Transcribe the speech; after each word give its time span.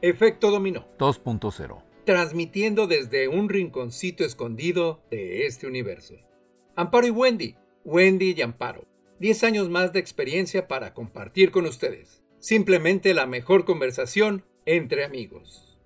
Efecto 0.00 0.52
Dominó 0.52 0.86
2.0. 0.98 1.82
Transmitiendo 2.06 2.86
desde 2.86 3.26
un 3.26 3.48
rinconcito 3.48 4.24
escondido 4.24 5.02
de 5.10 5.46
este 5.46 5.66
universo. 5.66 6.14
Amparo 6.76 7.08
y 7.08 7.10
Wendy. 7.10 7.56
Wendy 7.84 8.32
y 8.36 8.42
Amparo. 8.42 8.86
10 9.18 9.42
años 9.42 9.68
más 9.68 9.92
de 9.92 9.98
experiencia 9.98 10.68
para 10.68 10.94
compartir 10.94 11.50
con 11.50 11.66
ustedes. 11.66 12.22
Simplemente 12.38 13.12
la 13.12 13.26
mejor 13.26 13.64
conversación 13.64 14.44
entre 14.66 15.04
amigos. 15.04 15.80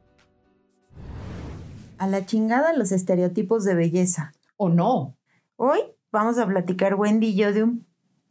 A 1.97 2.07
la 2.07 2.27
chingada 2.27 2.75
los 2.75 2.93
estereotipos 2.93 3.65
de 3.65 3.75
belleza. 3.75 4.35
¿O 4.59 4.69
no? 4.69 5.17
Hoy 5.57 5.81
vamos 6.11 6.37
a 6.37 6.47
platicar 6.47 6.97
Wendy 6.97 7.29
y 7.29 7.37
yo 7.37 7.55
de 7.55 7.63
un 7.63 7.87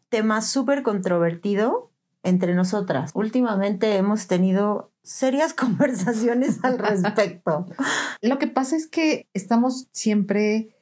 tema 0.09 0.43
súper 0.43 0.83
controvertido 0.83 1.91
entre 2.21 2.53
nosotras. 2.53 3.09
Últimamente 3.15 3.95
hemos 3.95 4.27
tenido 4.27 4.90
serias 5.03 5.53
conversaciones 5.55 6.63
al 6.63 6.79
respecto. 6.79 7.67
Lo 8.21 8.39
que 8.39 8.47
pasa 8.47 8.75
es 8.75 8.87
que 8.87 9.27
estamos 9.33 9.87
siempre 9.91 10.75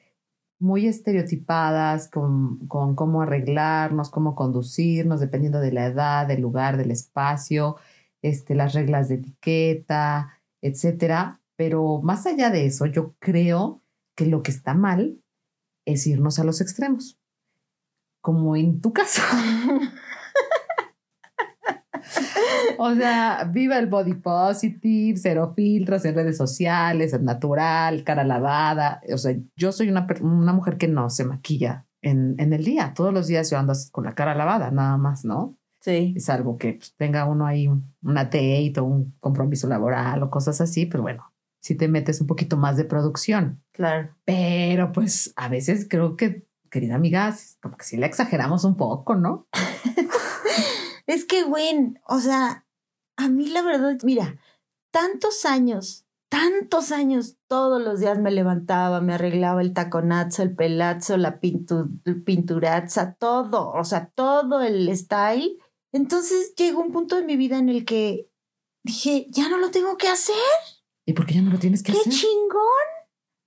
muy 0.58 0.86
estereotipadas 0.86 2.08
con, 2.08 2.66
con, 2.68 2.94
cómo 2.94 3.22
arreglarnos, 3.22 4.10
cómo 4.10 4.34
conducirnos, 4.34 5.20
dependiendo 5.20 5.58
de 5.58 5.72
la 5.72 5.86
edad, 5.86 6.26
del 6.26 6.42
lugar, 6.42 6.76
del 6.76 6.90
espacio, 6.90 7.76
este, 8.20 8.54
las 8.54 8.74
reglas 8.74 9.08
de 9.08 9.16
etiqueta, 9.16 10.38
etcétera. 10.60 11.40
Pero 11.56 12.00
más 12.02 12.26
allá 12.26 12.50
de 12.50 12.66
eso, 12.66 12.84
yo 12.86 13.14
creo 13.18 13.82
que 14.14 14.26
lo 14.26 14.42
que 14.42 14.50
está 14.50 14.74
mal 14.74 15.22
es 15.86 16.06
irnos 16.06 16.38
a 16.38 16.44
los 16.44 16.60
extremos, 16.60 17.18
como 18.20 18.54
en 18.54 18.82
tu 18.82 18.92
caso. 18.92 19.22
o 22.78 22.94
sea, 22.94 23.48
viva 23.52 23.78
el 23.78 23.86
body 23.86 24.14
positive, 24.14 25.18
cero 25.18 25.52
filtros 25.54 26.04
en 26.04 26.14
redes 26.14 26.36
sociales, 26.36 27.12
es 27.12 27.22
natural, 27.22 28.04
cara 28.04 28.24
lavada. 28.24 29.00
O 29.12 29.18
sea, 29.18 29.36
yo 29.56 29.72
soy 29.72 29.88
una, 29.88 30.06
una 30.20 30.52
mujer 30.52 30.76
que 30.76 30.88
no 30.88 31.10
se 31.10 31.24
maquilla 31.24 31.86
en, 32.02 32.34
en, 32.38 32.52
el 32.52 32.64
día. 32.64 32.92
Todos 32.94 33.12
los 33.12 33.26
días 33.26 33.50
yo 33.50 33.58
ando 33.58 33.72
con 33.92 34.04
la 34.04 34.14
cara 34.14 34.34
lavada, 34.34 34.70
nada 34.70 34.96
más, 34.96 35.24
¿no? 35.24 35.56
Sí. 35.80 36.14
Es 36.16 36.28
algo 36.28 36.58
que 36.58 36.74
pues, 36.74 36.94
tenga 36.96 37.24
uno 37.24 37.46
ahí 37.46 37.68
una 38.02 38.24
date 38.24 38.74
o 38.78 38.84
un 38.84 39.14
compromiso 39.20 39.66
laboral 39.66 40.22
o 40.22 40.30
cosas 40.30 40.60
así, 40.60 40.86
pero 40.86 41.02
bueno, 41.02 41.32
si 41.60 41.74
te 41.74 41.88
metes 41.88 42.20
un 42.20 42.26
poquito 42.26 42.56
más 42.56 42.76
de 42.76 42.84
producción. 42.84 43.62
Claro. 43.72 44.10
Pero 44.24 44.92
pues 44.92 45.32
a 45.36 45.48
veces 45.48 45.86
creo 45.88 46.16
que, 46.16 46.46
querida 46.70 46.94
amiga, 46.94 47.34
como 47.60 47.76
que 47.76 47.84
sí 47.84 47.96
le 47.96 48.06
exageramos 48.06 48.64
un 48.64 48.76
poco, 48.76 49.14
¿no? 49.14 49.46
es 51.10 51.24
que, 51.24 51.42
güey, 51.42 51.94
o 52.06 52.20
sea, 52.20 52.66
a 53.16 53.28
mí 53.28 53.48
la 53.48 53.62
verdad, 53.62 53.98
mira, 54.02 54.40
tantos 54.92 55.44
años, 55.44 56.06
tantos 56.28 56.92
años, 56.92 57.36
todos 57.48 57.82
los 57.82 58.00
días 58.00 58.18
me 58.18 58.30
levantaba, 58.30 59.00
me 59.00 59.14
arreglaba 59.14 59.60
el 59.60 59.72
taconazo, 59.72 60.42
el 60.42 60.54
pelazo, 60.54 61.16
la 61.16 61.40
pintu 61.40 61.88
pinturaza, 62.24 63.14
todo, 63.14 63.72
o 63.72 63.84
sea, 63.84 64.10
todo 64.14 64.62
el 64.62 64.96
style. 64.96 65.58
Entonces 65.92 66.54
llegó 66.54 66.80
un 66.80 66.92
punto 66.92 67.16
de 67.16 67.24
mi 67.24 67.36
vida 67.36 67.58
en 67.58 67.68
el 67.68 67.84
que 67.84 68.30
dije, 68.84 69.26
ya 69.30 69.48
no 69.48 69.58
lo 69.58 69.70
tengo 69.70 69.96
que 69.96 70.08
hacer. 70.08 70.36
¿Y 71.04 71.12
por 71.12 71.26
qué 71.26 71.34
ya 71.34 71.42
no 71.42 71.50
lo 71.50 71.58
tienes 71.58 71.82
que 71.82 71.92
¡Qué 71.92 71.98
hacer? 71.98 72.12
¡Qué 72.12 72.18
chingón! 72.18 72.88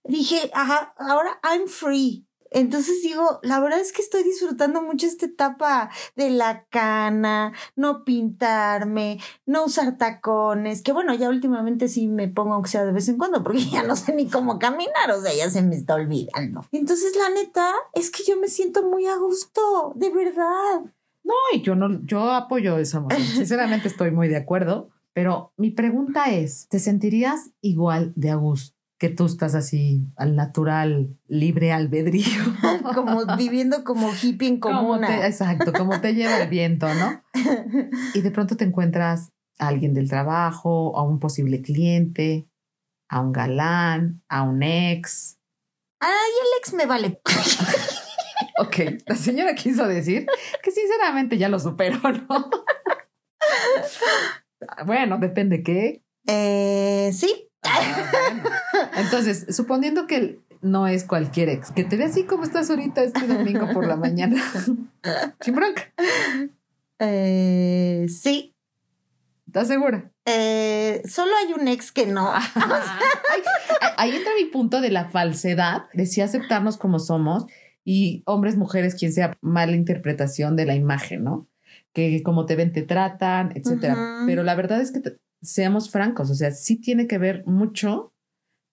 Dije, 0.06 0.52
ajá, 0.54 0.94
ahora 0.98 1.40
I'm 1.44 1.68
free. 1.68 2.28
Entonces 2.54 3.02
digo, 3.02 3.40
la 3.42 3.60
verdad 3.60 3.80
es 3.80 3.92
que 3.92 4.02
estoy 4.02 4.24
disfrutando 4.24 4.82
mucho 4.82 5.08
esta 5.08 5.26
etapa 5.26 5.90
de 6.16 6.30
la 6.30 6.66
cana, 6.70 7.54
no 7.76 8.06
pintarme, 8.06 9.20
no 9.46 9.66
usar 9.66 9.98
tacones, 9.98 10.84
que 10.84 10.92
bueno, 10.92 11.14
ya 11.16 11.30
últimamente 11.30 11.88
sí 11.88 12.08
me 12.08 12.28
pongo 12.28 12.54
aunque 12.54 12.70
sea 12.70 12.86
de 12.86 12.92
vez 12.92 13.10
en 13.10 13.18
cuando, 13.18 13.44
porque 13.44 13.66
ya 13.66 13.84
no 13.84 13.96
sé 13.96 14.14
ni 14.14 14.28
cómo 14.28 14.60
caminar, 14.60 15.12
o 15.12 15.22
sea, 15.22 15.34
ya 15.34 15.50
se 15.50 15.64
me 15.64 15.76
está 15.76 15.96
olvidando. 15.96 16.64
Entonces, 16.72 17.16
la 17.18 17.30
neta, 17.30 17.74
es 17.94 18.12
que 18.12 18.24
yo 18.24 18.38
me 18.38 18.48
siento 18.48 18.84
muy 18.84 19.08
a 19.08 19.18
gusto, 19.18 19.94
de 19.96 20.12
verdad. 20.12 20.82
No, 21.24 21.34
y 21.54 21.62
yo 21.62 21.76
no, 21.76 22.06
yo 22.06 22.32
apoyo 22.32 22.78
esa 22.78 23.00
moción. 23.00 23.22
Sinceramente 23.28 23.88
estoy 23.88 24.12
muy 24.12 24.28
de 24.28 24.38
acuerdo. 24.38 24.90
Pero 25.14 25.54
mi 25.58 25.70
pregunta 25.70 26.32
es, 26.32 26.68
¿te 26.70 26.80
sentirías 26.80 27.52
igual 27.62 28.14
de 28.16 28.32
a 28.32 28.36
gusto 28.36 28.83
que 29.04 29.10
tú 29.10 29.26
estás 29.26 29.54
así 29.54 30.08
al 30.16 30.38
natural, 30.38 31.20
libre 31.28 31.74
albedrío? 31.74 32.24
como 32.96 33.36
viviendo 33.36 33.84
como 33.84 34.10
hippie 34.14 34.48
en 34.48 34.62
comuna. 34.62 35.08
Te, 35.08 35.28
exacto, 35.28 35.74
como 35.74 36.00
te 36.00 36.16
lleva 36.16 36.42
el 36.42 36.48
viento, 36.48 36.88
¿no? 36.94 37.22
Y 38.14 38.22
de 38.22 38.32
pronto 38.32 38.56
te 38.56 38.64
encuentras 38.64 39.34
a 39.60 39.68
alguien 39.68 39.94
del 39.94 40.08
trabajo, 40.08 40.98
a 40.98 41.04
un 41.04 41.20
posible 41.20 41.62
cliente, 41.62 42.48
a 43.10 43.20
un 43.20 43.34
galán, 43.34 44.24
a 44.30 44.44
un 44.44 44.64
ex. 44.64 45.38
Ay, 46.00 46.32
el 46.42 46.60
ex 46.60 46.74
me 46.74 46.86
vale. 46.86 47.20
ok, 48.58 49.04
la 49.06 49.18
señora 49.18 49.54
quiso 49.54 49.86
decir 49.86 50.28
que 50.64 50.72
sinceramente 50.72 51.38
ya 51.38 51.50
lo 51.50 51.60
superó, 51.60 52.00
¿no? 52.30 52.50
Bueno, 54.86 55.18
depende 55.18 55.62
qué. 55.62 56.02
Eh, 56.26 57.12
sí. 57.12 57.50
Ah, 57.64 58.10
bueno. 58.12 58.50
Entonces, 58.98 59.46
suponiendo 59.56 60.08
que 60.08 60.40
no 60.62 60.88
es 60.88 61.04
cualquier 61.04 61.50
ex, 61.50 61.72
que 61.72 61.84
te 61.84 61.98
ve 61.98 62.06
así 62.06 62.24
como 62.24 62.44
estás 62.44 62.70
ahorita 62.70 63.04
este 63.04 63.28
domingo 63.28 63.68
por 63.74 63.86
la 63.86 63.96
mañana. 63.96 64.42
Sin 65.42 65.56
bronca. 65.56 65.92
Eh, 67.00 68.06
sí. 68.08 68.54
¿Estás 69.48 69.68
segura? 69.68 70.12
Eh, 70.26 71.02
solo 71.08 71.32
hay 71.36 71.54
un 71.54 71.68
ex 71.68 71.92
que 71.92 72.08
no. 72.08 72.32
Ahí 73.98 74.16
entra 74.16 74.32
mi 74.42 74.46
punto 74.46 74.82
de 74.82 74.90
la 74.90 75.10
falsedad, 75.10 75.84
de 75.94 76.06
sí 76.06 76.22
aceptarnos 76.22 76.78
como 76.78 76.98
somos 76.98 77.46
y 77.86 78.24
hombres, 78.26 78.56
mujeres, 78.56 78.96
quien 78.96 79.12
sea 79.12 79.38
mala 79.42 79.74
interpretación 79.74 80.56
de 80.56 80.66
la 80.66 80.76
imagen, 80.76 81.24
¿no? 81.24 81.48
que 81.94 82.24
como 82.24 82.46
te 82.46 82.56
ven 82.56 82.74
te 82.74 82.82
tratan, 82.82 83.52
etcétera. 83.56 83.94
Uh 83.94 83.98
-huh. 83.98 84.26
Pero 84.26 84.44
la 84.44 84.56
verdad 84.56 84.82
es 84.82 84.92
que 84.92 85.00
te, 85.00 85.18
seamos 85.44 85.90
francos, 85.90 86.30
o 86.30 86.36
sea, 86.36 86.52
sí 86.52 86.78
tiene 86.78 87.08
que 87.08 87.18
ver 87.18 87.46
mucho 87.46 88.14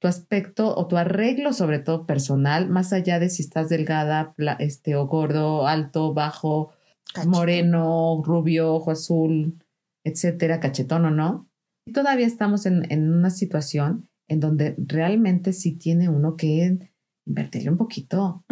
tu 0.00 0.08
aspecto 0.08 0.74
o 0.74 0.86
tu 0.86 0.96
arreglo, 0.96 1.52
sobre 1.52 1.78
todo 1.78 2.06
personal, 2.06 2.70
más 2.70 2.92
allá 2.92 3.18
de 3.18 3.28
si 3.28 3.42
estás 3.42 3.68
delgada, 3.68 4.34
este, 4.58 4.96
o 4.96 5.06
gordo, 5.06 5.66
alto, 5.66 6.14
bajo, 6.14 6.70
Cachetón. 7.12 7.30
moreno, 7.30 8.22
rubio, 8.24 8.72
ojo 8.72 8.92
azul, 8.92 9.58
etcétera, 10.04 10.60
cachetón 10.60 11.04
o 11.04 11.10
no. 11.10 11.48
Y 11.86 11.92
todavía 11.92 12.26
estamos 12.26 12.64
en, 12.64 12.90
en 12.90 13.12
una 13.12 13.30
situación 13.30 14.08
en 14.28 14.40
donde 14.40 14.74
realmente 14.78 15.52
sí 15.52 15.72
tiene 15.72 16.08
uno 16.08 16.36
que 16.36 16.78
invertirle 17.26 17.70
un 17.70 17.76
poquito. 17.76 18.44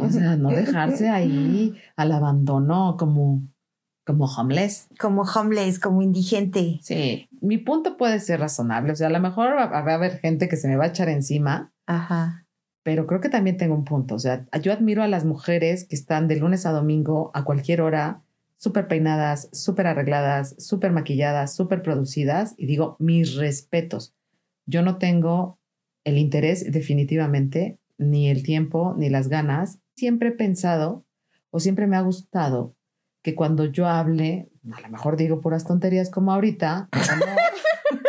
O 0.00 0.10
sea, 0.10 0.36
no 0.36 0.50
dejarse 0.50 1.08
ahí 1.08 1.74
al 1.96 2.12
abandono 2.12 2.96
como 2.98 3.48
como 4.10 4.24
homeless. 4.24 4.88
Como 4.98 5.22
homeless, 5.22 5.78
como 5.78 6.02
indigente. 6.02 6.80
Sí, 6.82 7.28
mi 7.40 7.58
punto 7.58 7.96
puede 7.96 8.18
ser 8.18 8.40
razonable. 8.40 8.92
O 8.92 8.96
sea, 8.96 9.06
a 9.06 9.10
lo 9.10 9.20
mejor 9.20 9.56
va, 9.56 9.66
va, 9.66 9.78
a 9.78 9.94
haber 9.94 10.18
gente 10.18 10.48
que 10.48 10.56
se 10.56 10.66
me 10.66 10.74
va 10.74 10.86
a 10.86 10.88
echar 10.88 11.08
encima. 11.08 11.72
Ajá. 11.86 12.44
Pero 12.82 13.06
creo 13.06 13.20
que 13.20 13.28
también 13.28 13.56
tengo 13.56 13.76
un 13.76 13.84
punto. 13.84 14.16
O 14.16 14.18
sea, 14.18 14.46
yo 14.62 14.72
admiro 14.72 15.04
a 15.04 15.08
las 15.08 15.24
mujeres 15.24 15.84
que 15.84 15.94
están 15.94 16.26
de 16.26 16.36
lunes 16.36 16.66
a 16.66 16.72
domingo 16.72 17.30
a 17.34 17.44
cualquier 17.44 17.82
hora, 17.82 18.24
súper 18.56 18.88
peinadas, 18.88 19.48
súper 19.52 19.86
arregladas, 19.86 20.56
súper 20.58 20.90
maquilladas, 20.90 21.54
súper 21.54 21.82
producidas. 21.82 22.54
Y 22.56 22.66
digo, 22.66 22.96
mis 22.98 23.36
respetos. 23.36 24.12
Yo 24.66 24.82
no 24.82 24.98
tengo 24.98 25.60
el 26.02 26.18
interés 26.18 26.72
definitivamente, 26.72 27.78
ni 27.96 28.28
el 28.28 28.42
tiempo, 28.42 28.92
ni 28.98 29.08
las 29.08 29.28
ganas. 29.28 29.78
Siempre 29.94 30.30
he 30.30 30.32
pensado 30.32 31.04
o 31.50 31.60
siempre 31.60 31.86
me 31.86 31.96
ha 31.96 32.00
gustado 32.00 32.74
que 33.22 33.34
cuando 33.34 33.66
yo 33.66 33.86
hable, 33.86 34.50
a 34.72 34.80
lo 34.80 34.88
mejor 34.88 35.16
digo 35.16 35.40
puras 35.40 35.64
tonterías 35.64 36.10
como 36.10 36.32
ahorita, 36.32 36.88
no. 36.92 37.26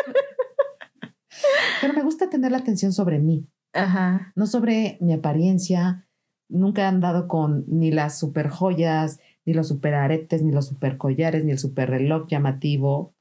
pero 1.81 1.93
me 1.93 2.03
gusta 2.03 2.29
tener 2.29 2.51
la 2.51 2.59
atención 2.59 2.93
sobre 2.93 3.19
mí, 3.19 3.47
Ajá. 3.73 4.31
no 4.35 4.47
sobre 4.47 4.97
mi 5.01 5.13
apariencia. 5.13 6.07
Nunca 6.47 6.83
he 6.83 6.85
andado 6.85 7.27
con 7.27 7.63
ni 7.67 7.91
las 7.91 8.19
super 8.19 8.49
joyas, 8.49 9.19
ni 9.45 9.53
los 9.53 9.67
super 9.67 9.93
aretes, 9.93 10.43
ni 10.43 10.51
los 10.51 10.67
super 10.67 10.97
collares, 10.97 11.45
ni 11.45 11.51
el 11.51 11.59
super 11.59 11.89
reloj 11.89 12.27
llamativo. 12.27 13.15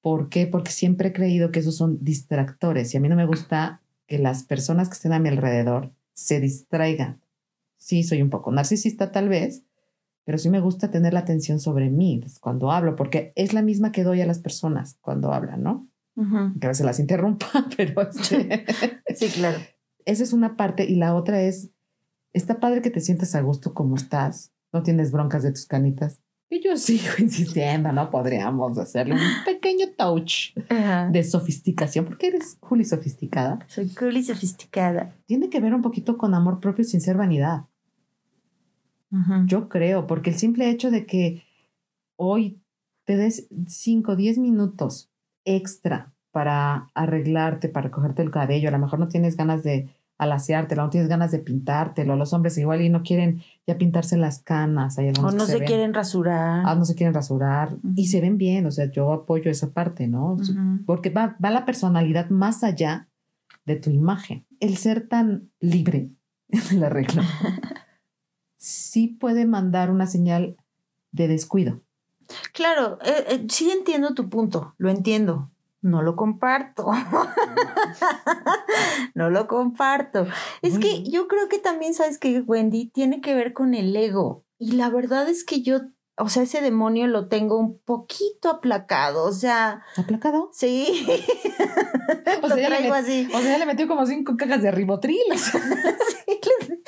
¿Por 0.00 0.28
qué? 0.28 0.46
Porque 0.46 0.70
siempre 0.70 1.08
he 1.08 1.12
creído 1.12 1.50
que 1.50 1.60
esos 1.60 1.76
son 1.76 1.98
distractores 2.04 2.92
y 2.94 2.96
a 2.96 3.00
mí 3.00 3.08
no 3.08 3.16
me 3.16 3.26
gusta 3.26 3.82
que 4.06 4.18
las 4.18 4.44
personas 4.44 4.88
que 4.88 4.94
estén 4.94 5.12
a 5.12 5.18
mi 5.18 5.28
alrededor 5.28 5.92
se 6.12 6.40
distraigan. 6.40 7.22
Sí, 7.76 8.02
soy 8.02 8.22
un 8.22 8.30
poco 8.30 8.52
narcisista 8.52 9.12
tal 9.12 9.28
vez, 9.28 9.64
pero 10.24 10.38
sí 10.38 10.50
me 10.50 10.60
gusta 10.60 10.90
tener 10.90 11.12
la 11.12 11.20
atención 11.20 11.60
sobre 11.60 11.90
mí 11.90 12.20
cuando 12.40 12.70
hablo, 12.72 12.96
porque 12.96 13.32
es 13.36 13.52
la 13.52 13.62
misma 13.62 13.92
que 13.92 14.04
doy 14.04 14.20
a 14.20 14.26
las 14.26 14.38
personas 14.38 14.98
cuando 15.00 15.32
hablan, 15.32 15.62
¿no? 15.62 15.88
Uh 16.16 16.24
-huh. 16.24 16.58
Que 16.58 16.66
a 16.66 16.70
veces 16.70 16.86
las 16.86 17.00
interrumpa, 17.00 17.46
pero 17.76 18.02
este... 18.02 18.64
sí, 19.14 19.28
claro. 19.28 19.58
Esa 20.04 20.22
es 20.22 20.32
una 20.32 20.56
parte 20.56 20.84
y 20.84 20.96
la 20.96 21.14
otra 21.14 21.42
es, 21.42 21.70
está 22.32 22.60
padre 22.60 22.82
que 22.82 22.90
te 22.90 23.00
sientas 23.00 23.34
a 23.34 23.40
gusto 23.40 23.74
como 23.74 23.96
estás, 23.96 24.52
no 24.72 24.82
tienes 24.82 25.12
broncas 25.12 25.42
de 25.42 25.52
tus 25.52 25.66
canitas. 25.66 26.20
Y 26.50 26.62
yo 26.62 26.76
sigo 26.76 27.08
insistiendo, 27.18 27.92
¿no? 27.92 28.10
Podríamos 28.10 28.78
hacerle 28.78 29.14
un 29.14 29.44
pequeño 29.44 29.86
touch 29.96 30.56
Ajá. 30.68 31.08
de 31.10 31.24
sofisticación, 31.24 32.04
porque 32.04 32.28
eres 32.28 32.58
Juli 32.60 32.84
sofisticada. 32.84 33.58
Soy 33.66 33.88
cool 33.94 34.16
y 34.16 34.22
sofisticada. 34.22 35.16
Tiene 35.26 35.48
que 35.48 35.60
ver 35.60 35.74
un 35.74 35.82
poquito 35.82 36.16
con 36.16 36.34
amor 36.34 36.60
propio 36.60 36.84
sin 36.84 37.00
ser 37.00 37.16
vanidad. 37.16 37.64
Yo 39.46 39.68
creo, 39.68 40.06
porque 40.06 40.30
el 40.30 40.36
simple 40.36 40.68
hecho 40.70 40.90
de 40.90 41.06
que 41.06 41.42
hoy 42.16 42.60
te 43.04 43.16
des 43.16 43.48
5 43.66 44.12
o 44.12 44.16
10 44.16 44.38
minutos 44.38 45.10
extra 45.44 46.12
para 46.30 46.90
arreglarte, 46.94 47.68
para 47.68 47.90
cogerte 47.90 48.22
el 48.22 48.30
cabello, 48.30 48.68
a 48.68 48.72
lo 48.72 48.78
mejor 48.78 48.98
no 48.98 49.08
tienes 49.08 49.36
ganas 49.36 49.62
de 49.62 49.88
alaciártelo, 50.18 50.82
no 50.82 50.90
tienes 50.90 51.08
ganas 51.08 51.30
de 51.32 51.38
pintártelo, 51.38 52.16
los 52.16 52.32
hombres 52.32 52.56
igual 52.58 52.80
y 52.82 52.88
no 52.88 53.02
quieren 53.02 53.42
ya 53.66 53.76
pintarse 53.78 54.16
las 54.16 54.40
canas, 54.42 54.98
hay 54.98 55.10
O 55.10 55.30
no 55.30 55.44
se 55.46 55.64
quieren 55.64 55.92
rasurar. 55.92 56.62
ah, 56.66 56.74
no 56.74 56.84
se 56.84 56.94
quieren 56.94 57.14
rasurar 57.14 57.76
y 57.96 58.02
Ujú. 58.02 58.10
se 58.10 58.20
ven 58.20 58.38
bien, 58.38 58.66
o 58.66 58.70
sea, 58.70 58.90
yo 58.90 59.12
apoyo 59.12 59.50
esa 59.50 59.72
parte, 59.72 60.06
¿no? 60.08 60.36
Porque 60.86 61.10
va, 61.10 61.36
va 61.44 61.50
la 61.50 61.64
personalidad 61.64 62.30
más 62.30 62.64
allá 62.64 63.08
de 63.64 63.76
tu 63.76 63.90
imagen. 63.90 64.46
El 64.60 64.76
ser 64.76 65.08
tan 65.08 65.50
libre 65.60 66.10
en 66.48 66.76
el 66.78 66.84
arreglo 66.84 67.22
sí 68.64 69.08
puede 69.08 69.44
mandar 69.44 69.90
una 69.90 70.06
señal 70.06 70.56
de 71.12 71.28
descuido. 71.28 71.82
Claro, 72.54 72.98
eh, 73.04 73.24
eh, 73.28 73.46
sí 73.50 73.70
entiendo 73.70 74.14
tu 74.14 74.30
punto, 74.30 74.74
lo 74.78 74.88
entiendo. 74.88 75.50
No 75.82 76.00
lo 76.00 76.16
comparto. 76.16 76.90
no 79.14 79.28
lo 79.28 79.46
comparto. 79.46 80.26
Es 80.62 80.78
que 80.78 81.02
yo 81.02 81.28
creo 81.28 81.50
que 81.50 81.58
también, 81.58 81.92
¿sabes 81.92 82.18
que 82.18 82.40
Wendy? 82.40 82.88
Tiene 82.88 83.20
que 83.20 83.34
ver 83.34 83.52
con 83.52 83.74
el 83.74 83.94
ego. 83.94 84.46
Y 84.58 84.72
la 84.72 84.88
verdad 84.88 85.28
es 85.28 85.44
que 85.44 85.60
yo, 85.60 85.80
o 86.16 86.30
sea, 86.30 86.44
ese 86.44 86.62
demonio 86.62 87.06
lo 87.06 87.28
tengo 87.28 87.58
un 87.58 87.78
poquito 87.80 88.48
aplacado. 88.48 89.24
O 89.24 89.32
sea, 89.32 89.82
¿Aplacado? 89.98 90.48
sí. 90.54 91.06
O 92.42 92.48
sea, 92.48 92.56
le, 92.56 92.66
traigo 92.66 92.94
así. 92.94 93.28
o 93.32 93.40
sea, 93.40 93.52
ya 93.52 93.58
le 93.58 93.66
metió 93.66 93.88
como 93.88 94.06
cinco 94.06 94.36
cajas 94.36 94.62
de 94.62 94.70
ribotril. 94.70 95.18
Sí, 96.26 96.26
le, 96.26 96.40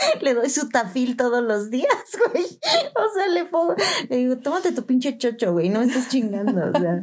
le 0.20 0.34
doy 0.34 0.50
su 0.50 0.68
tafil 0.68 1.16
todos 1.16 1.42
los 1.42 1.70
días, 1.70 1.88
güey. 2.32 2.44
O 2.44 3.14
sea, 3.14 3.26
le 3.28 3.44
pongo, 3.44 3.74
le 4.08 4.16
digo, 4.16 4.36
tómate 4.38 4.72
tu 4.72 4.84
pinche 4.84 5.16
chocho, 5.18 5.52
güey, 5.52 5.68
no 5.68 5.80
me 5.80 5.86
estés 5.86 6.08
chingando. 6.08 6.70
O 6.74 6.80
sea, 6.80 7.02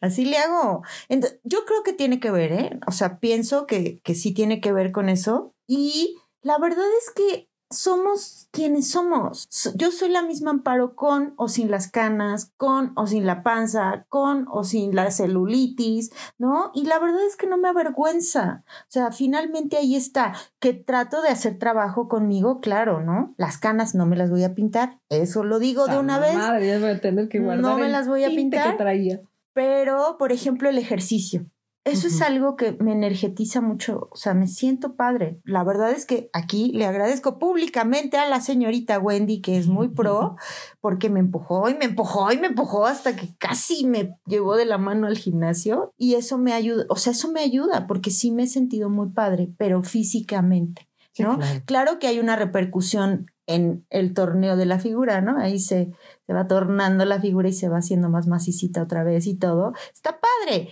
así 0.00 0.24
le 0.24 0.38
hago. 0.38 0.82
Ent- 1.08 1.38
yo 1.44 1.64
creo 1.64 1.82
que 1.82 1.92
tiene 1.92 2.20
que 2.20 2.30
ver, 2.30 2.52
¿eh? 2.52 2.80
O 2.86 2.92
sea, 2.92 3.18
pienso 3.18 3.66
que, 3.66 4.00
que 4.02 4.14
sí 4.14 4.32
tiene 4.34 4.60
que 4.60 4.72
ver 4.72 4.92
con 4.92 5.08
eso. 5.08 5.54
Y 5.66 6.16
la 6.42 6.58
verdad 6.58 6.84
es 6.98 7.10
que 7.14 7.48
somos 7.76 8.48
quienes 8.50 8.90
somos. 8.90 9.46
So- 9.50 9.72
Yo 9.74 9.90
soy 9.90 10.08
la 10.08 10.22
misma 10.22 10.50
Amparo 10.50 10.94
con 10.94 11.34
o 11.36 11.48
sin 11.48 11.70
las 11.70 11.90
canas, 11.90 12.52
con 12.56 12.92
o 12.96 13.06
sin 13.06 13.26
la 13.26 13.42
panza, 13.42 14.06
con 14.08 14.46
o 14.50 14.64
sin 14.64 14.94
la 14.94 15.10
celulitis, 15.10 16.10
¿no? 16.38 16.70
Y 16.74 16.84
la 16.86 16.98
verdad 16.98 17.24
es 17.26 17.36
que 17.36 17.46
no 17.46 17.58
me 17.58 17.68
avergüenza. 17.68 18.64
O 18.82 18.86
sea, 18.90 19.10
finalmente 19.12 19.76
ahí 19.76 19.96
está, 19.96 20.34
que 20.60 20.72
trato 20.74 21.22
de 21.22 21.28
hacer 21.28 21.58
trabajo 21.58 22.08
conmigo, 22.08 22.60
claro, 22.60 23.00
¿no? 23.02 23.34
Las 23.36 23.58
canas 23.58 23.94
no 23.94 24.06
me 24.06 24.16
las 24.16 24.30
voy 24.30 24.44
a 24.44 24.54
pintar, 24.54 25.00
eso 25.08 25.44
lo 25.44 25.58
digo 25.58 25.86
de 25.86 25.98
una 25.98 26.18
vez, 26.18 26.34
Madre, 26.36 26.66
ya 26.68 26.78
voy 26.78 26.90
a 26.90 27.00
tener 27.00 27.28
que 27.28 27.38
No 27.40 27.46
guardar 27.46 27.78
me 27.78 27.86
el 27.86 27.92
las 27.92 28.08
voy 28.08 28.24
a 28.24 28.28
pintar. 28.28 28.72
que 28.72 28.78
traía. 28.78 29.20
pero, 29.52 30.16
por 30.18 30.32
ejemplo, 30.32 30.68
el 30.68 30.78
ejercicio. 30.78 31.46
Eso 31.84 32.06
es 32.06 32.22
algo 32.22 32.56
que 32.56 32.72
me 32.80 32.92
energetiza 32.92 33.60
mucho, 33.60 34.08
o 34.10 34.16
sea, 34.16 34.32
me 34.32 34.46
siento 34.46 34.96
padre. 34.96 35.40
La 35.44 35.62
verdad 35.64 35.90
es 35.90 36.06
que 36.06 36.30
aquí 36.32 36.72
le 36.72 36.86
agradezco 36.86 37.38
públicamente 37.38 38.16
a 38.16 38.26
la 38.26 38.40
señorita 38.40 38.98
Wendy, 38.98 39.42
que 39.42 39.58
es 39.58 39.66
muy 39.66 39.88
pro, 39.88 40.36
porque 40.80 41.10
me 41.10 41.20
empujó 41.20 41.68
y 41.68 41.74
me 41.74 41.84
empujó 41.84 42.32
y 42.32 42.38
me 42.38 42.46
empujó 42.46 42.86
hasta 42.86 43.14
que 43.16 43.34
casi 43.36 43.84
me 43.84 44.16
llevó 44.26 44.56
de 44.56 44.64
la 44.64 44.78
mano 44.78 45.06
al 45.06 45.18
gimnasio 45.18 45.92
y 45.98 46.14
eso 46.14 46.38
me 46.38 46.54
ayuda, 46.54 46.86
o 46.88 46.96
sea, 46.96 47.12
eso 47.12 47.30
me 47.30 47.40
ayuda 47.40 47.86
porque 47.86 48.10
sí 48.10 48.30
me 48.30 48.44
he 48.44 48.48
sentido 48.48 48.88
muy 48.88 49.10
padre, 49.10 49.50
pero 49.58 49.82
físicamente. 49.82 50.88
Sí, 51.12 51.22
¿no? 51.22 51.36
claro. 51.36 51.62
Claro 51.66 51.98
que 51.98 52.06
hay 52.06 52.18
una 52.18 52.34
repercusión 52.34 53.26
en 53.46 53.84
el 53.90 54.14
torneo 54.14 54.56
de 54.56 54.66
la 54.66 54.78
figura, 54.78 55.20
¿no? 55.20 55.38
Ahí 55.38 55.58
se, 55.58 55.92
se 56.26 56.32
va 56.32 56.46
tornando 56.46 57.04
la 57.04 57.20
figura 57.20 57.48
y 57.48 57.52
se 57.52 57.68
va 57.68 57.78
haciendo 57.78 58.08
más 58.08 58.26
macicita 58.26 58.82
otra 58.82 59.04
vez 59.04 59.26
y 59.26 59.34
todo. 59.34 59.72
Está 59.92 60.18
padre, 60.20 60.70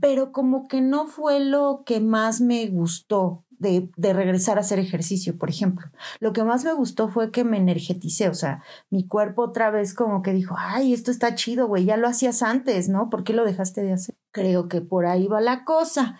pero 0.00 0.32
como 0.32 0.66
que 0.66 0.80
no 0.80 1.06
fue 1.06 1.40
lo 1.40 1.82
que 1.84 2.00
más 2.00 2.40
me 2.40 2.66
gustó 2.68 3.44
de, 3.60 3.90
de 3.96 4.12
regresar 4.14 4.56
a 4.56 4.62
hacer 4.62 4.78
ejercicio, 4.78 5.36
por 5.38 5.50
ejemplo. 5.50 5.86
Lo 6.18 6.32
que 6.32 6.42
más 6.42 6.64
me 6.64 6.72
gustó 6.72 7.08
fue 7.08 7.30
que 7.30 7.44
me 7.44 7.58
energeticé, 7.58 8.28
o 8.28 8.34
sea, 8.34 8.62
mi 8.88 9.06
cuerpo 9.06 9.42
otra 9.42 9.70
vez 9.70 9.94
como 9.94 10.22
que 10.22 10.32
dijo, 10.32 10.56
ay, 10.58 10.94
esto 10.94 11.10
está 11.10 11.34
chido, 11.34 11.68
güey, 11.68 11.84
ya 11.84 11.98
lo 11.98 12.08
hacías 12.08 12.42
antes, 12.42 12.88
¿no? 12.88 13.10
¿Por 13.10 13.22
qué 13.22 13.34
lo 13.34 13.44
dejaste 13.44 13.82
de 13.82 13.92
hacer? 13.92 14.16
Creo 14.32 14.68
que 14.68 14.80
por 14.80 15.06
ahí 15.06 15.28
va 15.28 15.40
la 15.40 15.64
cosa. 15.64 16.18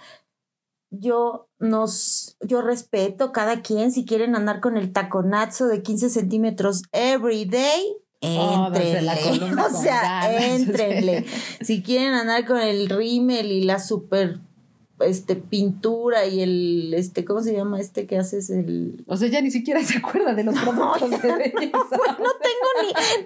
Yo 0.90 1.48
nos, 1.58 2.37
yo 2.40 2.62
respeto 2.62 3.31
cada 3.32 3.62
quien, 3.62 3.92
si 3.92 4.04
quieren 4.04 4.34
andar 4.34 4.60
con 4.60 4.76
el 4.76 4.92
taconazo 4.92 5.66
de 5.69 5.82
15 5.82 6.10
centímetros 6.10 6.82
every 6.92 7.44
day, 7.44 7.94
Oh, 8.22 8.66
Éntrenle. 8.66 9.12
columna 9.22 9.66
o 9.72 9.81
sea, 9.81 10.02
ganas. 10.28 10.42
éntrenle. 10.60 11.25
Si 11.62 11.82
quieren 11.82 12.12
andar 12.12 12.44
con 12.44 12.60
el 12.60 12.90
rímel 12.90 13.50
y 13.50 13.62
la 13.64 13.78
super 13.78 14.40
este 14.98 15.37
pintura 15.37 16.26
y 16.26 16.42
el 16.42 16.93
este 16.93 17.25
¿cómo 17.25 17.40
se 17.40 17.54
llama 17.54 17.81
este 17.81 18.06
que 18.06 18.19
haces 18.19 18.50
el 18.50 19.02
O 19.06 19.16
sea, 19.16 19.28
ya 19.31 19.40
ni 19.40 19.50
siquiera 19.50 19.82
se 19.82 19.96
acuerda 19.96 20.34
de 20.34 20.44
los 20.44 20.54
productos 20.60 21.10
de 21.10 21.16
belleza. 21.32 21.96
no 22.19 22.31
tengo 22.43 22.69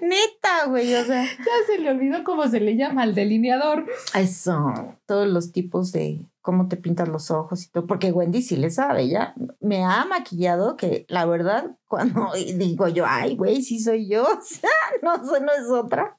ni 0.01 0.07
neta, 0.07 0.67
güey, 0.69 0.95
o 0.95 1.03
sea, 1.03 1.25
Ya 1.25 1.53
se 1.67 1.77
le 1.79 1.89
olvidó 1.89 2.23
cómo 2.23 2.47
se 2.47 2.61
le 2.61 2.77
llama 2.77 3.01
al 3.03 3.13
delineador. 3.15 3.85
eso, 4.13 4.95
todos 5.05 5.27
los 5.27 5.51
tipos 5.51 5.91
de 5.91 6.21
cómo 6.45 6.67
te 6.67 6.77
pintas 6.77 7.07
los 7.09 7.31
ojos 7.31 7.63
y 7.65 7.69
todo, 7.71 7.87
porque 7.87 8.11
Wendy 8.11 8.43
sí 8.43 8.55
le 8.55 8.69
sabe, 8.69 9.09
ya 9.09 9.33
me 9.61 9.83
ha 9.83 10.05
maquillado 10.05 10.77
que 10.77 11.05
la 11.09 11.25
verdad 11.25 11.75
cuando 11.87 12.29
digo 12.57 12.87
yo, 12.87 13.05
ay, 13.07 13.35
güey, 13.35 13.61
sí 13.63 13.79
soy 13.79 14.07
yo, 14.07 14.23
o 14.25 14.41
sea, 14.41 14.69
no, 15.01 15.25
soy- 15.25 15.41
no 15.41 15.51
es 15.53 15.69
otra. 15.71 16.17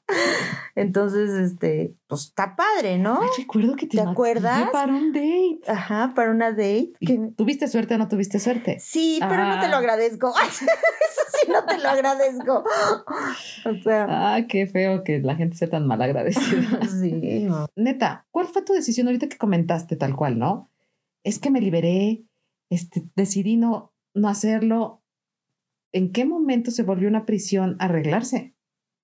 Entonces, 0.75 1.29
este, 1.31 1.95
pues 2.07 2.23
está 2.25 2.55
padre, 2.55 2.97
¿no? 2.99 3.19
Ay, 3.21 3.29
recuerdo 3.37 3.75
que 3.75 3.87
te, 3.87 3.97
¿Te 3.97 4.03
maquillé 4.03 4.11
acuerdas? 4.11 4.69
para 4.71 4.93
un 4.93 5.11
date. 5.13 5.59
Ajá, 5.67 6.11
para 6.15 6.31
una 6.31 6.51
date. 6.51 6.91
¿Y 6.99 7.05
que- 7.05 7.29
¿Tuviste 7.35 7.67
suerte 7.67 7.95
o 7.95 7.97
no 7.97 8.07
tuviste 8.07 8.39
suerte? 8.39 8.77
Sí, 8.79 9.19
pero 9.27 9.45
no 9.45 9.59
te 9.59 9.65
Ah. 9.67 9.69
lo 9.69 9.77
agradezco. 9.77 10.33
Eso 10.47 10.65
sí, 11.41 11.51
no 11.51 11.63
te 11.65 11.77
lo 11.79 11.89
agradezco. 11.89 12.63
O 13.65 13.83
sea, 13.83 14.05
Ah, 14.09 14.41
qué 14.47 14.67
feo 14.67 15.03
que 15.03 15.19
la 15.19 15.35
gente 15.35 15.55
sea 15.57 15.69
tan 15.69 15.87
mal 15.87 16.01
agradecida. 16.01 16.79
sí. 17.01 17.47
Neta, 17.75 18.25
¿cuál 18.31 18.47
fue 18.47 18.61
tu 18.61 18.73
decisión 18.73 19.07
ahorita 19.07 19.27
que 19.29 19.37
comentaste 19.37 19.95
tal 19.95 20.15
cual, 20.17 20.37
no? 20.37 20.69
Es 21.23 21.39
que 21.39 21.49
me 21.49 21.61
liberé, 21.61 22.25
este, 22.69 23.09
decidí 23.15 23.55
no, 23.55 23.93
no 24.13 24.27
hacerlo. 24.27 25.01
¿En 25.93 26.11
qué 26.11 26.25
momento 26.25 26.71
se 26.71 26.83
volvió 26.83 27.07
una 27.07 27.25
prisión 27.25 27.77
arreglarse? 27.79 28.53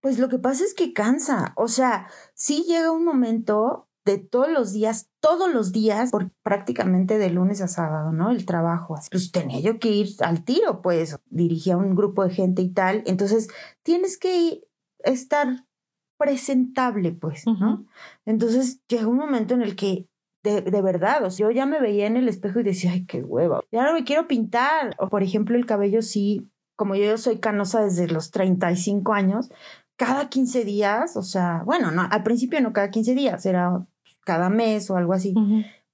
Pues 0.01 0.19
lo 0.19 0.27
que 0.27 0.39
pasa 0.39 0.65
es 0.65 0.73
que 0.73 0.91
cansa. 0.91 1.53
O 1.55 1.69
sea, 1.69 2.07
sí 2.33 2.65
llega 2.67 2.91
un 2.91 3.05
momento 3.05 3.87
de 4.05 4.17
todos 4.17 4.49
los 4.49 4.73
días, 4.73 5.09
todos 5.21 5.53
los 5.53 5.71
días, 5.71 6.11
por 6.11 6.29
prácticamente 6.43 7.17
de 7.17 7.29
lunes 7.29 7.61
a 7.61 7.69
sábado, 7.69 8.11
¿no? 8.11 8.31
El 8.31 8.45
trabajo. 8.45 8.95
Pues 9.09 9.31
tenía 9.31 9.61
yo 9.61 9.79
que 9.79 9.91
ir 9.91 10.09
al 10.19 10.43
tiro, 10.43 10.81
pues 10.81 11.17
dirigía 11.29 11.77
un 11.77 11.95
grupo 11.95 12.25
de 12.25 12.33
gente 12.33 12.61
y 12.61 12.69
tal. 12.69 13.03
Entonces, 13.05 13.47
tienes 13.81 14.17
que 14.17 14.67
estar 14.99 15.65
presentable, 16.17 17.11
pues, 17.11 17.45
¿no? 17.45 17.85
Entonces 18.25 18.81
llega 18.87 19.07
un 19.07 19.17
momento 19.17 19.53
en 19.53 19.61
el 19.61 19.75
que, 19.75 20.07
de, 20.43 20.61
de 20.61 20.81
verdad, 20.81 21.23
o 21.23 21.31
sea, 21.31 21.47
yo 21.47 21.51
ya 21.51 21.65
me 21.65 21.79
veía 21.79 22.05
en 22.05 22.17
el 22.17 22.27
espejo 22.27 22.59
y 22.59 22.63
decía, 22.63 22.91
ay, 22.91 23.05
qué 23.05 23.21
hueva, 23.21 23.61
ya 23.71 23.83
no 23.83 23.93
me 23.93 24.03
quiero 24.03 24.27
pintar. 24.27 24.95
O 24.99 25.09
por 25.09 25.23
ejemplo, 25.23 25.55
el 25.55 25.65
cabello 25.65 26.01
sí, 26.01 26.51
como 26.75 26.95
yo 26.95 27.17
soy 27.17 27.39
canosa 27.39 27.83
desde 27.83 28.07
los 28.07 28.31
35 28.31 29.13
años, 29.13 29.49
cada 29.95 30.29
15 30.29 30.65
días, 30.65 31.15
o 31.15 31.21
sea, 31.21 31.63
bueno, 31.65 31.91
no, 31.91 32.07
al 32.09 32.23
principio 32.23 32.59
no 32.61 32.73
cada 32.73 32.89
15 32.91 33.15
días, 33.15 33.45
era 33.45 33.85
cada 34.25 34.49
mes 34.49 34.89
o 34.89 34.97
algo 34.97 35.13
así, 35.13 35.33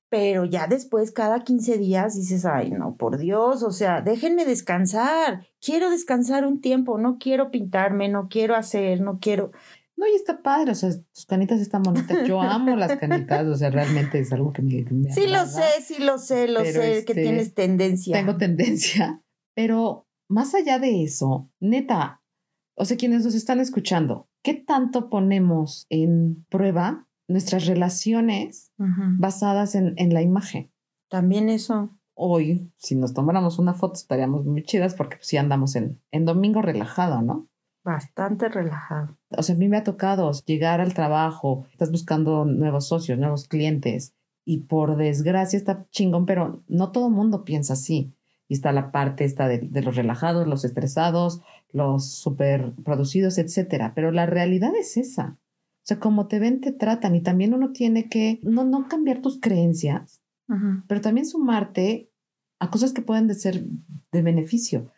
pero 0.10 0.46
ya 0.46 0.65
después, 0.65 1.12
cada 1.12 1.44
15 1.44 1.77
días, 1.77 2.15
dices, 2.15 2.46
ay, 2.46 2.72
no, 2.72 2.96
por 2.96 3.18
Dios, 3.20 3.62
o 3.62 3.72
sea, 3.72 4.01
déjenme 4.01 4.46
descansar, 4.46 5.46
quiero 5.62 5.91
descansar 5.91 6.46
un 6.46 6.62
tiempo, 6.62 6.98
no 6.98 7.18
quiero 7.20 7.51
pintarme, 7.51 8.10
no 8.10 8.27
quiero 8.29 8.56
hacer, 8.56 9.01
no 9.01 9.20
quiero... 9.20 9.51
No, 10.00 10.08
y 10.08 10.15
está 10.15 10.41
padre, 10.41 10.72
o 10.72 10.75
sea, 10.75 10.91
tus 11.13 11.25
canitas 11.25 11.60
están 11.60 11.84
bonitas. 11.84 12.25
Yo 12.25 12.41
amo 12.41 12.77
las 12.77 12.96
canitas, 12.96 13.46
o 13.48 13.56
sea, 13.58 13.70
realmente 13.70 14.18
es 14.20 14.32
algo 14.32 14.53
que 14.53 14.62
me, 14.62 14.86
me 14.89 15.12
Sí 15.12 15.27
lo 15.27 15.46
sé, 15.46 15.82
sí 15.84 16.01
lo 16.01 16.18
sé, 16.18 16.48
lo 16.48 16.62
Pero, 16.62 16.82
sé, 16.82 17.03
que 17.03 17.12
este, 17.12 17.22
tienes 17.22 17.53
tendencia. 17.53 18.15
Tengo 18.15 18.38
tendencia. 18.38 19.22
Pero 19.53 20.08
más 20.29 20.56
allá 20.56 20.79
de 20.79 21.03
eso, 21.03 21.51
neta, 21.60 22.24
o 22.75 22.86
sea, 22.86 22.96
quienes 22.96 23.25
nos 23.25 23.36
están 23.36 23.60
escuchando, 23.60 24.29
¿qué 24.41 24.53
tanto 24.53 25.10
ponemos 25.10 25.86
en 25.89 26.46
prueba 26.48 27.10
nuestras 27.27 27.65
relaciones 27.65 28.72
basadas 28.77 29.75
en, 29.75 29.96
en 29.98 30.13
la 30.13 30.22
imagen? 30.22 30.72
También 31.10 31.50
eso. 31.50 32.00
Hoy, 32.13 32.72
si 32.77 32.96
nos 32.96 33.13
tomáramos 33.13 33.60
una 33.60 33.74
foto, 33.74 33.96
estaríamos 33.96 34.46
muy 34.46 34.63
chidas 34.63 34.94
porque 34.94 35.18
pues, 35.18 35.27
sí 35.27 35.36
andamos 35.36 35.75
en, 35.75 36.01
en 36.12 36.24
domingo 36.24 36.62
relajado, 36.62 37.22
¿no? 37.22 37.49
Bastante 37.89 38.50
relajado. 38.50 39.17
O 39.29 39.41
sea, 39.41 39.55
a 39.55 39.58
mí 39.58 39.67
me 39.67 39.77
ha 39.77 39.84
tocado 39.84 40.31
llegar 40.46 40.79
al 40.79 40.93
trabajo, 40.93 41.65
estás 41.72 41.91
buscando 41.91 42.46
nuevos 42.46 42.88
socios, 42.88 43.17
nuevos 43.17 43.48
clientes, 43.48 44.13
y 44.46 44.60
por 44.60 44.96
desgracia 44.96 45.58
está 45.58 45.88
chingón, 45.89 46.27
pero 46.27 46.63
no 46.67 46.91
todo 46.91 47.08
el 47.08 47.15
mundo 47.15 47.43
piensa 47.43 47.74
así. 47.74 48.13
Y 48.48 48.53
está 48.53 48.72
la 48.74 48.91
parte 48.91 49.25
esta 49.25 49.48
de, 49.48 49.58
de 49.58 49.81
los 49.81 49.96
relajados, 49.96 50.48
los 50.48 50.65
estresados, 50.65 51.41
los 51.72 52.12
super 52.12 52.74
producidos, 52.84 53.39
etcétera. 53.39 53.93
Pero 53.96 54.12
la 54.12 54.27
realidad 54.27 54.75
es 54.75 54.96
esa. 54.96 55.39
O 55.39 55.86
sea, 55.86 56.00
como 56.00 56.27
te 56.27 56.38
ven, 56.38 56.62
te 56.62 56.72
tratan. 56.72 57.15
Y 57.15 57.22
también 57.22 57.55
uno 57.55 57.72
tiene 57.72 58.08
que 58.08 58.39
no, 58.43 58.65
no 58.65 58.88
cambiar 58.88 59.19
tus 59.24 59.39
creencias, 59.39 60.22
Ujú. 60.48 60.84
pero 60.88 61.01
también 61.01 61.25
sumarte 61.25 62.12
a 62.60 62.69
cosas 62.69 62.93
que 62.93 63.01
pueden 63.01 63.25
de 63.25 63.34
ser 63.34 63.63
de 64.12 64.22
beneficio. 64.22 64.91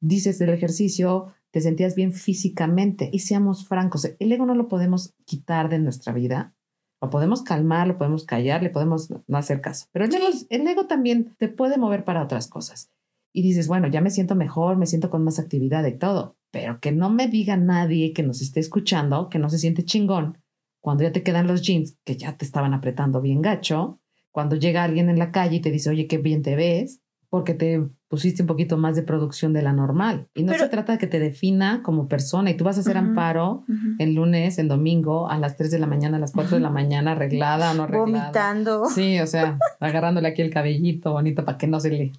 Dices 0.00 0.40
del 0.40 0.50
ejercicio, 0.50 1.32
te 1.52 1.60
sentías 1.60 1.94
bien 1.94 2.12
físicamente. 2.12 3.08
Y 3.12 3.20
seamos 3.20 3.68
francos, 3.68 4.10
el 4.18 4.32
ego 4.32 4.46
no 4.46 4.54
lo 4.54 4.68
podemos 4.68 5.14
quitar 5.24 5.68
de 5.68 5.78
nuestra 5.78 6.12
vida. 6.12 6.54
Lo 7.00 7.10
podemos 7.10 7.42
calmar, 7.42 7.86
lo 7.86 7.98
podemos 7.98 8.24
callar, 8.24 8.62
le 8.62 8.70
podemos 8.70 9.10
no 9.10 9.38
hacer 9.38 9.60
caso. 9.60 9.86
Pero 9.92 10.06
el, 10.06 10.14
ego, 10.14 10.26
el 10.48 10.66
ego 10.66 10.86
también 10.86 11.34
te 11.38 11.48
puede 11.48 11.76
mover 11.76 12.04
para 12.04 12.22
otras 12.22 12.48
cosas. 12.48 12.90
Y 13.32 13.42
dices, 13.42 13.68
bueno, 13.68 13.88
ya 13.88 14.00
me 14.00 14.10
siento 14.10 14.34
mejor, 14.34 14.76
me 14.76 14.86
siento 14.86 15.10
con 15.10 15.24
más 15.24 15.38
actividad 15.38 15.84
y 15.86 15.98
todo. 15.98 16.36
Pero 16.50 16.80
que 16.80 16.92
no 16.92 17.10
me 17.10 17.28
diga 17.28 17.56
nadie 17.56 18.12
que 18.12 18.22
nos 18.22 18.40
esté 18.40 18.60
escuchando 18.60 19.28
que 19.28 19.38
no 19.38 19.48
se 19.48 19.58
siente 19.58 19.84
chingón 19.84 20.38
cuando 20.80 21.04
ya 21.04 21.12
te 21.12 21.22
quedan 21.22 21.46
los 21.46 21.62
jeans 21.62 21.96
que 22.04 22.16
ya 22.16 22.36
te 22.36 22.44
estaban 22.44 22.74
apretando 22.74 23.20
bien 23.20 23.40
gacho. 23.40 24.00
Cuando 24.30 24.56
llega 24.56 24.82
alguien 24.82 25.10
en 25.10 25.18
la 25.18 25.30
calle 25.30 25.56
y 25.56 25.60
te 25.60 25.70
dice, 25.70 25.90
oye, 25.90 26.06
qué 26.06 26.18
bien 26.18 26.42
te 26.42 26.56
ves, 26.56 27.01
porque 27.32 27.54
te 27.54 27.82
pusiste 28.08 28.42
un 28.42 28.46
poquito 28.46 28.76
más 28.76 28.94
de 28.94 29.02
producción 29.02 29.54
de 29.54 29.62
la 29.62 29.72
normal. 29.72 30.28
Y 30.34 30.42
no 30.42 30.52
Pero- 30.52 30.64
se 30.64 30.68
trata 30.68 30.92
de 30.92 30.98
que 30.98 31.06
te 31.06 31.18
defina 31.18 31.80
como 31.82 32.06
persona 32.06 32.50
y 32.50 32.58
tú 32.58 32.62
vas 32.62 32.76
a 32.76 32.80
hacer 32.80 32.98
Ujú. 32.98 33.06
amparo 33.06 33.64
Ujú. 33.66 33.94
el 33.98 34.12
lunes, 34.14 34.58
en 34.58 34.68
domingo, 34.68 35.30
a 35.30 35.38
las 35.38 35.56
3 35.56 35.70
de 35.70 35.78
la 35.78 35.86
mañana, 35.86 36.18
a 36.18 36.20
las 36.20 36.32
4 36.32 36.56
de 36.58 36.60
la 36.62 36.68
mañana, 36.68 37.12
arreglada 37.12 37.70
o 37.70 37.74
no 37.74 37.84
arreglada. 37.84 38.04
Vomitando. 38.26 38.84
Sí, 38.84 39.18
o 39.18 39.26
sea, 39.26 39.58
agarrándole 39.80 40.28
aquí 40.28 40.42
el 40.42 40.50
cabellito 40.50 41.12
bonito 41.12 41.42
para 41.46 41.56
que 41.56 41.66
no 41.68 41.80
se 41.80 41.88
le, 41.88 42.12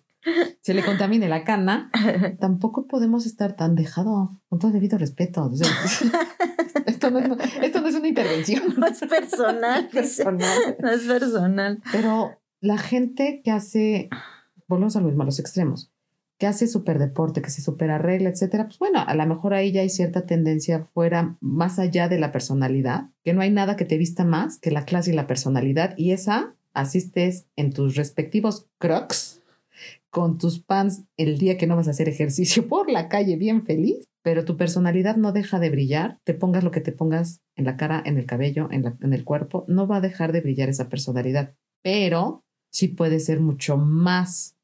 se 0.62 0.74
le 0.74 0.84
contamine 0.84 1.29
la 1.29 1.43
cana. 1.43 1.91
Tampoco 2.39 2.88
podemos 2.88 3.27
estar 3.27 3.55
tan 3.55 3.75
dejado, 3.75 4.39
con 4.50 4.58
todo 4.58 4.72
debido 4.72 4.98
respeto. 4.98 5.43
O 5.46 5.53
sea, 5.55 5.67
esto, 6.88 7.12
no 7.12 7.20
es, 7.20 7.29
esto 7.62 7.82
no 7.82 7.88
es 7.88 7.93
una 7.96 8.08
intervención. 8.08 8.63
No 8.77 8.88
es 8.88 9.00
personal. 9.00 9.89
personal. 9.93 10.75
No 10.79 10.89
es 10.89 11.01
personal. 11.03 11.84
Pero 11.91 12.32
la 12.62 12.79
gente 12.79 13.41
que 13.43 13.51
hace, 13.51 14.10
volvemos 14.67 14.96
a 14.96 15.00
lo 15.00 15.08
mismo, 15.08 15.24
a 15.24 15.25
los 15.25 15.39
extremos, 15.39 15.91
que 16.38 16.48
hace 16.48 16.67
super 16.67 17.00
deporte, 17.00 17.41
que 17.41 17.50
se 17.50 17.62
super 17.62 17.91
arregla, 17.91 18.29
etcétera, 18.29 18.65
pues 18.65 18.79
bueno, 18.79 19.03
a 19.05 19.15
lo 19.15 19.25
mejor 19.25 19.53
ahí 19.53 19.72
ya 19.72 19.82
hay 19.82 19.89
cierta 19.89 20.25
tendencia 20.25 20.84
fuera, 20.93 21.38
más 21.39 21.79
allá 21.79 22.10
de 22.10 22.20
la 22.20 22.32
personalidad, 22.32 23.10
que 23.24 23.34
no 23.34 23.41
hay 23.41 23.51
nada 23.51 23.75
que 23.75 23.86
te 23.86 23.98
vista 23.98 24.25
más 24.25 24.60
que 24.60 24.72
la 24.72 24.86
clase 24.86 25.12
y 25.12 25.15
la 25.15 25.27
personalidad, 25.27 25.93
y 25.98 26.12
esa 26.12 26.55
asistes 26.74 27.48
en 27.55 27.72
tus 27.72 27.96
respectivos 27.96 28.67
crocs, 28.77 29.41
con 30.10 30.38
tus 30.38 30.60
pants 30.60 31.03
el 31.17 31.38
día 31.38 31.58
que 31.58 31.67
no 31.67 31.75
vas 31.75 31.88
a 31.88 31.91
hacer 31.91 32.10
ejercicio 32.10 32.67
por 32.70 32.89
la 32.89 33.10
calle 33.10 33.36
bien 33.36 33.63
feliz, 33.63 34.05
pero 34.22 34.46
tu 34.46 34.58
personalidad 34.58 35.17
no 35.17 35.32
deja 35.32 35.60
de 35.60 35.70
brillar, 35.70 36.20
te 36.24 36.34
pongas 36.34 36.63
lo 36.63 36.72
que 36.72 36.82
te 36.82 36.91
pongas 36.91 37.41
en 37.55 37.65
la 37.65 37.77
cara, 37.77 38.01
en 38.05 38.17
el 38.17 38.25
cabello, 38.25 38.70
en 38.72 39.13
el 39.13 39.24
cuerpo, 39.24 39.65
no 39.67 39.88
va 39.88 39.98
a 39.98 40.01
dejar 40.01 40.32
de 40.32 40.41
brillar 40.41 40.70
esa 40.70 40.89
personalidad, 40.89 41.55
pero 41.82 42.42
sí 42.74 42.89
puede 42.89 43.20
ser 43.20 43.39
mucho 43.39 43.77
más 43.77 44.58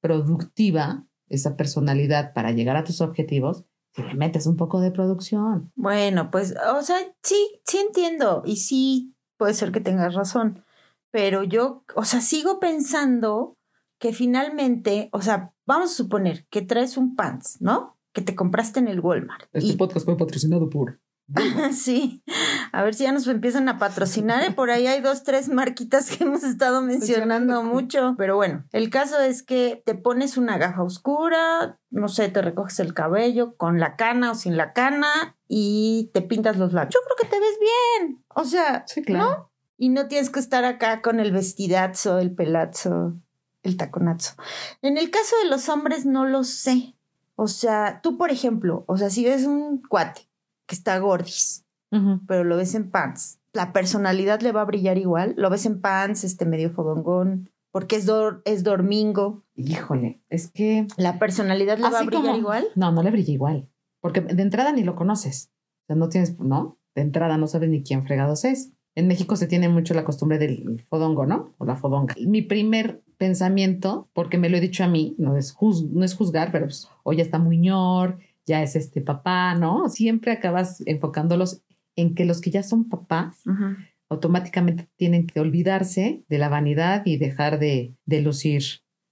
productiva 0.00 1.06
esa 1.28 1.56
personalidad 1.56 2.32
para 2.34 2.50
llegar 2.50 2.76
a 2.76 2.84
tus 2.84 3.00
objetivos 3.00 3.64
si 3.94 4.02
le 4.02 4.14
metes 4.14 4.46
un 4.46 4.56
poco 4.56 4.80
de 4.80 4.90
producción. 4.90 5.70
Bueno, 5.76 6.30
pues, 6.30 6.54
o 6.74 6.82
sea, 6.82 6.96
sí, 7.22 7.60
sí 7.64 7.78
entiendo 7.78 8.42
y 8.44 8.56
sí 8.56 9.14
puede 9.36 9.54
ser 9.54 9.70
que 9.70 9.80
tengas 9.80 10.14
razón, 10.14 10.64
pero 11.10 11.42
yo, 11.44 11.84
o 11.94 12.04
sea, 12.04 12.20
sigo 12.22 12.58
pensando 12.58 13.58
que 13.98 14.12
finalmente, 14.14 15.10
o 15.12 15.20
sea, 15.20 15.54
vamos 15.66 15.92
a 15.92 15.94
suponer 15.94 16.46
que 16.48 16.62
traes 16.62 16.96
un 16.96 17.14
pants, 17.16 17.60
¿no? 17.60 17.98
Que 18.14 18.22
te 18.22 18.34
compraste 18.34 18.80
en 18.80 18.88
el 18.88 19.00
Walmart. 19.00 19.48
Este 19.52 19.72
Y- 19.74 19.76
podcast 19.76 20.06
fue 20.06 20.16
patrocinado 20.16 20.70
por... 20.70 21.00
Sí, 21.72 22.22
a 22.72 22.82
ver 22.82 22.94
si 22.94 23.04
ya 23.04 23.12
nos 23.12 23.26
empiezan 23.26 23.68
a 23.68 23.78
patrocinar. 23.78 24.42
¿eh? 24.44 24.50
Por 24.50 24.70
ahí 24.70 24.86
hay 24.86 25.00
dos, 25.00 25.22
tres 25.22 25.48
marquitas 25.48 26.10
que 26.10 26.24
hemos 26.24 26.42
estado 26.42 26.82
mencionando 26.82 27.62
mucho. 27.62 28.14
Pero 28.18 28.36
bueno, 28.36 28.64
el 28.72 28.90
caso 28.90 29.18
es 29.20 29.42
que 29.42 29.82
te 29.86 29.94
pones 29.94 30.36
una 30.36 30.58
gafa 30.58 30.82
oscura, 30.82 31.78
no 31.90 32.08
sé, 32.08 32.28
te 32.28 32.42
recoges 32.42 32.80
el 32.80 32.94
cabello 32.94 33.56
con 33.56 33.80
la 33.80 33.96
cana 33.96 34.32
o 34.32 34.34
sin 34.34 34.56
la 34.56 34.72
cana 34.72 35.36
y 35.48 36.10
te 36.12 36.22
pintas 36.22 36.56
los 36.58 36.72
labios. 36.72 36.94
Yo 36.94 37.00
creo 37.04 37.16
que 37.16 37.34
te 37.36 37.40
ves 37.40 37.58
bien. 37.60 38.24
O 38.34 38.44
sea, 38.44 38.84
Sí, 38.86 39.02
claro. 39.02 39.50
y 39.78 39.88
no 39.88 40.08
tienes 40.08 40.30
que 40.30 40.40
estar 40.40 40.64
acá 40.64 41.00
con 41.02 41.20
el 41.20 41.32
vestidazo, 41.32 42.18
el 42.18 42.34
pelazo, 42.34 43.14
el 43.62 43.76
taconazo. 43.76 44.34
En 44.82 44.98
el 44.98 45.10
caso 45.10 45.36
de 45.42 45.48
los 45.48 45.68
hombres 45.68 46.04
no 46.04 46.26
lo 46.26 46.44
sé. 46.44 46.96
O 47.36 47.48
sea, 47.48 48.00
tú 48.02 48.18
por 48.18 48.30
ejemplo, 48.30 48.84
o 48.86 48.96
sea, 48.98 49.08
si 49.08 49.24
ves 49.24 49.44
un 49.46 49.80
cuate 49.82 50.28
que 50.72 50.76
está 50.76 50.98
gordis, 50.98 51.66
pero 52.26 52.42
lo 52.44 52.56
ves 52.56 52.74
en 52.74 52.90
pants, 52.90 53.38
la 53.52 53.74
personalidad 53.74 54.40
le 54.40 54.52
va 54.52 54.62
a 54.62 54.64
brillar 54.64 54.96
igual. 54.96 55.34
Lo 55.36 55.50
ves 55.50 55.66
en 55.66 55.82
pants, 55.82 56.24
este 56.24 56.46
medio 56.46 56.70
fodongón, 56.70 57.50
porque 57.70 57.96
es, 57.96 58.06
dor- 58.08 58.40
es 58.46 58.64
dormingo. 58.64 59.44
Híjole, 59.54 60.22
es 60.30 60.50
que... 60.50 60.86
La 60.96 61.18
personalidad 61.18 61.76
le 61.76 61.82
va 61.90 61.98
a 61.98 62.02
brillar 62.04 62.24
como- 62.24 62.36
igual. 62.38 62.64
No, 62.74 62.90
no 62.92 63.02
le 63.02 63.10
brilla 63.10 63.30
igual. 63.34 63.68
Porque 64.00 64.22
de 64.22 64.42
entrada 64.42 64.72
ni 64.72 64.82
lo 64.84 64.94
conoces. 64.96 65.50
O 65.82 65.86
sea, 65.88 65.96
no 65.96 66.08
tienes, 66.08 66.38
¿no? 66.40 66.78
De 66.94 67.02
entrada 67.02 67.36
no 67.36 67.46
sabes 67.46 67.68
ni 67.68 67.82
quién 67.82 68.04
fregados 68.06 68.46
es. 68.46 68.72
En 68.94 69.06
México 69.06 69.36
se 69.36 69.46
tiene 69.46 69.68
mucho 69.68 69.92
la 69.92 70.04
costumbre 70.04 70.38
del 70.38 70.80
fodongo, 70.88 71.26
¿no? 71.26 71.54
O 71.58 71.66
la 71.66 71.76
fodonga. 71.76 72.14
Mi 72.26 72.40
primer 72.40 73.02
pensamiento, 73.18 74.08
porque 74.14 74.38
me 74.38 74.48
lo 74.48 74.56
he 74.56 74.60
dicho 74.60 74.82
a 74.82 74.88
mí, 74.88 75.14
no 75.18 75.36
es, 75.36 75.54
juz- 75.54 75.88
no 75.90 76.04
es 76.04 76.14
juzgar, 76.14 76.50
pero 76.52 76.64
pues, 76.66 76.88
o 77.02 77.12
ya 77.12 77.22
está 77.22 77.38
muñor, 77.38 78.18
ya 78.46 78.62
es 78.62 78.76
este 78.76 79.00
papá, 79.00 79.54
¿no? 79.54 79.88
Siempre 79.88 80.32
acabas 80.32 80.82
enfocándolos 80.86 81.62
en 81.96 82.14
que 82.14 82.24
los 82.24 82.40
que 82.40 82.50
ya 82.50 82.62
son 82.62 82.88
papás 82.88 83.42
automáticamente 84.08 84.88
tienen 84.96 85.26
que 85.26 85.40
olvidarse 85.40 86.24
de 86.28 86.38
la 86.38 86.48
vanidad 86.48 87.02
y 87.06 87.16
dejar 87.16 87.58
de, 87.58 87.96
de 88.04 88.20
lucir 88.20 88.62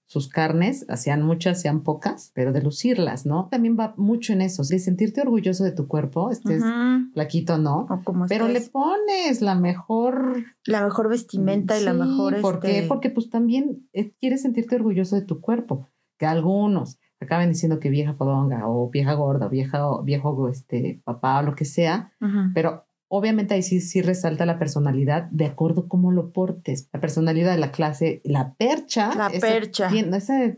sus 0.07 0.29
carnes, 0.29 0.85
sean 0.97 1.23
muchas, 1.23 1.61
sean 1.63 1.85
pocas, 1.85 2.33
pero 2.35 2.53
de 2.53 2.61
lucirlas, 2.61 3.27
¿no? 3.27 3.47
También 3.49 3.77
va 3.79 3.95
mucho 3.97 4.33
en 4.33 4.41
eso, 4.41 4.65
de 4.65 4.81
sentirte 4.81 5.21
orgulloso 5.21 5.63
de 5.63 5.71
tu 5.71 5.87
cuerpo, 5.87 6.33
estés 6.33 6.63
Ujú. 6.63 7.13
flaquito 7.13 7.55
o 7.55 7.59
no, 7.59 7.87
O 7.89 8.03
como 8.03 8.27
pero 8.27 8.49
le 8.49 8.61
pones 8.61 9.41
la 9.41 9.55
mejor... 9.55 10.45
la 10.67 10.83
mejor 10.83 11.09
vestimenta 11.09 11.79
y 11.79 11.85
la 11.85 11.95
mejor. 11.95 12.41
¿Por 12.41 12.59
qué? 12.59 12.79
este, 12.79 12.89
Porque 12.89 13.11
pues 13.11 13.31
también 13.31 13.89
eh, 13.93 14.13
quieres 14.21 14.43
sentirte 14.43 14.75
orgulloso 14.75 15.15
de 15.15 15.23
tu 15.23 15.41
cuerpo, 15.41 15.89
que 16.19 16.27
algunos 16.27 16.99
acaban 17.25 17.49
diciendo 17.49 17.79
que 17.81 17.91
vieja 17.91 18.13
fodonga 18.15 18.67
o 18.69 18.89
vieja 18.91 19.13
gorda 19.15 19.47
o 19.47 19.51
vieja, 19.51 19.83
viejo 20.03 20.49
este, 20.49 21.01
papá 21.05 21.41
o 21.41 21.43
lo 21.43 21.55
que 21.55 21.65
sea, 21.65 22.13
pero 22.55 22.85
obviamente 23.09 23.55
ahí 23.55 23.63
sí, 23.63 23.81
sí 23.81 24.03
resalta 24.03 24.47
la 24.47 24.59
personalidad 24.59 25.25
de 25.31 25.47
acuerdo 25.47 25.89
cómo 25.89 26.13
lo 26.13 26.31
portes. 26.33 26.89
La 26.93 27.01
personalidad 27.01 27.51
de 27.53 27.59
la 27.59 27.73
clase, 27.73 28.21
la 28.25 28.55
percha. 28.55 29.15
La 29.17 29.27
esa 29.29 29.41
percha. 29.47 29.89
tiene- 29.89 30.17
esa- 30.17 30.55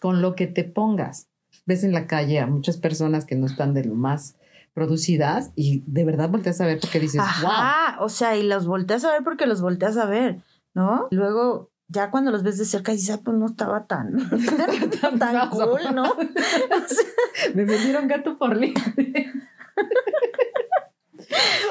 con 0.00 0.22
lo 0.22 0.34
que 0.34 0.46
te 0.46 0.64
pongas. 0.64 1.28
Ves 1.66 1.84
en 1.84 1.92
la 1.92 2.06
calle 2.06 2.38
a 2.40 2.46
muchas 2.46 2.76
personas 2.78 3.24
que 3.24 3.36
no 3.36 3.46
están 3.46 3.74
de 3.74 3.84
lo 3.84 3.94
más 3.94 4.36
producidas 4.72 5.52
y 5.56 5.82
de 5.86 6.04
verdad 6.04 6.30
volteas 6.30 6.60
a 6.60 6.66
ver 6.66 6.78
porque 6.80 7.00
dices, 7.00 7.20
wow. 7.42 7.50
Ajá, 7.50 8.00
o 8.02 8.08
sea, 8.08 8.36
y 8.36 8.42
los 8.42 8.66
volteas 8.66 9.04
a 9.04 9.10
ver 9.12 9.22
porque 9.24 9.46
los 9.46 9.60
volteas 9.60 9.96
a 9.96 10.06
ver, 10.06 10.38
¿no? 10.74 11.08
Luego, 11.10 11.70
ya 11.90 12.10
cuando 12.10 12.30
los 12.30 12.42
ves 12.42 12.58
de 12.58 12.64
cerca, 12.64 12.92
dices, 12.92 13.10
ah, 13.10 13.20
pues 13.24 13.36
no 13.36 13.46
estaba 13.46 13.86
tan, 13.86 14.16
tan 15.18 15.18
gaso". 15.18 15.70
cool, 15.70 15.94
¿no? 15.94 16.04
O 16.12 16.14
sea, 16.14 17.54
Me 17.54 17.64
vendieron 17.64 18.06
gato 18.08 18.36
por 18.38 18.56
libre. 18.56 19.32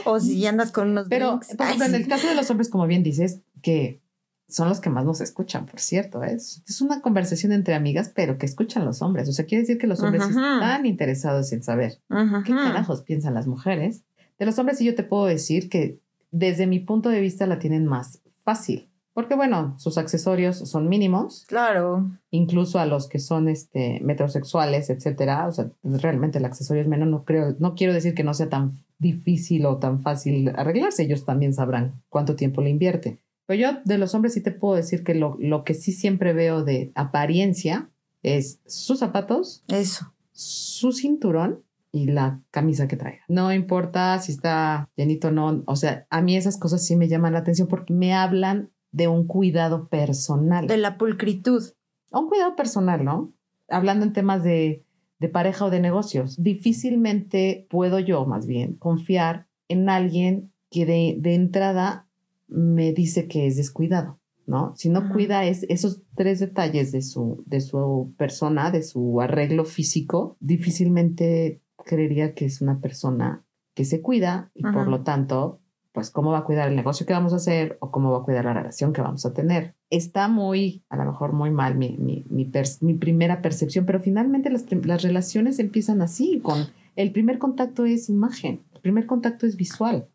o 0.05 0.19
si 0.19 0.45
andas 0.45 0.71
con 0.71 0.89
unos 0.89 1.07
Pero, 1.09 1.39
ejemplo, 1.41 1.85
en 1.85 1.95
el 1.95 2.07
caso 2.07 2.27
de 2.27 2.35
los 2.35 2.49
hombres, 2.49 2.69
como 2.69 2.87
bien 2.87 3.03
dices, 3.03 3.41
que 3.61 4.01
son 4.47 4.67
los 4.67 4.79
que 4.79 4.89
más 4.89 5.05
nos 5.05 5.21
escuchan, 5.21 5.65
por 5.67 5.79
cierto. 5.79 6.23
¿eh? 6.23 6.33
Es, 6.33 6.63
es 6.67 6.81
una 6.81 7.01
conversación 7.01 7.51
entre 7.51 7.75
amigas, 7.75 8.11
pero 8.13 8.37
que 8.37 8.45
escuchan 8.45 8.83
los 8.85 9.01
hombres. 9.01 9.29
O 9.29 9.31
sea, 9.31 9.45
quiere 9.45 9.61
decir 9.61 9.77
que 9.77 9.87
los 9.87 10.01
hombres 10.01 10.23
están 10.23 10.85
interesados 10.85 11.51
en 11.53 11.63
saber 11.63 11.99
qué 12.45 12.53
carajos 12.53 13.01
piensan 13.03 13.35
las 13.35 13.47
mujeres. 13.47 14.03
De 14.39 14.45
los 14.45 14.57
hombres 14.57 14.79
sí 14.79 14.85
yo 14.85 14.95
te 14.95 15.03
puedo 15.03 15.25
decir 15.25 15.69
que 15.69 15.99
desde 16.31 16.67
mi 16.67 16.79
punto 16.79 17.09
de 17.09 17.21
vista 17.21 17.45
la 17.45 17.59
tienen 17.59 17.85
más 17.85 18.21
fácil. 18.43 18.88
Porque 19.13 19.35
bueno, 19.35 19.75
sus 19.79 19.97
accesorios 19.97 20.57
son 20.57 20.87
mínimos, 20.87 21.45
Claro. 21.47 22.09
incluso 22.31 22.79
a 22.79 22.85
los 22.85 23.09
que 23.09 23.19
son 23.19 23.49
este 23.49 23.99
metrosexuales, 24.01 24.89
etcétera. 24.89 25.47
O 25.47 25.51
sea, 25.51 25.71
realmente 25.83 26.37
el 26.37 26.45
accesorio 26.45 26.81
es 26.83 26.87
menos. 26.87 27.07
No 27.09 27.23
creo, 27.25 27.55
no 27.59 27.75
quiero 27.75 27.93
decir 27.93 28.13
que 28.13 28.23
no 28.23 28.33
sea 28.33 28.49
tan 28.49 28.83
difícil 28.97 29.65
o 29.65 29.77
tan 29.77 30.01
fácil 30.01 30.49
arreglarse. 30.55 31.03
Ellos 31.03 31.25
también 31.25 31.53
sabrán 31.53 32.01
cuánto 32.09 32.35
tiempo 32.35 32.61
le 32.61 32.69
invierte. 32.69 33.19
Pero 33.45 33.59
yo 33.59 33.79
de 33.83 33.97
los 33.97 34.13
hombres 34.13 34.33
sí 34.35 34.41
te 34.41 34.51
puedo 34.51 34.75
decir 34.75 35.03
que 35.03 35.15
lo, 35.15 35.35
lo 35.39 35.63
que 35.63 35.73
sí 35.73 35.91
siempre 35.91 36.33
veo 36.33 36.63
de 36.63 36.91
apariencia 36.95 37.89
es 38.21 38.59
sus 38.67 38.99
zapatos, 38.99 39.63
Eso. 39.67 40.13
su 40.31 40.91
cinturón 40.91 41.63
y 41.91 42.05
la 42.05 42.41
camisa 42.51 42.87
que 42.87 42.95
traiga. 42.95 43.21
No 43.27 43.51
importa 43.51 44.19
si 44.19 44.33
está 44.33 44.87
llenito 44.95 45.29
o 45.29 45.31
no. 45.31 45.63
O 45.65 45.75
sea, 45.75 46.05
a 46.11 46.21
mí 46.21 46.37
esas 46.37 46.57
cosas 46.57 46.85
sí 46.85 46.95
me 46.95 47.07
llaman 47.07 47.33
la 47.33 47.39
atención 47.39 47.67
porque 47.67 47.93
me 47.93 48.13
hablan 48.13 48.69
de 48.91 49.07
un 49.07 49.27
cuidado 49.27 49.87
personal. 49.87 50.67
De 50.67 50.77
la 50.77 50.97
pulcritud. 50.97 51.63
Un 52.11 52.27
cuidado 52.27 52.55
personal, 52.55 53.03
¿no? 53.03 53.33
Hablando 53.67 54.05
en 54.05 54.13
temas 54.13 54.43
de, 54.43 54.83
de 55.19 55.29
pareja 55.29 55.65
o 55.65 55.69
de 55.69 55.79
negocios. 55.79 56.41
Difícilmente 56.41 57.67
puedo 57.69 57.99
yo, 57.99 58.25
más 58.25 58.47
bien, 58.47 58.75
confiar 58.75 59.47
en 59.67 59.89
alguien 59.89 60.51
que 60.71 60.85
de, 60.85 61.15
de 61.19 61.35
entrada 61.35 62.07
me 62.47 62.93
dice 62.93 63.27
que 63.27 63.47
es 63.47 63.57
descuidado. 63.57 64.19
¿no? 64.49 64.73
Si 64.75 64.89
no 64.89 65.09
cuida 65.09 65.45
es, 65.45 65.63
esos 65.69 66.01
tres 66.15 66.39
detalles 66.39 66.91
de 66.91 67.03
su, 67.03 67.43
de 67.45 67.61
su 67.61 68.15
persona, 68.17 68.71
de 68.71 68.81
su 68.81 69.21
arreglo 69.21 69.63
físico, 69.63 70.37
difícilmente 70.39 71.61
creería 71.85 72.33
que 72.33 72.45
es 72.45 72.59
una 72.59 72.79
persona 72.81 73.45
que 73.75 73.85
se 73.85 74.01
cuida 74.01 74.51
y 74.55 74.63
por 74.63 74.87
lo 74.87 75.03
tanto, 75.03 75.61
pues 75.91 76.11
cómo 76.11 76.31
va 76.31 76.39
a 76.39 76.43
cuidar 76.43 76.69
el 76.69 76.75
negocio 76.75 77.05
que 77.05 77.13
vamos 77.13 77.33
a 77.33 77.37
hacer 77.37 77.77
o 77.79 77.91
cómo 77.91 78.11
va 78.11 78.19
a 78.19 78.23
cuidar 78.23 78.45
la 78.45 78.53
relación 78.53 78.93
que 78.93 79.01
vamos 79.01 79.25
a 79.25 79.33
tener. 79.33 79.75
Está 79.89 80.27
muy, 80.27 80.83
a 80.89 80.97
lo 80.97 81.05
mejor 81.05 81.33
muy 81.33 81.51
mal 81.51 81.75
mi, 81.75 81.97
mi, 81.97 82.25
mi, 82.29 82.93
primera 82.93 83.41
percepción, 83.41 83.85
pero 83.85 83.99
finalmente 83.99 84.49
las, 84.49 84.65
las 84.85 85.01
relaciones 85.01 85.59
empiezan 85.59 86.01
así, 86.01 86.39
con 86.41 86.67
el 86.95 87.11
primer 87.11 87.39
contacto 87.39 87.85
es 87.85 88.09
imagen, 88.09 88.61
el 88.73 88.81
primer 88.81 89.05
contacto 89.05 89.45
es 89.45 89.55
visual. 89.55 90.07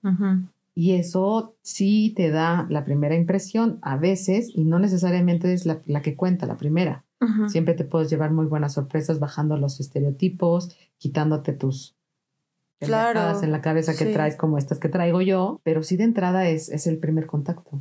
Y 0.76 0.92
eso 0.92 1.56
sí 1.62 2.12
te 2.16 2.30
da 2.30 2.66
la 2.68 2.84
primera 2.84 3.14
impresión 3.14 3.78
a 3.82 3.96
veces 3.96 4.50
y 4.54 4.64
no 4.64 4.78
necesariamente 4.78 5.52
es 5.52 5.66
la, 5.66 5.82
la 5.86 6.02
que 6.02 6.16
cuenta, 6.16 6.46
la 6.46 6.56
primera. 6.56 7.04
Siempre 7.46 7.72
te 7.72 7.84
puedes 7.84 8.10
llevar 8.10 8.32
muy 8.32 8.44
buenas 8.44 8.74
sorpresas 8.74 9.18
bajando 9.18 9.56
los 9.56 9.80
estereotipos, 9.80 10.76
quitándote 10.98 11.54
tus 11.54 11.96
Claro, 12.86 13.14
pendejadas 13.20 13.42
en 13.42 13.52
la 13.52 13.60
cabeza 13.60 13.92
que 13.96 14.06
sí. 14.06 14.12
traes 14.12 14.36
como 14.36 14.58
estas 14.58 14.78
que 14.78 14.88
traigo 14.88 15.20
yo, 15.22 15.60
pero 15.64 15.82
sí 15.82 15.96
de 15.96 16.04
entrada 16.04 16.48
es, 16.48 16.68
es 16.68 16.86
el 16.86 16.98
primer 16.98 17.26
contacto. 17.26 17.80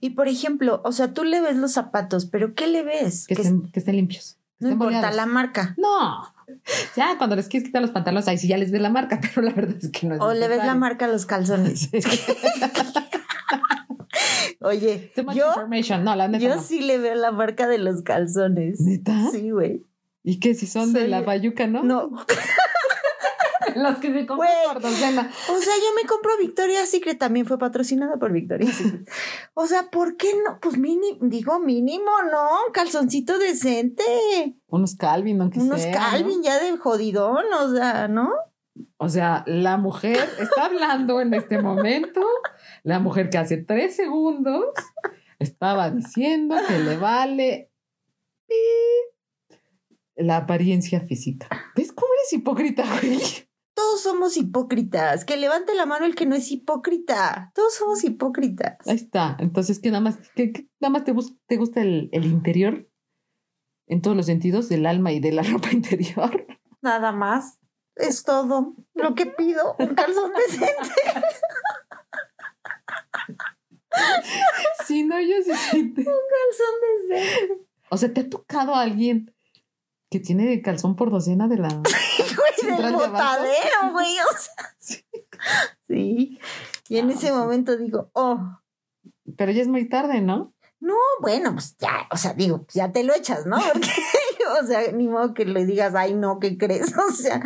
Y 0.00 0.10
por 0.10 0.28
ejemplo, 0.28 0.80
o 0.84 0.92
sea, 0.92 1.12
tú 1.14 1.24
le 1.24 1.40
ves 1.40 1.56
los 1.56 1.72
zapatos, 1.72 2.26
pero 2.26 2.54
¿qué 2.54 2.66
le 2.66 2.82
ves? 2.82 3.26
Que, 3.26 3.36
Que 3.36 3.42
estén, 3.42 3.70
que 3.70 3.78
estén 3.80 3.96
limpios. 3.96 4.36
que 4.58 4.64
no 4.64 4.68
estén 4.68 4.72
importa 4.72 4.96
boleados. 4.96 5.16
la 5.16 5.26
marca. 5.26 5.74
No. 5.78 6.24
Ya 6.96 7.16
cuando 7.18 7.36
les 7.36 7.48
quieres 7.48 7.68
quitar 7.68 7.80
los 7.82 7.92
pantalones, 7.92 8.26
ahí 8.28 8.38
sí 8.38 8.48
ya 8.48 8.58
les 8.58 8.70
ves 8.72 8.80
la 8.82 8.90
marca, 8.90 9.20
pero 9.22 9.42
la 9.46 9.52
verdad 9.52 9.76
es 9.80 9.90
que 9.90 10.06
no 10.06 10.14
es 10.16 10.20
O 10.20 10.32
le 10.34 10.40
ves 10.40 10.48
la 10.48 10.56
necesario. 10.56 10.80
marca 10.80 11.04
a 11.04 11.08
los 11.08 11.26
calzones. 11.26 11.88
Oye, 14.60 15.12
yo. 15.34 15.52
No, 16.02 16.16
la 16.16 16.28
neta 16.28 16.44
yo 16.44 16.54
no. 16.56 16.62
sí 16.62 16.80
le 16.80 16.98
veo 16.98 17.14
la 17.14 17.32
marca 17.32 17.66
de 17.66 17.78
los 17.78 18.02
calzones. 18.02 18.80
¿Neta? 18.80 19.30
Sí, 19.32 19.50
güey. 19.50 19.84
¿Y 20.22 20.38
qué? 20.38 20.54
Si 20.54 20.66
son 20.68 20.92
de 20.92 21.00
Soy- 21.00 21.08
la 21.10 21.22
bayuca, 21.22 21.66
¿no? 21.66 21.82
No. 21.82 22.10
Los 23.76 23.98
que 23.98 24.12
se 24.12 24.26
compran 24.26 24.36
Güey. 24.50 24.72
por 24.72 24.82
docena. 24.82 25.30
O 25.50 25.58
sea, 25.58 25.74
yo 25.76 25.94
me 26.00 26.08
compro 26.08 26.36
Victoria's 26.38 26.88
Secret, 26.88 27.18
también 27.18 27.46
fue 27.46 27.58
patrocinada 27.58 28.16
por 28.18 28.32
Victoria's 28.32 28.74
Secret. 28.74 29.08
O 29.54 29.66
sea, 29.66 29.90
¿por 29.90 30.16
qué 30.16 30.28
no? 30.44 30.58
Pues 30.60 30.78
mínimo, 30.78 31.18
digo 31.22 31.58
mínimo, 31.60 32.10
¿no? 32.30 32.66
Un 32.66 32.72
calzoncito 32.72 33.38
decente. 33.38 34.02
Unos 34.68 34.96
Calvin, 34.96 35.40
aunque 35.40 35.60
Unos 35.60 35.82
sea, 35.82 35.92
Calvin 35.92 36.38
¿no? 36.38 36.44
ya 36.44 36.58
de 36.58 36.76
jodidón, 36.76 37.44
o 37.60 37.74
sea, 37.74 38.08
¿no? 38.08 38.30
O 38.96 39.08
sea, 39.08 39.44
la 39.46 39.76
mujer 39.76 40.18
está 40.38 40.66
hablando 40.66 41.20
en 41.20 41.34
este 41.34 41.60
momento. 41.60 42.22
La 42.82 42.98
mujer 43.00 43.28
que 43.28 43.38
hace 43.38 43.58
tres 43.58 43.96
segundos 43.96 44.64
estaba 45.38 45.90
diciendo 45.90 46.56
que 46.66 46.78
le 46.78 46.96
vale 46.96 47.70
la 50.16 50.38
apariencia 50.38 51.00
física. 51.00 51.48
¿Ves 51.76 51.92
cómo 51.92 52.08
eres 52.14 52.32
hipócrita, 52.32 52.84
güey? 53.00 53.20
Todos 53.74 54.02
somos 54.02 54.36
hipócritas. 54.36 55.24
Que 55.24 55.36
levante 55.36 55.74
la 55.74 55.86
mano 55.86 56.04
el 56.04 56.14
que 56.14 56.26
no 56.26 56.34
es 56.34 56.50
hipócrita. 56.50 57.52
Todos 57.54 57.74
somos 57.74 58.04
hipócritas. 58.04 58.76
Ahí 58.86 58.96
está. 58.96 59.36
Entonces, 59.40 59.78
¿qué 59.78 59.90
nada 59.90 60.02
más, 60.02 60.18
qué, 60.34 60.52
qué 60.52 60.68
nada 60.80 60.92
más 60.92 61.04
te, 61.04 61.14
te 61.46 61.56
gusta 61.56 61.80
el, 61.80 62.08
el 62.12 62.26
interior? 62.26 62.88
En 63.86 64.00
todos 64.00 64.16
los 64.16 64.26
sentidos, 64.26 64.68
del 64.68 64.86
alma 64.86 65.12
y 65.12 65.20
de 65.20 65.32
la 65.32 65.42
ropa 65.50 65.70
interior. 65.72 66.46
Nada 66.82 67.12
más. 67.12 67.58
Es 67.96 68.24
todo 68.24 68.74
lo 68.94 69.14
que 69.14 69.26
pido. 69.26 69.76
Un 69.78 69.94
calzón 69.94 70.32
decente. 70.32 70.90
Sí, 74.86 75.04
no, 75.04 75.20
yo 75.20 75.36
sí 75.44 75.52
siento. 75.70 76.02
calzón 76.04 77.08
decente. 77.08 77.66
O 77.90 77.96
sea, 77.96 78.12
¿te 78.12 78.22
ha 78.22 78.30
tocado 78.30 78.74
a 78.74 78.82
alguien 78.82 79.34
que 80.10 80.20
tiene 80.20 80.60
calzón 80.62 80.96
por 80.96 81.10
docena 81.10 81.48
de 81.48 81.58
la... 81.58 81.68
Del 82.64 82.92
botadero, 82.92 83.76
güey. 83.92 84.16
O 84.20 84.36
sea. 84.38 84.76
Sí. 85.86 86.38
Y 86.88 86.98
en 86.98 87.10
Ah, 87.10 87.12
ese 87.12 87.32
momento 87.32 87.76
digo, 87.76 88.10
oh, 88.12 88.58
Pero 89.36 89.52
ya 89.52 89.62
es 89.62 89.68
muy 89.68 89.88
tarde, 89.88 90.20
¿no? 90.20 90.52
no, 90.80 90.94
bueno, 91.20 91.52
pues 91.52 91.76
ya, 91.78 92.08
o 92.10 92.16
sea, 92.16 92.34
digo, 92.34 92.66
ya 92.74 92.90
te 92.90 93.04
lo 93.04 93.14
echas, 93.14 93.46
¿no? 93.46 93.56
Porque, 93.72 93.88
o 94.60 94.66
sea, 94.66 94.90
ni 94.90 95.06
modo 95.06 95.32
que 95.32 95.44
le 95.44 95.64
digas, 95.64 95.94
ay, 95.94 96.12
no, 96.14 96.40
¿qué 96.40 96.58
crees? 96.58 96.92
O 97.08 97.12
sea, 97.12 97.40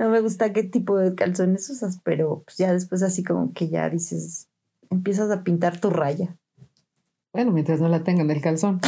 no 0.00 0.08
me 0.10 0.20
gusta 0.20 0.52
qué 0.52 0.64
tipo 0.64 0.98
de 0.98 1.14
calzones 1.14 1.70
usas, 1.70 2.00
pero 2.02 2.42
pues 2.44 2.56
ya 2.56 2.72
después 2.72 3.04
así 3.04 3.22
como 3.22 3.52
que 3.52 3.68
ya 3.68 3.88
dices, 3.88 4.48
empiezas 4.90 5.30
a 5.30 5.44
pintar 5.44 5.78
tu 5.80 5.90
raya. 5.90 6.36
Bueno, 7.32 7.52
mientras 7.52 7.80
no 7.80 7.88
la 7.88 8.02
tengan 8.02 8.28
el 8.28 8.42
calzón. 8.42 8.80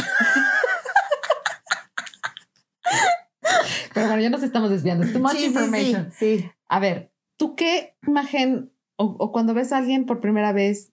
Pero 3.93 4.07
bueno, 4.07 4.21
ya 4.21 4.29
nos 4.29 4.43
estamos 4.43 4.69
desviando. 4.69 5.05
Too 5.11 5.19
much 5.19 5.31
Sí, 5.33 5.39
sí, 5.39 5.45
information. 5.45 6.11
sí, 6.11 6.39
sí. 6.39 6.51
A 6.67 6.79
ver, 6.79 7.11
¿tú 7.37 7.55
qué 7.55 7.95
imagen 8.07 8.71
o, 8.95 9.05
o 9.19 9.31
cuando 9.31 9.53
ves 9.53 9.71
a 9.71 9.77
alguien 9.77 10.05
por 10.05 10.19
primera 10.19 10.51
vez, 10.53 10.91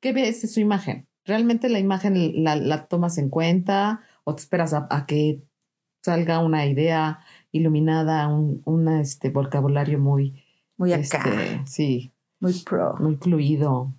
qué 0.00 0.12
ves 0.12 0.42
de 0.42 0.48
su 0.48 0.60
imagen? 0.60 1.06
¿Realmente 1.24 1.68
la 1.68 1.78
imagen 1.78 2.44
la, 2.44 2.56
la 2.56 2.86
tomas 2.86 3.16
en 3.18 3.30
cuenta 3.30 4.00
o 4.24 4.34
te 4.34 4.42
esperas 4.42 4.74
a, 4.74 4.86
a 4.90 5.06
que 5.06 5.42
salga 6.02 6.38
una 6.40 6.66
idea 6.66 7.20
iluminada, 7.50 8.28
un 8.28 8.60
una, 8.66 9.00
este, 9.00 9.30
vocabulario 9.30 9.98
muy, 9.98 10.44
Muy 10.76 10.92
acá, 10.92 11.00
este, 11.24 11.62
sí, 11.66 12.12
muy 12.40 12.52
pro. 12.60 12.94
muy 12.98 13.16
fluido? 13.16 13.94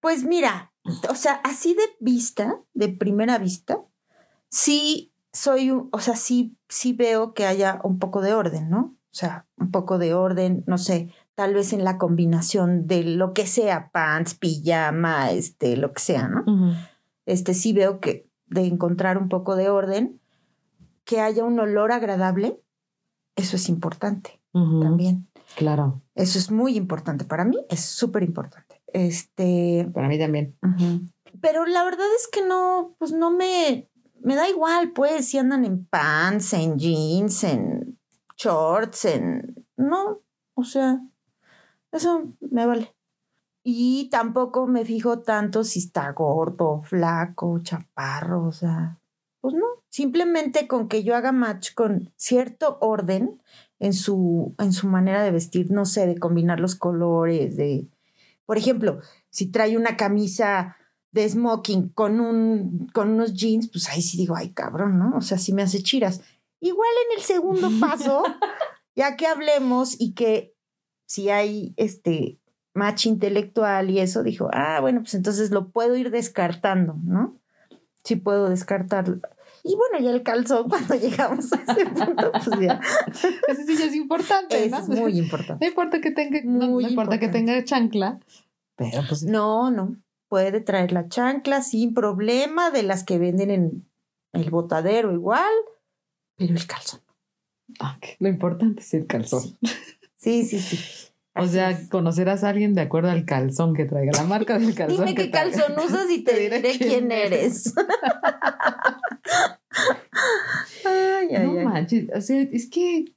Pues 0.00 0.24
mira, 0.24 0.72
o 1.08 1.14
sea, 1.14 1.40
así 1.42 1.74
de 1.74 1.82
vista, 2.00 2.60
de 2.74 2.88
primera 2.88 3.38
vista, 3.38 3.80
sí 4.50 5.12
soy, 5.36 5.70
un- 5.70 5.88
o 5.92 6.00
sea, 6.00 6.16
sí, 6.16 6.56
sí 6.68 6.92
veo 6.92 7.34
que 7.34 7.46
haya 7.46 7.80
un 7.84 7.98
poco 7.98 8.20
de 8.22 8.34
orden, 8.34 8.68
¿no? 8.70 8.96
O 9.10 9.14
sea, 9.18 9.46
un 9.58 9.70
poco 9.70 9.98
de 9.98 10.14
orden, 10.14 10.62
no 10.66 10.76
sé, 10.78 11.10
tal 11.34 11.54
vez 11.54 11.72
en 11.72 11.84
la 11.84 11.96
combinación 11.98 12.86
de 12.86 13.02
lo 13.04 13.32
que 13.32 13.46
sea, 13.46 13.90
pants, 13.90 14.34
pijama, 14.34 15.30
este, 15.30 15.76
lo 15.76 15.92
que 15.92 16.00
sea, 16.00 16.28
¿no? 16.28 16.44
Este, 17.26 17.54
sí 17.54 17.72
veo 17.72 18.00
que 18.00 18.28
de 18.46 18.66
encontrar 18.66 19.18
un 19.18 19.28
poco 19.28 19.56
de 19.56 19.68
orden, 19.70 20.20
que 21.04 21.20
haya 21.20 21.44
un 21.44 21.58
olor 21.60 21.92
agradable, 21.92 22.60
eso 23.36 23.56
es 23.56 23.68
importante 23.68 24.40
también. 24.80 25.28
Claro, 25.56 26.02
Eso 26.14 26.38
es 26.38 26.50
muy 26.50 26.76
importante 26.76 27.24
para 27.24 27.44
mí, 27.44 27.56
es 27.68 27.80
súper 27.80 28.22
importante. 28.22 28.82
Este, 28.92 29.88
para 29.94 30.08
mí 30.08 30.18
también. 30.18 30.56
Pero 31.40 31.66
la 31.66 31.84
verdad 31.84 32.06
es 32.18 32.28
que 32.28 32.44
no, 32.46 32.94
pues 32.98 33.12
no 33.12 33.30
me, 33.30 33.88
me 34.26 34.34
da 34.34 34.48
igual, 34.48 34.90
pues, 34.90 35.28
si 35.28 35.38
andan 35.38 35.64
en 35.64 35.86
pants, 35.86 36.52
en 36.52 36.76
jeans, 36.80 37.44
en 37.44 37.96
shorts, 38.36 39.04
en... 39.04 39.64
No, 39.76 40.20
o 40.54 40.64
sea, 40.64 41.00
eso 41.92 42.32
me 42.40 42.66
vale. 42.66 42.92
Y 43.62 44.08
tampoco 44.10 44.66
me 44.66 44.84
fijo 44.84 45.20
tanto 45.20 45.62
si 45.62 45.78
está 45.78 46.10
gordo, 46.10 46.82
flaco, 46.82 47.60
chaparro, 47.62 48.48
o 48.48 48.50
sea, 48.50 48.98
pues 49.40 49.54
no. 49.54 49.66
Simplemente 49.90 50.66
con 50.66 50.88
que 50.88 51.04
yo 51.04 51.14
haga 51.14 51.30
match 51.30 51.72
con 51.72 52.12
cierto 52.16 52.78
orden 52.80 53.40
en 53.78 53.92
su, 53.92 54.56
en 54.58 54.72
su 54.72 54.88
manera 54.88 55.22
de 55.22 55.30
vestir, 55.30 55.70
no 55.70 55.84
sé, 55.84 56.04
de 56.08 56.18
combinar 56.18 56.58
los 56.58 56.74
colores, 56.74 57.56
de... 57.56 57.86
Por 58.44 58.58
ejemplo, 58.58 58.98
si 59.30 59.46
trae 59.46 59.76
una 59.76 59.96
camisa 59.96 60.78
de 61.12 61.28
smoking 61.28 61.88
con, 61.90 62.20
un, 62.20 62.88
con 62.92 63.10
unos 63.10 63.32
jeans, 63.32 63.68
pues 63.70 63.88
ahí 63.88 64.02
sí 64.02 64.16
digo, 64.16 64.36
ay 64.36 64.50
cabrón, 64.50 64.98
¿no? 64.98 65.16
O 65.16 65.20
sea, 65.20 65.38
sí 65.38 65.52
me 65.52 65.62
hace 65.62 65.82
chiras. 65.82 66.20
Igual 66.60 66.90
en 67.10 67.18
el 67.18 67.24
segundo 67.24 67.70
paso, 67.80 68.22
ya 68.94 69.16
que 69.16 69.26
hablemos 69.26 70.00
y 70.00 70.12
que 70.12 70.54
si 71.06 71.30
hay 71.30 71.72
este 71.76 72.38
match 72.74 73.06
intelectual 73.06 73.90
y 73.90 74.00
eso, 74.00 74.22
dijo, 74.22 74.50
ah, 74.52 74.80
bueno, 74.80 75.00
pues 75.00 75.14
entonces 75.14 75.50
lo 75.50 75.70
puedo 75.70 75.96
ir 75.96 76.10
descartando, 76.10 76.96
¿no? 77.04 77.40
Sí 78.04 78.16
puedo 78.16 78.48
descartarlo. 78.50 79.20
Y 79.64 79.74
bueno, 79.74 79.98
ya 79.98 80.10
el 80.10 80.22
calzón, 80.22 80.68
cuando 80.68 80.94
llegamos 80.94 81.52
a 81.52 81.56
ese 81.56 81.86
punto, 81.86 82.30
pues 82.32 82.60
ya 82.60 82.80
Eso 83.48 83.62
sí 83.66 83.76
ya 83.76 83.86
es 83.86 83.96
importante, 83.96 84.64
es 84.64 84.70
¿no? 84.70 84.86
muy 84.86 85.18
importante. 85.18 85.64
No 85.64 85.68
importa 85.68 86.00
que 86.00 86.10
tenga, 86.12 86.40
no, 86.44 86.80
importa 86.80 87.18
que 87.18 87.28
tenga 87.28 87.62
chancla, 87.64 88.20
pero 88.76 89.02
pues 89.08 89.24
No, 89.24 89.70
no. 89.70 89.96
Puede 90.28 90.60
traer 90.60 90.92
la 90.92 91.08
chancla 91.08 91.62
sin 91.62 91.94
problema 91.94 92.70
de 92.70 92.82
las 92.82 93.04
que 93.04 93.18
venden 93.18 93.50
en 93.50 93.88
el 94.32 94.50
botadero 94.50 95.12
igual, 95.12 95.52
pero 96.36 96.54
el 96.54 96.66
calzón. 96.66 97.00
ah, 97.80 97.96
que 98.00 98.16
lo 98.18 98.28
importante 98.28 98.82
es 98.82 98.92
el 98.94 99.06
calzón. 99.06 99.42
Sí. 99.62 100.44
Sí, 100.44 100.44
sí, 100.44 100.58
sí. 100.58 101.12
O 101.38 101.46
sea, 101.46 101.78
conocerás 101.90 102.42
a 102.44 102.48
alguien 102.48 102.72
de 102.74 102.80
acuerdo 102.80 103.10
al 103.10 103.24
calzón 103.26 103.74
que 103.74 103.84
traiga, 103.84 104.12
la 104.16 104.24
marca 104.24 104.58
del 104.58 104.74
calzón. 104.74 105.04
Dime 105.04 105.14
qué 105.14 105.30
calzón 105.30 105.74
usas 105.78 106.10
y 106.10 106.24
te 106.24 106.36
diré 106.38 106.62
quién 106.78 107.12
eres. 107.12 107.72
ay, 110.84 111.28
ay, 111.34 111.46
No 111.46 111.58
ay. 111.58 111.64
manches, 111.64 112.08
o 112.14 112.20
sea, 112.20 112.40
es 112.40 112.68
que 112.68 113.14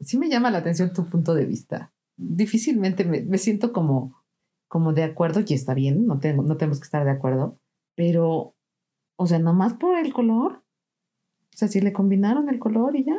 sí 0.00 0.18
me 0.18 0.28
llama 0.28 0.50
la 0.50 0.58
atención 0.58 0.92
tu 0.92 1.04
punto 1.06 1.34
de 1.34 1.44
vista. 1.46 1.92
Difícilmente 2.16 3.04
me, 3.04 3.22
me 3.22 3.38
siento 3.38 3.72
como, 3.72 4.22
como 4.68 4.92
de 4.92 5.04
acuerdo 5.04 5.40
y 5.46 5.54
está 5.54 5.74
bien, 5.74 6.06
no, 6.06 6.18
tengo, 6.18 6.42
no 6.42 6.56
tenemos 6.56 6.80
que 6.80 6.84
estar 6.84 7.04
de 7.04 7.10
acuerdo, 7.10 7.58
pero, 7.94 8.54
o 9.16 9.26
sea, 9.26 9.38
nomás 9.38 9.74
por 9.74 9.96
el 9.96 10.12
color. 10.12 10.62
O 11.54 11.58
sea, 11.58 11.68
si 11.68 11.80
le 11.80 11.92
combinaron 11.92 12.48
el 12.48 12.58
color 12.58 12.96
y 12.96 13.04
ya. 13.04 13.18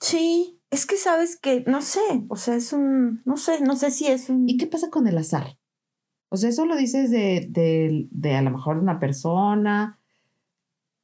Sí, 0.00 0.60
es 0.70 0.86
que 0.86 0.96
sabes 0.96 1.38
que, 1.38 1.64
no 1.66 1.82
sé, 1.82 2.00
o 2.28 2.36
sea, 2.36 2.54
es 2.54 2.72
un, 2.72 3.22
no 3.24 3.36
sé, 3.36 3.60
no 3.60 3.76
sé 3.76 3.90
si 3.90 4.06
es 4.06 4.30
un... 4.30 4.48
¿Y 4.48 4.56
qué 4.56 4.66
pasa 4.66 4.90
con 4.90 5.06
el 5.06 5.18
azar? 5.18 5.58
O 6.30 6.36
sea, 6.36 6.50
eso 6.50 6.66
lo 6.66 6.76
dices 6.76 7.10
de, 7.10 7.46
de, 7.48 8.06
de 8.10 8.34
a 8.34 8.42
lo 8.42 8.50
mejor 8.50 8.78
una 8.78 9.00
persona 9.00 9.98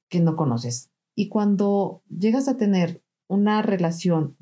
que 0.08 0.20
no 0.20 0.36
conoces. 0.36 0.90
Y 1.14 1.28
cuando 1.28 2.02
llegas 2.08 2.48
a 2.48 2.56
tener 2.56 3.02
una 3.26 3.62
relación 3.62 4.36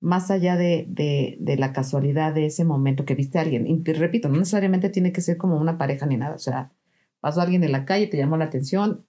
más 0.00 0.30
allá 0.30 0.56
de, 0.56 0.86
de, 0.88 1.36
de 1.40 1.56
la 1.56 1.72
casualidad 1.72 2.34
de 2.34 2.46
ese 2.46 2.64
momento 2.64 3.04
que 3.04 3.14
viste 3.14 3.38
a 3.38 3.42
alguien, 3.42 3.66
y 3.66 3.78
te 3.82 3.92
repito, 3.92 4.28
no 4.28 4.38
necesariamente 4.38 4.88
tiene 4.88 5.12
que 5.12 5.20
ser 5.20 5.36
como 5.36 5.58
una 5.58 5.78
pareja 5.78 6.06
ni 6.06 6.16
nada. 6.16 6.34
O 6.34 6.38
sea, 6.38 6.72
pasó 7.20 7.40
alguien 7.40 7.64
en 7.64 7.72
la 7.72 7.84
calle, 7.84 8.06
te 8.06 8.16
llamó 8.16 8.36
la 8.36 8.46
atención, 8.46 9.06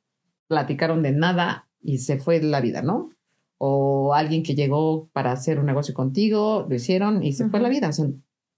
platicaron 0.48 1.02
de 1.02 1.14
nada 1.14 1.70
y 1.82 2.00
se 2.00 2.18
fue 2.18 2.42
la 2.42 2.60
vida, 2.60 2.82
¿no? 2.82 3.12
O 3.58 4.14
alguien 4.14 4.44
que 4.44 4.56
llegó 4.56 5.08
para 5.14 5.32
hacer 5.32 5.60
un 5.60 5.66
negocio 5.66 5.94
contigo, 5.94 6.66
lo 6.68 6.76
hicieron 6.76 7.24
y 7.24 7.34
se 7.34 7.48
fue 7.48 7.60
la 7.62 7.70
vida. 7.70 7.90
O 7.90 7.94
sea, 7.94 8.08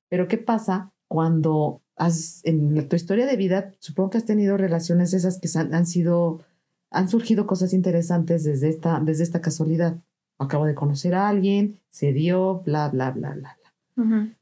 pero 0.09 0.27
¿qué 0.27 0.37
pasa 0.37 0.91
cuando 1.07 1.81
has, 1.95 2.41
en 2.45 2.87
tu 2.87 2.95
historia 2.95 3.27
de 3.27 3.35
vida, 3.35 3.73
supongo 3.79 4.11
que 4.11 4.17
has 4.17 4.25
tenido 4.25 4.57
relaciones 4.57 5.13
esas 5.13 5.39
que 5.39 5.47
han, 5.57 5.73
han 5.75 5.85
sido, 5.85 6.41
han 6.89 7.09
surgido 7.09 7.45
cosas 7.45 7.73
interesantes 7.73 8.43
desde 8.43 8.69
esta, 8.69 8.99
desde 8.99 9.23
esta 9.23 9.41
casualidad? 9.41 9.97
Acabo 10.39 10.65
de 10.65 10.75
conocer 10.75 11.15
a 11.15 11.27
alguien, 11.27 11.79
se 11.89 12.13
dio, 12.13 12.61
bla, 12.65 12.89
bla, 12.89 13.11
bla, 13.11 13.33
bla, 13.33 13.57
bla. 13.95 14.35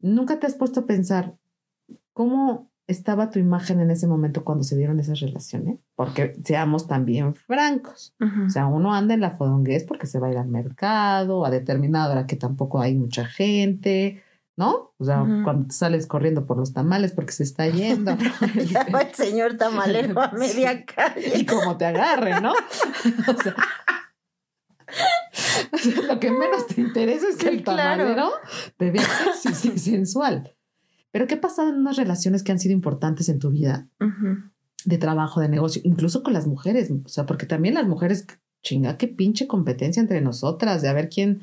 ¿Nunca 0.00 0.38
te 0.38 0.46
has 0.46 0.54
puesto 0.54 0.80
a 0.80 0.86
pensar 0.86 1.36
cómo 2.12 2.70
estaba 2.86 3.30
tu 3.30 3.38
imagen 3.38 3.80
en 3.80 3.90
ese 3.90 4.06
momento 4.06 4.44
cuando 4.44 4.64
se 4.64 4.76
dieron 4.76 4.98
esas 5.00 5.20
relaciones? 5.20 5.78
Porque 5.94 6.36
seamos 6.44 6.86
también 6.86 7.34
francos. 7.34 8.14
O 8.46 8.50
sea, 8.50 8.66
uno 8.66 8.94
anda 8.94 9.14
en 9.14 9.20
la 9.20 9.30
fodonguez 9.30 9.84
porque 9.84 10.06
se 10.06 10.18
va 10.18 10.26
a 10.26 10.32
ir 10.32 10.38
al 10.38 10.48
mercado 10.48 11.44
a 11.44 11.50
determinada 11.50 12.12
hora 12.12 12.26
que 12.26 12.36
tampoco 12.36 12.80
hay 12.80 12.94
mucha 12.94 13.24
gente, 13.24 14.22
¿no? 14.56 14.92
O 14.98 15.04
sea, 15.04 15.24
cuando 15.44 15.72
sales 15.72 16.06
corriendo 16.06 16.46
por 16.46 16.58
los 16.58 16.72
tamales 16.72 17.12
porque 17.12 17.32
se 17.32 17.44
está 17.44 17.68
yendo. 17.68 18.16
¿no? 18.16 18.62
Ya 18.64 18.86
va 18.92 19.02
el 19.02 19.14
señor 19.14 19.56
tamalero 19.56 20.20
a 20.20 20.32
media 20.32 20.72
y 20.74 20.84
calle. 20.84 21.46
como 21.46 21.76
te 21.76 21.86
agarre, 21.86 22.40
¿no? 22.40 22.52
O 23.28 23.42
sea, 23.42 23.54
o 25.72 25.78
sea, 25.78 26.02
lo 26.02 26.20
que 26.20 26.30
menos 26.30 26.66
te 26.66 26.80
interesa 26.80 27.28
es 27.28 27.36
que 27.36 27.48
Sí, 27.50 27.56
el 27.56 27.62
claro. 27.62 28.02
tamalero 28.04 28.30
te 28.76 28.90
vea 28.90 29.02
sexy 29.40 29.78
sensual. 29.78 30.54
Pero 31.12 31.26
¿qué 31.26 31.34
ha 31.34 31.40
pasado 31.40 31.68
en 31.70 31.76
unas 31.76 31.96
relaciones 31.96 32.42
que 32.42 32.52
han 32.52 32.58
sido 32.60 32.72
importantes 32.72 33.28
en 33.28 33.38
tu 33.38 33.50
vida? 33.50 33.88
Ujú. 34.00 34.42
de 34.86 34.96
trabajo, 34.96 35.40
de 35.40 35.48
negocio, 35.50 35.82
incluso 35.84 36.22
con 36.22 36.32
las 36.32 36.46
mujeres, 36.46 36.90
o 36.90 37.08
sea, 37.08 37.26
porque 37.26 37.44
también 37.44 37.74
las 37.74 37.86
mujeres, 37.86 38.26
chinga, 38.62 38.96
qué 38.96 39.08
pinche 39.08 39.46
competencia 39.46 40.00
entre 40.00 40.22
nosotras, 40.22 40.80
de 40.80 40.88
a 40.88 40.94
ver 40.94 41.10
quién 41.10 41.42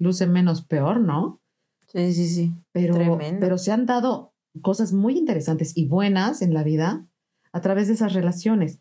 luce 0.00 0.26
menos 0.26 0.62
peor, 0.62 0.98
¿no? 1.00 1.40
Sí, 1.92 2.12
sí, 2.12 2.28
sí. 2.28 2.52
Pero, 2.72 2.94
Tremendo. 2.94 3.38
pero 3.38 3.56
se 3.58 3.70
han 3.70 3.86
dado 3.86 4.32
cosas 4.62 4.92
muy 4.92 5.16
interesantes 5.16 5.76
y 5.76 5.86
buenas 5.86 6.42
en 6.42 6.54
la 6.54 6.64
vida 6.64 7.06
a 7.52 7.60
través 7.60 7.86
de 7.86 7.94
esas 7.94 8.14
relaciones. 8.14 8.80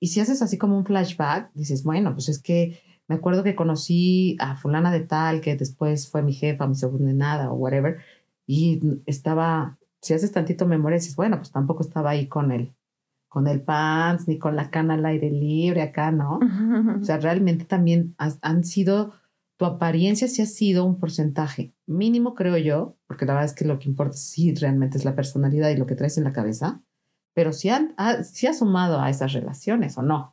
Y 0.00 0.08
si 0.08 0.20
haces 0.20 0.40
así 0.40 0.56
como 0.56 0.78
un 0.78 0.86
flashback, 0.86 1.50
dices, 1.52 1.82
bueno, 1.84 2.14
pues 2.14 2.30
es 2.30 2.40
que 2.40 2.80
me 3.08 3.16
acuerdo 3.16 3.42
que 3.44 3.54
conocí 3.54 4.36
a 4.40 4.56
fulana 4.56 4.90
de 4.92 5.00
tal, 5.00 5.40
que 5.40 5.56
después 5.56 6.08
fue 6.10 6.22
mi 6.22 6.32
jefa, 6.32 6.66
mi 6.66 6.74
subordinada 6.74 7.50
o 7.50 7.54
whatever, 7.54 7.98
y 8.46 8.80
estaba, 9.06 9.78
si 10.00 10.14
haces 10.14 10.32
tantito 10.32 10.66
memoria, 10.66 10.98
dices, 10.98 11.16
bueno, 11.16 11.36
pues 11.38 11.50
tampoco 11.52 11.82
estaba 11.82 12.10
ahí 12.10 12.26
con 12.26 12.52
el, 12.52 12.74
con 13.28 13.46
el 13.48 13.60
pants, 13.62 14.28
ni 14.28 14.38
con 14.38 14.56
la 14.56 14.70
cana 14.70 14.94
al 14.94 15.06
aire 15.06 15.30
libre 15.30 15.82
acá, 15.82 16.10
¿no? 16.12 16.38
O 17.00 17.04
sea, 17.04 17.18
realmente 17.18 17.64
también 17.64 18.14
has- 18.18 18.38
han 18.42 18.64
sido, 18.64 19.14
tu 19.58 19.64
apariencia 19.64 20.28
sí 20.28 20.42
ha 20.42 20.46
sido 20.46 20.84
un 20.84 20.98
porcentaje 20.98 21.72
mínimo, 21.86 22.34
creo 22.34 22.56
yo, 22.58 22.96
porque 23.06 23.26
la 23.26 23.34
verdad 23.34 23.50
es 23.50 23.54
que 23.54 23.64
lo 23.64 23.78
que 23.78 23.88
importa 23.88 24.16
sí 24.16 24.54
realmente 24.54 24.98
es 24.98 25.04
la 25.04 25.14
personalidad 25.14 25.70
y 25.70 25.76
lo 25.76 25.86
que 25.86 25.94
traes 25.94 26.18
en 26.18 26.24
la 26.24 26.32
cabeza, 26.32 26.82
pero 27.34 27.52
sí, 27.52 27.68
han, 27.70 27.94
ha, 27.96 28.22
sí 28.24 28.46
ha 28.46 28.54
sumado 28.54 29.00
a 29.00 29.08
esas 29.10 29.32
relaciones, 29.32 29.96
¿o 29.98 30.02
no? 30.02 30.31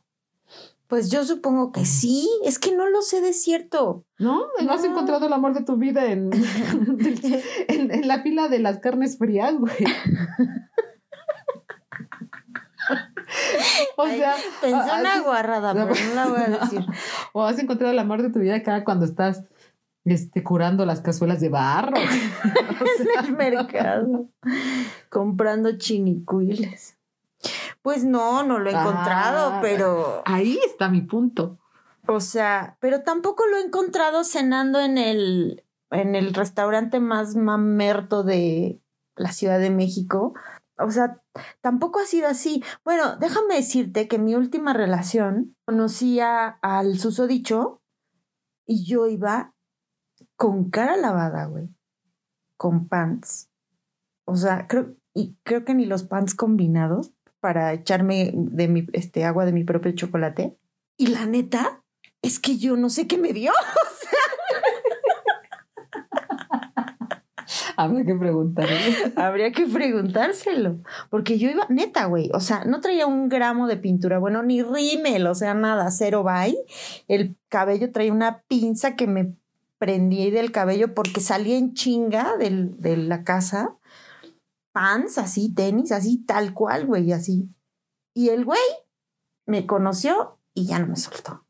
Pues 0.90 1.10
yo 1.10 1.24
supongo 1.24 1.72
que 1.72 1.86
sí. 1.86 2.28
Es 2.44 2.58
que 2.58 2.76
no 2.76 2.86
lo 2.90 3.00
sé 3.00 3.22
de 3.22 3.32
cierto. 3.32 4.04
¿No? 4.18 4.42
¿No 4.62 4.72
has 4.72 4.82
No. 4.82 4.88
encontrado 4.90 5.26
el 5.26 5.32
amor 5.32 5.54
de 5.54 5.62
tu 5.64 5.76
vida 5.76 6.04
en, 6.10 6.30
en, 7.68 7.90
en 7.92 8.08
la 8.08 8.20
fila 8.22 8.48
de 8.48 8.58
las 8.58 8.80
carnes 8.80 9.16
frías, 9.16 9.54
güey? 9.56 9.72
o 13.96 14.02
Ay, 14.02 14.18
sea, 14.18 14.34
Pensé 14.60 14.76
ah, 14.90 14.98
una 15.00 15.20
guarrada, 15.20 15.74
No, 15.74 15.88
pero 15.88 16.04
no 16.08 16.14
la 16.14 16.28
voy 16.28 16.40
a 16.40 16.48
decir. 16.58 16.84
o 17.32 17.44
has 17.44 17.58
encontrado 17.58 17.92
el 17.92 17.98
amor 17.98 18.22
de 18.22 18.30
tu 18.30 18.38
vida 18.40 18.56
acá 18.56 18.84
cuando 18.84 19.04
estás 19.04 19.44
este, 20.04 20.42
curando 20.42 20.86
las 20.86 21.00
cazuelas 21.00 21.40
de 21.40 21.48
barro. 21.50 21.96
en 21.98 23.24
el 23.26 23.36
mercado. 23.36 24.28
Comprando 25.10 25.76
chinicuiles. 25.78 26.96
Pues 27.82 28.04
no, 28.04 28.42
no 28.42 28.58
lo 28.58 28.68
he 28.70 28.72
encontrado, 28.72 29.54
Ah. 29.54 29.58
pero, 29.62 30.22
Ahí 30.26 30.58
está 30.66 30.88
mi 30.88 31.00
punto. 31.02 31.58
o 32.06 32.20
sea, 32.20 32.76
pero 32.80 33.02
tampoco 33.02 33.46
lo 33.46 33.56
he 33.56 33.62
encontrado 33.62 34.24
cenando 34.24 34.80
en 34.80 34.98
el, 34.98 35.64
en 35.90 36.14
el 36.14 36.34
restaurante 36.34 37.00
más 37.00 37.36
mamerto 37.36 38.22
de 38.22 38.80
la 39.16 39.32
Ciudad 39.32 39.58
de 39.58 39.70
México. 39.70 40.34
O 40.78 40.90
sea, 40.90 41.20
tampoco 41.60 42.00
ha 42.00 42.04
sido 42.06 42.26
así. 42.28 42.64
Bueno, 42.84 43.16
déjame 43.16 43.54
decirte 43.56 44.08
que 44.08 44.16
en 44.16 44.24
mi 44.24 44.34
última 44.34 44.72
relación 44.72 45.54
conocía 45.66 46.58
al 46.62 46.98
susodicho 46.98 47.82
y 48.66 48.84
yo 48.86 49.06
iba 49.06 49.54
con 50.36 50.70
cara 50.70 50.96
lavada, 50.96 51.44
güey. 51.46 51.68
Con 52.56 52.88
pants. 52.88 53.50
O 54.24 54.36
sea, 54.36 54.66
creo, 54.68 54.94
y 55.12 55.36
creo 55.42 55.64
que 55.64 55.74
ni 55.74 55.84
los 55.86 56.02
pants 56.04 56.34
combinados 56.34 57.12
para 57.40 57.72
echarme 57.72 58.32
de 58.34 58.68
mi 58.68 58.86
este 58.92 59.24
agua 59.24 59.44
de 59.46 59.52
mi 59.52 59.64
propio 59.64 59.92
chocolate. 59.92 60.56
Y 60.96 61.08
la 61.08 61.26
neta 61.26 61.82
es 62.22 62.38
que 62.38 62.58
yo 62.58 62.76
no 62.76 62.90
sé 62.90 63.06
qué 63.06 63.18
me 63.18 63.32
dio. 63.32 63.52
Habrá 67.76 68.04
que 68.04 68.14
preguntarle. 68.14 68.76
Habría 69.16 69.52
que 69.52 69.66
preguntárselo. 69.66 70.80
Porque 71.08 71.38
yo 71.38 71.48
iba, 71.50 71.66
neta, 71.68 72.04
güey. 72.06 72.30
O 72.34 72.40
sea, 72.40 72.64
no 72.64 72.80
traía 72.80 73.06
un 73.06 73.28
gramo 73.28 73.66
de 73.66 73.76
pintura, 73.76 74.18
bueno, 74.18 74.42
ni 74.42 74.62
rímel, 74.62 75.26
o 75.26 75.34
sea, 75.34 75.54
nada, 75.54 75.90
cero 75.90 76.22
bye. 76.22 76.56
El 77.08 77.36
cabello 77.48 77.90
traía 77.90 78.12
una 78.12 78.42
pinza 78.42 78.96
que 78.96 79.06
me 79.06 79.34
prendí 79.78 80.30
del 80.30 80.52
cabello 80.52 80.94
porque 80.94 81.20
salía 81.20 81.56
en 81.56 81.72
chinga 81.72 82.36
del- 82.36 82.78
de 82.80 82.98
la 82.98 83.24
casa. 83.24 83.76
Pants, 84.72 85.18
así, 85.18 85.52
tenis, 85.52 85.92
así, 85.92 86.18
tal 86.24 86.54
cual, 86.54 86.86
güey, 86.86 87.12
así. 87.12 87.48
Y 88.14 88.28
el 88.28 88.44
güey 88.44 88.60
me 89.46 89.66
conoció 89.66 90.38
y 90.54 90.66
ya 90.66 90.78
no 90.78 90.86
me 90.86 90.96
soltó. 90.96 91.44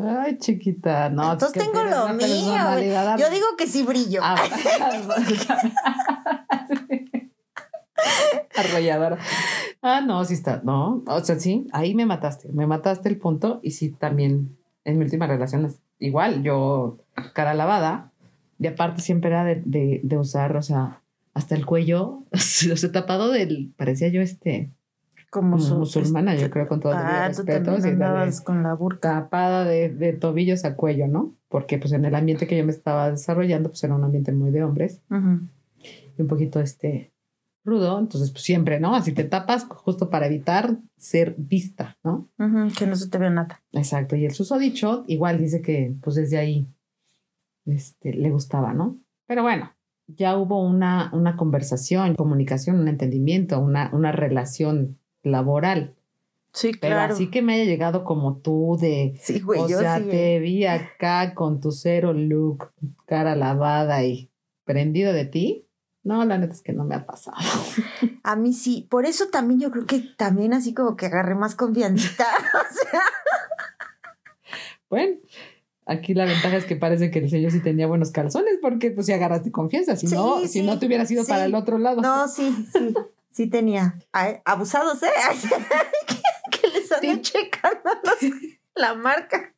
Ay, 0.00 0.38
chiquita, 0.38 1.10
no. 1.10 1.32
Entonces 1.32 1.62
tengo 1.62 1.84
lo 1.84 2.08
mío, 2.14 3.16
Yo 3.18 3.28
digo 3.30 3.46
que 3.58 3.66
sí 3.66 3.82
brillo. 3.82 4.20
Ah, 4.22 4.36
Arrolladora. 8.56 9.18
Ah, 9.82 10.00
no, 10.00 10.24
sí 10.24 10.34
está. 10.34 10.62
No, 10.64 11.02
o 11.06 11.20
sea, 11.24 11.38
sí, 11.38 11.66
ahí 11.72 11.94
me 11.94 12.06
mataste. 12.06 12.48
Me 12.52 12.66
mataste 12.66 13.08
el 13.08 13.18
punto. 13.18 13.60
Y 13.62 13.72
sí, 13.72 13.90
también 13.90 14.56
en 14.84 14.98
mi 14.98 15.04
última 15.04 15.26
relación, 15.26 15.66
es 15.66 15.80
igual, 15.98 16.42
yo 16.42 16.98
cara 17.34 17.52
lavada. 17.54 18.12
Y 18.58 18.66
aparte 18.68 19.02
siempre 19.02 19.30
era 19.30 19.44
de, 19.44 19.62
de, 19.64 20.00
de 20.02 20.16
usar, 20.16 20.56
o 20.56 20.62
sea, 20.62 21.01
hasta 21.34 21.54
el 21.54 21.64
cuello, 21.66 22.24
o 22.32 22.36
sea, 22.76 22.92
tapado 22.92 23.30
del. 23.30 23.72
Parecía 23.76 24.08
yo 24.08 24.20
este. 24.20 24.70
como 25.30 25.52
como 25.52 25.62
su- 25.62 25.78
musulmana, 25.78 26.34
yo 26.36 26.50
creo, 26.50 26.68
con 26.68 26.80
todo 26.80 26.92
el 26.92 26.98
Ah, 26.98 27.30
tú 27.32 27.38
respeto. 27.38 27.70
la 27.72 27.78
de- 27.78 27.88
andabas 27.90 28.40
con 28.42 28.62
la 28.62 28.74
burka. 28.74 29.14
tapada 29.22 29.64
de, 29.64 29.88
de 29.88 30.12
tobillos 30.12 30.64
a 30.64 30.76
cuello, 30.76 31.08
¿no? 31.08 31.34
Porque 31.48 31.78
pues 31.78 31.92
en 31.92 32.04
el 32.04 32.14
ambiente 32.14 32.46
que 32.46 32.56
yo 32.56 32.64
me 32.64 32.72
estaba 32.72 33.10
desarrollando, 33.10 33.70
pues 33.70 33.82
era 33.84 33.94
un 33.94 34.04
ambiente 34.04 34.32
muy 34.32 34.50
de 34.50 34.62
hombres 34.64 35.00
y 36.18 36.20
un 36.22 36.28
poquito 36.28 36.60
este 36.60 37.12
rudo, 37.64 37.98
entonces 37.98 38.30
pues 38.30 38.42
siempre, 38.42 38.80
¿no? 38.80 38.94
Así 38.94 39.12
te 39.12 39.24
tapas 39.24 39.64
justo 39.66 40.10
para 40.10 40.26
evitar 40.26 40.76
ser 40.96 41.34
vista, 41.38 41.96
¿no? 42.04 42.28
Que 42.78 42.86
no 42.86 42.96
se 42.96 43.08
te 43.08 43.18
vea 43.18 43.30
nada. 43.30 43.62
Exacto, 43.72 44.16
y 44.16 44.24
el 44.26 44.32
susodicho 44.32 45.04
igual 45.06 45.38
dice 45.38 45.62
que 45.62 45.94
pues 46.02 46.16
desde 46.16 46.38
ahí 46.38 46.66
este, 47.66 48.12
le 48.14 48.30
gustaba, 48.30 48.74
¿no? 48.74 48.98
Pero 49.26 49.42
bueno, 49.42 49.72
ya 50.16 50.36
hubo 50.36 50.62
una, 50.62 51.10
una 51.12 51.36
conversación, 51.36 52.14
comunicación, 52.14 52.78
un 52.78 52.88
entendimiento, 52.88 53.58
una, 53.58 53.90
una 53.92 54.12
relación 54.12 54.98
laboral. 55.22 55.94
Sí, 56.52 56.72
Pero 56.78 56.96
claro. 56.96 57.14
así 57.14 57.30
que 57.30 57.40
me 57.40 57.54
haya 57.54 57.64
llegado 57.64 58.04
como 58.04 58.36
tú 58.36 58.76
de, 58.80 59.18
Sí, 59.22 59.40
güey, 59.40 59.60
o 59.60 59.68
yo 59.68 59.78
sea, 59.78 59.98
sí. 59.98 60.04
te 60.10 60.38
vi 60.38 60.66
acá 60.66 61.34
con 61.34 61.60
tu 61.60 61.72
cero 61.72 62.12
look, 62.12 62.72
cara 63.06 63.34
lavada 63.36 64.04
y 64.04 64.30
prendido 64.64 65.12
de 65.14 65.24
ti. 65.24 65.66
No, 66.04 66.24
la 66.24 66.36
neta 66.36 66.52
es 66.52 66.62
que 66.62 66.72
no 66.72 66.84
me 66.84 66.94
ha 66.96 67.06
pasado. 67.06 67.36
A 68.24 68.36
mí 68.36 68.52
sí. 68.52 68.86
Por 68.90 69.06
eso 69.06 69.28
también 69.28 69.60
yo 69.60 69.70
creo 69.70 69.86
que 69.86 70.00
también 70.16 70.52
así 70.52 70.74
como 70.74 70.96
que 70.96 71.06
agarré 71.06 71.34
más 71.36 71.54
confianzita. 71.54 72.24
o 72.54 72.74
sea, 72.90 73.00
Bueno, 74.90 75.16
aquí 75.86 76.14
la 76.14 76.24
ventaja 76.24 76.56
es 76.56 76.64
que 76.64 76.76
parece 76.76 77.10
que 77.10 77.18
el 77.20 77.30
señor 77.30 77.50
sí 77.52 77.60
tenía 77.60 77.86
buenos 77.86 78.10
calzones 78.12 78.54
porque 78.62 78.90
pues 78.90 79.06
si 79.06 79.12
agarraste 79.12 79.50
confianza, 79.50 79.96
si 79.96 80.06
Sí, 80.06 80.14
no, 80.14 80.40
sí, 80.40 80.48
si 80.48 80.62
no 80.62 80.78
te 80.78 80.86
hubiera 80.86 81.06
sido 81.06 81.24
sí. 81.24 81.30
para 81.30 81.44
el 81.44 81.54
otro 81.54 81.78
lado. 81.78 82.00
no, 82.02 82.28
sí, 82.28 82.54
sí. 82.72 82.94
Sí 83.30 83.46
tenía. 83.46 83.94
Ay, 84.12 84.36
abusados, 84.44 85.02
¿eh? 85.02 85.06
Ay, 85.28 85.36
que, 86.50 86.60
que 86.60 86.68
les 86.68 86.92
ando 86.92 87.22
checando 87.22 87.90
los- 88.04 88.32
la 88.74 88.94
marca. 88.94 89.54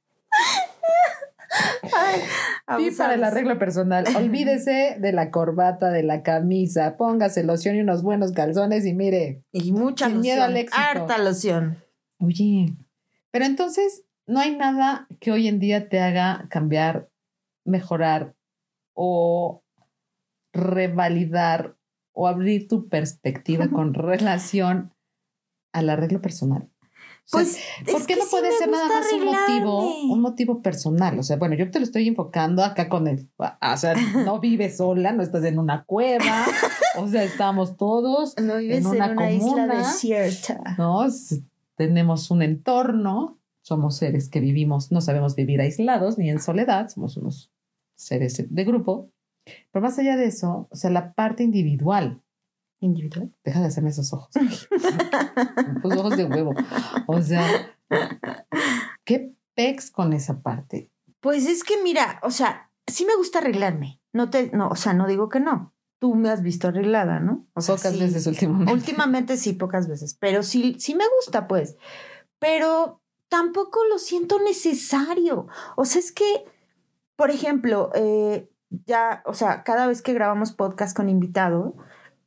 Ay, 2.66 2.86
Y 2.86 2.90
para 2.92 3.14
el 3.14 3.22
arreglo 3.24 3.58
personal, 3.58 4.04
olvídese 4.16 4.96
de 4.98 5.12
la 5.12 5.30
corbata, 5.30 5.90
de 5.90 6.02
la 6.02 6.22
camisa, 6.22 6.96
póngase 6.96 7.44
loción 7.44 7.76
y 7.76 7.80
unos 7.80 8.02
buenos 8.02 8.32
calzones 8.32 8.84
y 8.86 8.94
mire, 8.94 9.42
Y 9.52 9.72
mucha 9.72 10.06
Sin 10.06 10.16
loción. 10.16 10.20
miedo 10.34 10.44
al 10.44 10.56
éxito. 10.56 10.80
Harta 10.80 11.18
loción. 11.18 11.78
Oye, 12.18 12.74
pero 13.30 13.44
entonces 13.44 14.02
no 14.26 14.40
hay 14.40 14.56
nada 14.56 15.06
que 15.20 15.32
hoy 15.32 15.48
en 15.48 15.58
día 15.60 15.88
te 15.88 16.00
haga 16.00 16.46
cambiar, 16.50 17.08
mejorar 17.64 18.34
o 18.94 19.62
revalidar 20.52 21.76
o 22.12 22.28
abrir 22.28 22.68
tu 22.68 22.88
perspectiva 22.88 23.68
con 23.68 23.92
relación 23.94 24.92
al 25.72 25.90
arreglo 25.90 26.20
personal. 26.22 26.70
O 27.32 27.38
sea, 27.38 27.40
Pues, 27.40 27.58
¿por 27.90 28.06
qué 28.06 28.16
no 28.16 28.24
puede 28.30 28.52
ser 28.58 28.68
nada 28.70 28.86
más 28.86 29.06
un 29.12 29.24
motivo, 29.24 30.12
un 30.12 30.20
motivo 30.20 30.62
personal? 30.62 31.18
O 31.18 31.22
sea, 31.22 31.36
bueno, 31.38 31.54
yo 31.56 31.70
te 31.70 31.80
lo 31.80 31.84
estoy 31.84 32.06
enfocando 32.06 32.62
acá 32.62 32.88
con 32.88 33.08
el, 33.08 33.28
o 33.38 33.76
sea, 33.76 33.94
no 34.24 34.38
vives 34.40 34.76
sola, 34.76 35.12
no 35.12 35.22
estás 35.22 35.42
en 35.44 35.58
una 35.58 35.84
cueva, 35.84 36.44
o 36.96 37.08
sea, 37.08 37.24
estamos 37.24 37.76
todos, 37.76 38.36
No 38.38 38.58
vives 38.58 38.84
en 38.84 38.94
en 38.94 39.18
una 39.18 39.30
isla 39.32 39.48
comuna. 39.48 39.78
desierta. 39.78 40.76
¿no? 40.78 41.06
Tenemos 41.76 42.30
un 42.30 42.42
entorno, 42.42 43.38
somos 43.64 43.96
seres 43.96 44.28
que 44.28 44.40
vivimos, 44.40 44.92
no 44.92 45.00
sabemos 45.00 45.34
vivir 45.34 45.60
aislados 45.60 46.18
ni 46.18 46.28
en 46.28 46.38
soledad, 46.38 46.88
somos 46.90 47.16
unos 47.16 47.50
seres 47.96 48.44
de 48.48 48.64
grupo. 48.64 49.10
Pero 49.72 49.82
más 49.82 49.98
allá 49.98 50.16
de 50.16 50.26
eso, 50.26 50.68
o 50.70 50.76
sea, 50.76 50.90
la 50.90 51.14
parte 51.14 51.42
individual, 51.42 52.22
Individual. 52.80 53.34
deja 53.42 53.60
de 53.60 53.66
hacerme 53.66 53.90
esos 53.90 54.12
ojos. 54.12 54.30
Pues 55.82 55.98
ojos 55.98 56.16
de 56.16 56.24
huevo. 56.24 56.54
O 57.06 57.22
sea, 57.22 57.74
¿qué 59.04 59.32
pex 59.54 59.90
con 59.90 60.12
esa 60.12 60.42
parte? 60.42 60.90
Pues 61.20 61.46
es 61.46 61.64
que 61.64 61.82
mira, 61.82 62.20
o 62.22 62.30
sea, 62.30 62.70
sí 62.86 63.06
me 63.06 63.16
gusta 63.16 63.38
arreglarme. 63.38 64.00
No 64.12 64.28
te, 64.28 64.50
no, 64.52 64.68
o 64.68 64.76
sea, 64.76 64.92
no 64.92 65.06
digo 65.06 65.28
que 65.30 65.40
no. 65.40 65.74
Tú 65.98 66.14
me 66.14 66.28
has 66.28 66.42
visto 66.42 66.68
arreglada, 66.68 67.20
¿no? 67.20 67.46
O 67.54 67.62
sea, 67.62 67.76
Pocas 67.76 67.94
sí. 67.94 68.00
veces 68.00 68.26
últimamente. 68.26 68.72
Últimamente 68.72 69.36
sí, 69.38 69.54
pocas 69.54 69.88
veces. 69.88 70.16
Pero 70.20 70.42
sí, 70.42 70.76
sí 70.78 70.94
me 70.94 71.04
gusta, 71.18 71.48
pues. 71.48 71.76
Pero 72.38 73.00
tampoco 73.34 73.80
lo 73.90 73.98
siento 73.98 74.38
necesario. 74.38 75.48
O 75.74 75.84
sea, 75.84 75.98
es 75.98 76.12
que, 76.12 76.44
por 77.16 77.32
ejemplo, 77.32 77.90
eh, 77.92 78.48
ya, 78.86 79.24
o 79.26 79.34
sea, 79.34 79.64
cada 79.64 79.88
vez 79.88 80.02
que 80.02 80.12
grabamos 80.12 80.52
podcast 80.52 80.96
con 80.96 81.08
invitado, 81.08 81.74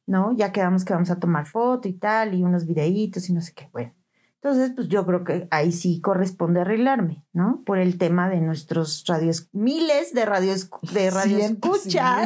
¿no? 0.06 0.36
Ya 0.36 0.52
quedamos 0.52 0.84
que 0.84 0.92
vamos 0.92 1.10
a 1.10 1.18
tomar 1.18 1.46
foto 1.46 1.88
y 1.88 1.94
tal, 1.94 2.34
y 2.34 2.44
unos 2.44 2.66
videitos 2.66 3.30
y 3.30 3.34
no 3.34 3.40
sé 3.40 3.54
qué. 3.54 3.70
Bueno. 3.72 3.94
Entonces, 4.42 4.74
pues 4.76 4.90
yo 4.90 5.06
creo 5.06 5.24
que 5.24 5.48
ahí 5.50 5.72
sí 5.72 6.02
corresponde 6.02 6.60
arreglarme, 6.60 7.26
¿no? 7.32 7.64
Por 7.66 7.78
el 7.78 7.98
tema 7.98 8.30
de 8.30 8.42
nuestros 8.42 9.06
radios, 9.08 9.48
miles 9.54 10.14
de 10.14 10.26
radios, 10.26 10.70
de 10.92 11.10
radio 11.10 11.38
Cientos 11.38 11.84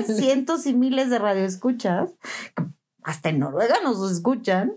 cientos 0.07 0.65
y 0.65 0.73
miles 0.73 1.11
de 1.11 1.19
radioescuchas, 1.19 2.15
hasta 3.03 3.29
en 3.29 3.39
Noruega 3.39 3.75
nos 3.83 4.11
escuchan. 4.11 4.73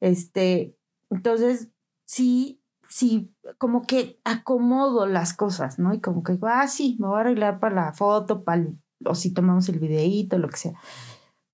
Este, 0.00 0.76
entonces, 1.08 1.68
sí, 2.04 2.60
sí, 2.88 3.33
como 3.58 3.86
que 3.86 4.18
acomodo 4.24 5.06
las 5.06 5.34
cosas, 5.34 5.78
¿no? 5.78 5.92
Y 5.94 6.00
como 6.00 6.22
que 6.22 6.32
digo, 6.32 6.46
ah, 6.48 6.66
sí, 6.68 6.96
me 6.98 7.06
voy 7.08 7.18
a 7.18 7.20
arreglar 7.20 7.60
para 7.60 7.74
la 7.74 7.92
foto, 7.92 8.42
para 8.44 8.62
el- 8.62 8.78
o 9.04 9.14
si 9.14 9.32
tomamos 9.34 9.68
el 9.68 9.78
videíto, 9.78 10.38
lo 10.38 10.48
que 10.48 10.56
sea. 10.56 10.74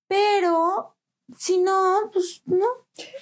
Pero, 0.07 0.95
si 1.37 1.59
no, 1.59 2.09
pues 2.11 2.41
no. 2.45 2.65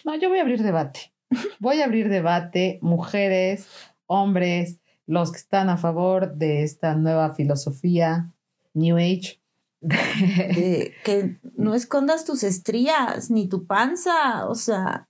No, 0.06 0.16
yo 0.16 0.30
voy 0.30 0.40
a 0.40 0.42
abrir 0.42 0.62
debate. 0.64 1.14
Voy 1.60 1.82
a 1.82 1.86
abrir 1.86 2.10
debate, 2.10 2.80
mujeres, 2.82 3.68
hombres, 4.08 4.80
los 5.06 5.32
que 5.32 5.38
están 5.38 5.70
a 5.70 5.78
favor 5.78 6.36
de 6.36 6.64
esta 6.64 6.96
nueva 6.96 7.36
filosofía, 7.36 8.34
New 8.74 8.98
Age. 8.98 9.40
de 9.82 10.94
que 11.04 11.40
no 11.56 11.74
escondas 11.76 12.26
tus 12.26 12.44
estrías 12.44 13.30
ni 13.32 13.48
tu 13.48 13.66
panza, 13.66 14.48
o 14.48 14.56
sea, 14.56 15.09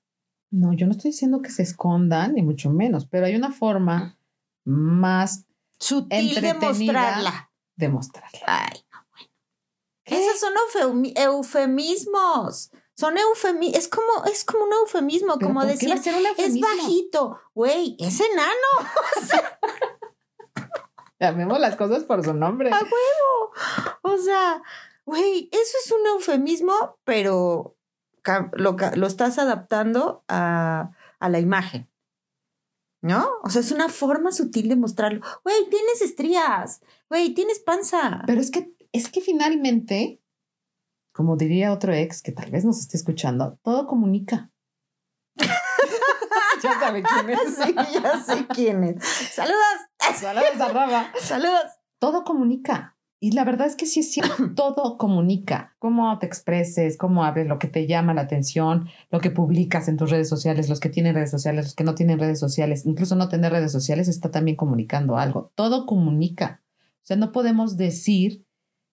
No, 0.52 0.74
yo 0.74 0.86
no 0.88 0.94
estoy 0.94 1.12
diciendo 1.12 1.42
que 1.42 1.52
se 1.52 1.62
escondan, 1.64 2.34
ni 2.34 2.42
mucho 2.42 2.70
menos, 2.72 3.06
pero 3.06 3.26
hay 3.28 3.36
una 3.36 3.52
forma 3.52 4.18
más 4.66 5.46
sutil 5.80 6.42
de 6.42 6.54
mostrarla. 6.56 7.52
de 7.76 7.90
mostrarla. 7.90 8.40
Ay, 8.48 8.82
¿Qué? 10.04 10.26
esos 10.26 10.40
son 10.40 10.54
eufemi- 10.56 11.14
eufemismos. 11.16 12.72
Son 12.96 13.18
eufemismos. 13.18 13.78
Es 13.80 13.88
como, 13.88 14.26
es 14.26 14.44
como 14.44 14.66
un 14.66 14.74
eufemismo, 14.74 15.36
¿Pero 15.38 15.48
como 15.48 15.62
ser 16.02 16.16
un 16.16 16.26
es 16.26 16.30
eufemismo? 16.38 16.68
bajito. 16.68 17.40
Güey, 17.54 17.96
es 18.00 18.20
enano. 18.20 18.90
Llamemos 21.20 21.60
las 21.60 21.76
cosas 21.76 22.04
por 22.06 22.24
su 22.24 22.34
nombre. 22.34 22.72
A 22.72 22.80
huevo. 22.80 23.52
O 24.04 24.18
sea, 24.18 24.62
güey, 25.06 25.50
eso 25.52 25.78
es 25.86 25.92
un 25.92 26.08
eufemismo, 26.08 26.98
pero 27.04 27.76
lo, 28.54 28.76
lo 28.96 29.08
estás 29.08 29.40
adaptando 29.40 30.24
a, 30.28 30.92
a 31.20 31.30
la 31.30 31.40
imagen. 31.40 31.90
¿No? 33.02 33.30
O 33.44 33.50
sea, 33.50 33.62
es 33.62 33.72
una 33.72 33.88
forma 33.88 34.32
sutil 34.32 34.68
de 34.68 34.76
mostrarlo. 34.76 35.22
Güey, 35.44 35.70
tienes 35.70 36.02
estrías. 36.02 36.82
Güey, 37.08 37.34
tienes 37.34 37.60
panza. 37.60 38.24
Pero 38.28 38.42
es 38.42 38.52
que, 38.52 38.74
es 38.92 39.10
que 39.10 39.22
finalmente, 39.22 40.22
como 41.14 41.38
diría 41.38 41.72
otro 41.72 41.94
ex 41.94 42.22
que 42.22 42.34
tal 42.34 42.52
vez 42.52 42.66
nos 42.66 42.80
esté 42.80 42.98
escuchando, 42.98 43.58
todo 43.64 43.88
comunica. 43.88 44.52
ya 46.64 46.80
sabe 46.80 47.04
quién 47.04 47.30
es. 47.30 47.40
Sí, 47.56 47.74
ya 48.02 48.20
sé 48.22 48.48
quién 48.48 48.84
es. 48.84 49.06
Saludos. 49.06 49.58
Saludos 50.16 50.60
a 50.60 50.68
Raba. 50.68 51.14
Saludos. 51.22 51.66
Todo 52.00 52.26
comunica. 52.26 52.98
Y 53.22 53.32
la 53.32 53.44
verdad 53.44 53.68
es 53.68 53.76
que 53.76 53.86
sí 53.86 54.00
es 54.00 54.12
cierto, 54.12 54.52
todo 54.56 54.98
comunica. 54.98 55.76
Cómo 55.80 56.18
te 56.20 56.26
expreses, 56.26 56.98
cómo 56.98 57.26
hables, 57.26 57.48
lo 57.48 57.60
que 57.60 57.68
te 57.68 57.86
llama 57.86 58.14
la 58.14 58.22
atención, 58.22 58.88
lo 59.12 59.20
que 59.20 59.30
publicas 59.30 59.90
en 59.90 59.98
tus 59.98 60.10
redes 60.10 60.30
sociales, 60.30 60.70
los 60.70 60.80
que 60.80 60.90
tienen 60.90 61.16
redes 61.16 61.32
sociales, 61.32 61.66
los 61.66 61.76
que 61.76 61.84
no 61.84 61.96
tienen 61.96 62.20
redes 62.20 62.40
sociales, 62.40 62.86
incluso 62.86 63.16
no 63.16 63.28
tener 63.28 63.52
redes 63.52 63.72
sociales 63.72 64.08
está 64.08 64.32
también 64.32 64.56
comunicando 64.56 65.18
algo. 65.18 65.52
Todo 65.56 65.86
comunica. 65.86 66.62
O 67.04 67.06
sea, 67.10 67.18
no 67.18 67.32
podemos 67.32 67.76
decir 67.76 68.46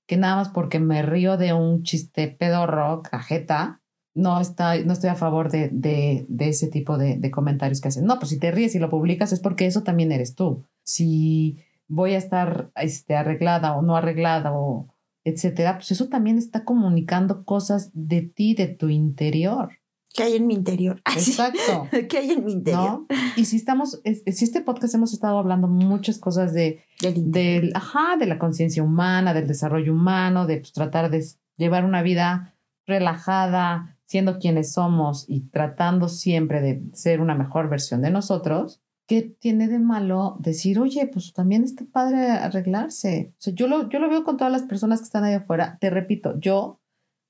que 0.06 0.16
nada 0.16 0.36
más 0.36 0.48
porque 0.48 0.80
me 0.80 1.02
río 1.02 1.36
de 1.36 1.52
un 1.52 1.82
chiste 1.82 2.28
pedorro, 2.28 3.02
cajeta, 3.02 3.80
no, 4.14 4.40
está, 4.40 4.76
no 4.78 4.92
estoy 4.92 5.10
a 5.10 5.14
favor 5.14 5.50
de, 5.50 5.68
de, 5.70 6.24
de 6.28 6.48
ese 6.48 6.68
tipo 6.68 6.96
de, 6.96 7.16
de 7.16 7.30
comentarios 7.30 7.80
que 7.80 7.88
hacen. 7.88 8.06
No, 8.06 8.18
pues 8.18 8.30
si 8.30 8.38
te 8.38 8.50
ríes 8.50 8.74
y 8.74 8.78
lo 8.78 8.88
publicas 8.88 9.32
es 9.32 9.40
porque 9.40 9.66
eso 9.66 9.82
también 9.82 10.10
eres 10.10 10.34
tú. 10.34 10.64
Si 10.82 11.58
voy 11.88 12.14
a 12.14 12.18
estar 12.18 12.70
este, 12.76 13.14
arreglada 13.16 13.76
o 13.76 13.82
no 13.82 13.96
arreglada 13.96 14.52
o 14.52 14.88
etcétera, 15.24 15.74
pues 15.78 15.90
eso 15.90 16.08
también 16.08 16.38
está 16.38 16.64
comunicando 16.64 17.44
cosas 17.44 17.90
de 17.94 18.22
ti, 18.22 18.54
de 18.54 18.68
tu 18.68 18.88
interior. 18.88 19.70
¿Qué 20.14 20.22
hay 20.22 20.36
en 20.36 20.46
mi 20.46 20.54
interior? 20.54 21.02
Exacto. 21.14 21.88
¿Qué 22.08 22.18
hay 22.18 22.30
en 22.30 22.44
mi 22.44 22.52
interior? 22.52 23.00
¿No? 23.00 23.06
Y 23.36 23.44
si 23.44 23.56
estamos, 23.56 24.00
es- 24.04 24.22
si 24.36 24.44
este 24.44 24.60
podcast 24.62 24.94
hemos 24.94 25.12
estado 25.12 25.38
hablando 25.38 25.68
muchas 25.68 26.18
cosas 26.18 26.54
de, 26.54 26.84
Del 27.00 27.72
ajá, 27.74 28.16
de 28.18 28.26
la 28.26 28.38
conciencia 28.38 28.82
humana, 28.82 29.34
del 29.34 29.46
desarrollo 29.48 29.92
humano, 29.92 30.46
de 30.46 30.58
pues, 30.58 30.72
tratar 30.72 31.10
de 31.10 31.24
llevar 31.56 31.84
una 31.84 32.02
vida 32.02 32.54
relajada, 32.86 33.98
siendo 34.06 34.38
quienes 34.38 34.72
somos 34.72 35.24
y 35.28 35.40
tratando 35.50 36.08
siempre 36.08 36.60
de 36.60 36.82
ser 36.94 37.20
una 37.20 37.34
mejor 37.34 37.68
versión 37.68 38.00
de 38.02 38.10
nosotros, 38.10 38.80
¿qué 39.06 39.22
tiene 39.22 39.68
de 39.68 39.78
malo 39.78 40.36
decir, 40.40 40.78
oye, 40.78 41.06
pues 41.06 41.32
también 41.32 41.64
está 41.64 41.84
padre 41.84 42.30
arreglarse? 42.30 43.32
O 43.32 43.40
sea, 43.40 43.54
yo 43.54 43.68
lo, 43.68 43.88
yo 43.88 43.98
lo 43.98 44.08
veo 44.08 44.24
con 44.24 44.36
todas 44.36 44.52
las 44.52 44.62
personas 44.62 45.00
que 45.00 45.04
están 45.04 45.24
ahí 45.24 45.34
afuera. 45.34 45.78
Te 45.80 45.90
repito, 45.90 46.38
yo, 46.38 46.80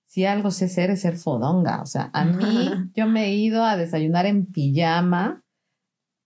si 0.06 0.24
algo 0.24 0.50
sé 0.50 0.68
ser, 0.68 0.90
es 0.90 1.02
ser 1.02 1.16
fodonga. 1.16 1.82
O 1.82 1.86
sea, 1.86 2.10
a 2.12 2.24
mí, 2.24 2.70
yo 2.94 3.06
me 3.06 3.26
he 3.26 3.34
ido 3.34 3.64
a 3.64 3.76
desayunar 3.76 4.26
en 4.26 4.46
pijama 4.46 5.44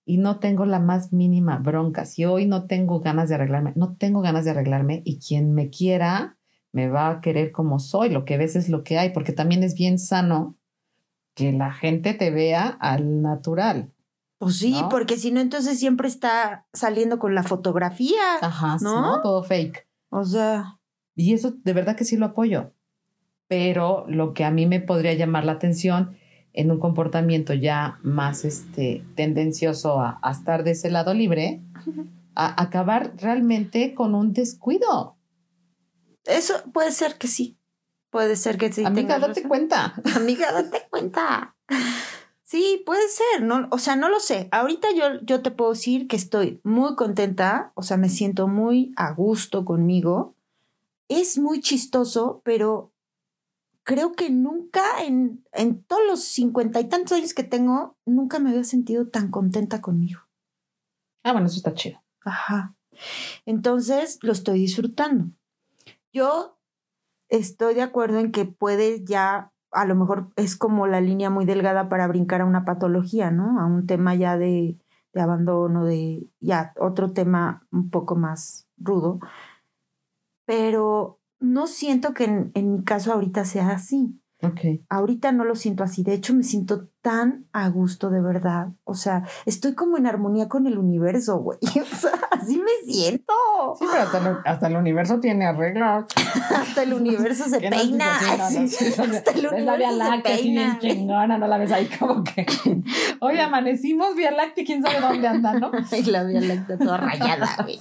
y 0.05 0.19
no 0.19 0.39
tengo 0.39 0.67
la 0.67 0.79
más 0.79 1.13
mínima 1.13 1.59
bronca. 1.59 2.05
Si 2.05 2.25
hoy 2.25 2.47
no 2.47 2.67
tengo 2.67 3.01
ganas 3.01 3.29
de 3.29 3.35
arreglarme, 3.35 3.73
no 3.77 3.97
tengo 3.97 4.21
ganas 4.23 4.45
de 4.45 4.53
arreglarme 4.53 5.03
y 5.05 5.19
quien 5.19 5.53
me 5.53 5.69
quiera, 5.69 6.39
me 6.73 6.89
va 6.89 7.11
a 7.11 7.21
querer 7.21 7.51
como 7.53 7.81
soy, 7.81 8.11
lo 8.11 8.25
que 8.25 8.37
ves 8.37 8.55
es 8.55 8.69
lo 8.69 8.85
que 8.85 8.99
hay, 8.99 9.11
porque 9.11 9.33
también 9.33 9.65
es 9.65 9.75
bien 9.75 9.99
sano 9.99 10.57
que 11.35 11.53
la 11.53 11.73
gente 11.73 12.15
te 12.15 12.31
vea 12.31 12.69
al 12.69 13.23
natural. 13.23 13.93
Pues 14.41 14.57
sí, 14.57 14.75
porque 14.89 15.19
si 15.19 15.31
no, 15.33 15.41
entonces 15.41 15.79
siempre 15.79 16.09
está 16.09 16.67
saliendo 16.73 17.19
con 17.19 17.35
la 17.35 17.43
fotografía. 17.43 18.39
Ajá, 18.41 18.79
¿no? 18.81 19.21
Todo 19.21 19.43
fake. 19.43 19.87
O 20.09 20.25
sea. 20.25 20.81
Y 21.15 21.35
eso 21.35 21.53
de 21.63 21.75
verdad 21.75 21.95
que 21.95 22.07
sí 22.07 22.17
lo 22.17 22.25
apoyo. 22.25 22.73
Pero 23.49 24.07
lo 24.09 24.33
que 24.33 24.47
a 24.47 24.51
mí 24.51 24.65
me 24.65 24.81
podría 24.81 25.13
llamar 25.13 25.45
la 25.45 25.53
atención 25.53 26.17
en 26.55 26.71
un 26.71 26.81
comportamiento 26.81 27.53
ya 27.53 27.99
más 28.03 28.47
este, 28.47 29.05
tendencioso 29.15 30.01
a, 30.01 30.19
estar 30.31 30.65
de 30.65 30.71
ese 30.71 30.89
lado 30.89 31.13
libre, 31.13 31.61
a 32.35 32.63
acabar 32.63 33.13
realmente 33.19 33.93
con 33.93 34.15
un 34.15 34.33
descuido. 34.33 35.19
Eso 36.25 36.55
puede 36.73 36.93
ser 36.93 37.17
que 37.17 37.29
sí. 37.29 37.59
Puede 38.09 38.37
ser 38.37 38.57
que 38.57 38.73
sí. 38.73 38.87
Amiga, 38.87 39.19
date 39.19 39.43
cuenta. 39.43 39.97
Amiga, 40.17 40.51
date 40.51 40.87
cuenta. 40.89 41.57
Sí, 42.51 42.83
puede 42.85 43.09
ser, 43.09 43.45
no, 43.45 43.69
o 43.71 43.79
sea, 43.79 43.95
no 43.95 44.09
lo 44.09 44.19
sé. 44.19 44.49
Ahorita 44.51 44.89
yo, 44.93 45.21
yo 45.23 45.41
te 45.41 45.53
puedo 45.53 45.71
decir 45.71 46.09
que 46.09 46.17
estoy 46.17 46.61
muy 46.65 46.97
contenta, 46.97 47.71
o 47.77 47.83
sea, 47.85 47.97
me 47.97 48.09
siento 48.09 48.49
muy 48.49 48.93
a 48.97 49.13
gusto 49.13 49.65
conmigo. 49.65 50.35
Es 51.07 51.39
muy 51.39 51.61
chistoso, 51.61 52.43
pero 52.45 52.93
creo 53.85 54.15
que 54.15 54.31
nunca 54.31 54.83
en, 55.05 55.47
en 55.53 55.85
todos 55.85 56.03
los 56.09 56.25
cincuenta 56.25 56.81
y 56.81 56.89
tantos 56.89 57.13
años 57.13 57.35
que 57.35 57.45
tengo, 57.45 57.97
nunca 58.05 58.41
me 58.41 58.51
había 58.51 58.65
sentido 58.65 59.07
tan 59.07 59.31
contenta 59.31 59.81
conmigo. 59.81 60.23
Ah, 61.23 61.31
bueno, 61.31 61.47
eso 61.47 61.59
está 61.59 61.73
chido. 61.73 62.03
Ajá. 62.25 62.75
Entonces 63.47 64.19
lo 64.23 64.33
estoy 64.33 64.59
disfrutando. 64.59 65.27
Yo 66.13 66.59
estoy 67.29 67.75
de 67.75 67.83
acuerdo 67.83 68.19
en 68.19 68.33
que 68.33 68.45
puede 68.45 69.05
ya, 69.05 69.50
a 69.73 69.85
lo 69.85 69.95
mejor 69.95 70.31
es 70.37 70.57
como 70.57 70.87
la 70.87 71.01
línea 71.01 71.31
muy 71.31 71.45
delgada 71.45 71.89
para 71.89 72.07
brincar 72.09 72.41
a 72.41 72.47
una 72.47 72.65
patología, 72.65 73.31
¿no? 73.31 73.61
A 73.61 73.67
un 73.67 73.87
tema 73.87 74.15
ya 74.15 74.37
de, 74.37 74.79
de 75.13 75.21
abandono, 75.21 75.85
de 75.85 76.29
ya 76.41 76.73
otro 76.79 77.13
tema 77.13 77.67
un 77.71 77.91
poco 77.91 78.17
más 78.17 78.69
rudo. 78.79 79.21
Pero 80.45 81.21
no 81.39 81.67
siento 81.67 82.15
que 82.15 82.25
en, 82.25 82.51
en 82.55 82.73
mi 82.73 82.85
caso 82.85 83.13
ahorita 83.13 83.45
sea 83.45 83.71
así. 83.71 84.21
Okay. 84.43 84.85
Ahorita 84.89 85.33
no 85.33 85.45
lo 85.45 85.55
siento 85.55 85.85
así. 85.85 86.03
De 86.03 86.15
hecho, 86.15 86.35
me 86.35 86.45
siento 86.45 86.89
tan 87.03 87.47
a 87.53 87.69
gusto 87.69 88.09
de 88.09 88.23
verdad. 88.23 88.69
O 88.85 88.95
sea, 88.95 89.25
estoy 89.45 89.75
como 89.75 89.99
en 89.99 90.07
armonía 90.07 90.49
con 90.49 90.67
el 90.67 90.79
universo, 90.79 91.39
güey. 91.39 91.59
O 91.81 91.97
sea, 91.97 92.13
así 92.31 92.59
me 92.59 92.93
siento. 92.93 93.35
Sí, 93.79 93.85
pero 93.91 94.41
hasta, 94.45 94.67
el 94.69 94.77
universo 94.77 95.21
tiene 95.21 95.47
arreglos. 95.47 96.07
hasta 96.57 96.83
el 96.83 96.95
universo 96.95 97.45
se 97.45 97.61
peina. 97.61 98.17
hasta 98.17 99.31
el 99.33 99.47
universo 99.47 99.79
la 99.79 99.93
Láctea, 99.93 100.37
se 100.37 100.43
peina. 100.43 100.79
chingona, 100.79 101.37
no 101.37 101.47
la 101.47 101.59
ves 101.59 101.73
ahí 101.73 101.89
como 101.99 102.25
que. 102.25 102.47
Oye, 103.21 103.41
amanecimos 103.41 104.15
Vía 104.17 104.31
Láctea, 104.31 104.65
quién 104.65 104.83
sabe 104.83 105.01
dónde 105.01 105.29
anda, 105.29 105.53
¿no? 105.55 105.71
y 105.93 106.03
la 106.05 106.25
Vía 106.25 106.41
Láctea 106.41 106.79
toda 106.79 106.97
rayada, 106.97 107.57
güey. 107.63 107.79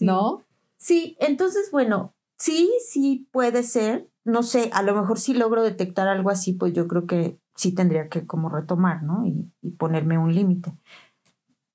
¿No? 0.00 0.42
Sí, 0.76 1.16
entonces, 1.20 1.70
bueno, 1.72 2.14
sí, 2.36 2.70
sí 2.86 3.28
puede 3.32 3.62
ser 3.62 4.08
no 4.28 4.42
sé, 4.42 4.70
a 4.72 4.82
lo 4.82 4.94
mejor 4.94 5.18
si 5.18 5.32
logro 5.32 5.62
detectar 5.62 6.06
algo 6.06 6.30
así, 6.30 6.52
pues 6.52 6.74
yo 6.74 6.86
creo 6.86 7.06
que 7.06 7.38
sí 7.56 7.74
tendría 7.74 8.08
que 8.08 8.26
como 8.26 8.48
retomar, 8.50 9.02
¿no? 9.02 9.26
Y, 9.26 9.50
ponerme 9.78 10.18
un 10.18 10.34
límite. 10.34 10.72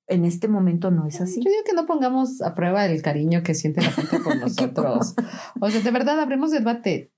En 0.06 0.24
este 0.24 0.46
momento 0.46 0.90
no 0.90 1.06
es 1.06 1.20
así. 1.20 1.42
Yo 1.42 1.50
digo 1.50 1.64
que 1.64 1.72
no 1.72 1.86
pongamos 1.86 2.42
a 2.42 2.54
prueba 2.54 2.84
el 2.86 3.02
cariño 3.02 3.42
que 3.42 3.54
siente 3.54 3.80
la 3.80 3.90
gente 3.90 4.20
por 4.20 4.36
nosotros. 4.40 5.14
o 5.60 5.70
sea, 5.70 5.80
de 5.80 5.90
verdad, 5.90 6.20
abrimos 6.20 6.50
debate. 6.50 7.12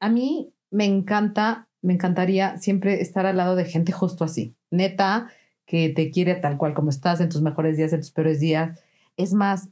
A 0.00 0.08
mí 0.08 0.52
me 0.70 0.86
encanta, 0.86 1.68
me 1.82 1.92
encantaría 1.92 2.56
siempre 2.58 3.00
estar 3.00 3.26
al 3.26 3.36
lado 3.36 3.54
de 3.54 3.66
gente 3.66 3.92
justo 3.92 4.24
así. 4.24 4.56
Neta, 4.70 5.28
que 5.66 5.90
te 5.90 6.10
quiere 6.10 6.34
tal 6.34 6.56
cual 6.56 6.74
como 6.74 6.90
estás, 6.90 7.20
en 7.20 7.28
tus 7.28 7.42
mejores 7.42 7.76
días, 7.76 7.92
en 7.92 8.00
tus 8.00 8.12
peores 8.12 8.40
días. 8.40 8.80
Es 9.16 9.34
más, 9.34 9.68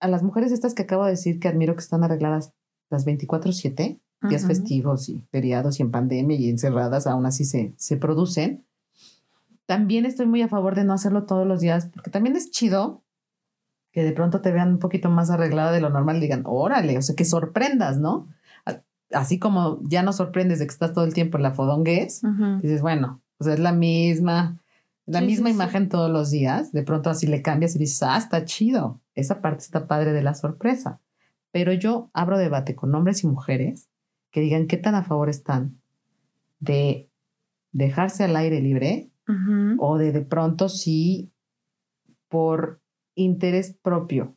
a 0.00 0.08
las 0.08 0.22
mujeres 0.22 0.52
estas 0.52 0.74
que 0.74 0.82
acabo 0.82 1.04
de 1.04 1.10
decir 1.10 1.40
que 1.40 1.48
admiro 1.48 1.74
que 1.74 1.80
están 1.80 2.04
arregladas 2.04 2.52
las 2.90 3.04
24/7, 3.04 4.00
días 4.22 4.46
festivos 4.46 5.08
y 5.08 5.22
feriados 5.30 5.78
y 5.78 5.82
en 5.82 5.90
pandemia 5.90 6.36
y 6.36 6.48
encerradas, 6.48 7.06
aún 7.06 7.26
así 7.26 7.44
se, 7.44 7.72
se 7.76 7.96
producen. 7.96 8.64
También 9.66 10.06
estoy 10.06 10.26
muy 10.26 10.42
a 10.42 10.48
favor 10.48 10.74
de 10.74 10.84
no 10.84 10.92
hacerlo 10.92 11.24
todos 11.24 11.46
los 11.46 11.60
días, 11.60 11.90
porque 11.92 12.10
también 12.10 12.36
es 12.36 12.50
chido 12.50 13.02
que 13.92 14.02
de 14.02 14.12
pronto 14.12 14.40
te 14.40 14.52
vean 14.52 14.72
un 14.72 14.78
poquito 14.78 15.10
más 15.10 15.30
arreglada 15.30 15.72
de 15.72 15.80
lo 15.80 15.90
normal 15.90 16.16
y 16.16 16.20
digan, 16.20 16.42
órale, 16.46 16.98
o 16.98 17.02
sea, 17.02 17.14
que 17.14 17.24
sorprendas, 17.24 17.98
¿no? 17.98 18.28
Así 19.10 19.38
como 19.38 19.80
ya 19.84 20.02
no 20.02 20.12
sorprendes 20.12 20.58
de 20.58 20.66
que 20.66 20.72
estás 20.72 20.92
todo 20.92 21.04
el 21.04 21.14
tiempo 21.14 21.38
en 21.38 21.42
la 21.42 21.52
fodonguez, 21.52 22.20
dices, 22.60 22.82
bueno, 22.82 23.22
pues 23.38 23.54
es 23.54 23.58
la 23.58 23.72
misma, 23.72 24.58
la 25.06 25.22
misma 25.22 25.48
imagen 25.48 25.88
todos 25.88 26.10
los 26.10 26.30
días, 26.30 26.72
de 26.72 26.82
pronto 26.82 27.08
así 27.08 27.26
le 27.26 27.40
cambias 27.40 27.74
y 27.74 27.78
dices, 27.78 28.02
ah, 28.02 28.18
está 28.18 28.44
chido, 28.44 29.00
esa 29.14 29.40
parte 29.40 29.62
está 29.62 29.86
padre 29.86 30.12
de 30.12 30.22
la 30.22 30.34
sorpresa. 30.34 31.00
Pero 31.50 31.72
yo 31.72 32.10
abro 32.12 32.36
debate 32.36 32.74
con 32.74 32.94
hombres 32.94 33.24
y 33.24 33.26
mujeres 33.26 33.87
que 34.30 34.40
digan 34.40 34.66
qué 34.66 34.76
tan 34.76 34.94
a 34.94 35.02
favor 35.02 35.28
están 35.28 35.80
de 36.60 37.08
dejarse 37.72 38.24
al 38.24 38.36
aire 38.36 38.60
libre 38.60 39.10
o 39.78 39.98
de 39.98 40.10
de 40.10 40.22
pronto 40.22 40.70
sí 40.70 41.30
por 42.28 42.80
interés 43.14 43.76
propio, 43.82 44.36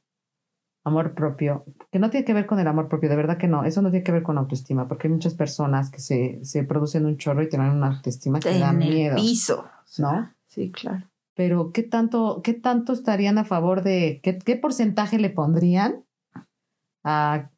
amor 0.83 1.13
propio, 1.13 1.65
que 1.91 1.99
no 1.99 2.09
tiene 2.09 2.25
que 2.25 2.33
ver 2.33 2.45
con 2.45 2.59
el 2.59 2.67
amor 2.67 2.89
propio, 2.89 3.09
de 3.09 3.15
verdad 3.15 3.37
que 3.37 3.47
no, 3.47 3.63
eso 3.63 3.81
no 3.81 3.89
tiene 3.89 4.03
que 4.03 4.11
ver 4.11 4.23
con 4.23 4.37
autoestima, 4.37 4.87
porque 4.87 5.07
hay 5.07 5.13
muchas 5.13 5.35
personas 5.35 5.91
que 5.91 5.99
se, 5.99 6.43
se 6.43 6.63
producen 6.63 7.05
un 7.05 7.17
chorro 7.17 7.43
y 7.43 7.49
tienen 7.49 7.69
una 7.69 7.87
autoestima 7.87 8.39
que 8.39 8.59
da 8.59 8.73
miedo. 8.73 9.15
piso. 9.15 9.65
¿No? 9.97 10.33
Sí, 10.47 10.71
claro. 10.71 11.07
Pero 11.35 11.71
¿qué 11.71 11.83
tanto, 11.83 12.41
qué 12.43 12.53
tanto 12.53 12.91
estarían 12.91 13.37
a 13.37 13.45
favor 13.45 13.83
de, 13.83 14.19
qué, 14.23 14.37
qué 14.37 14.55
porcentaje 14.57 15.19
le 15.19 15.29
pondrían 15.29 16.03
a 17.03 17.50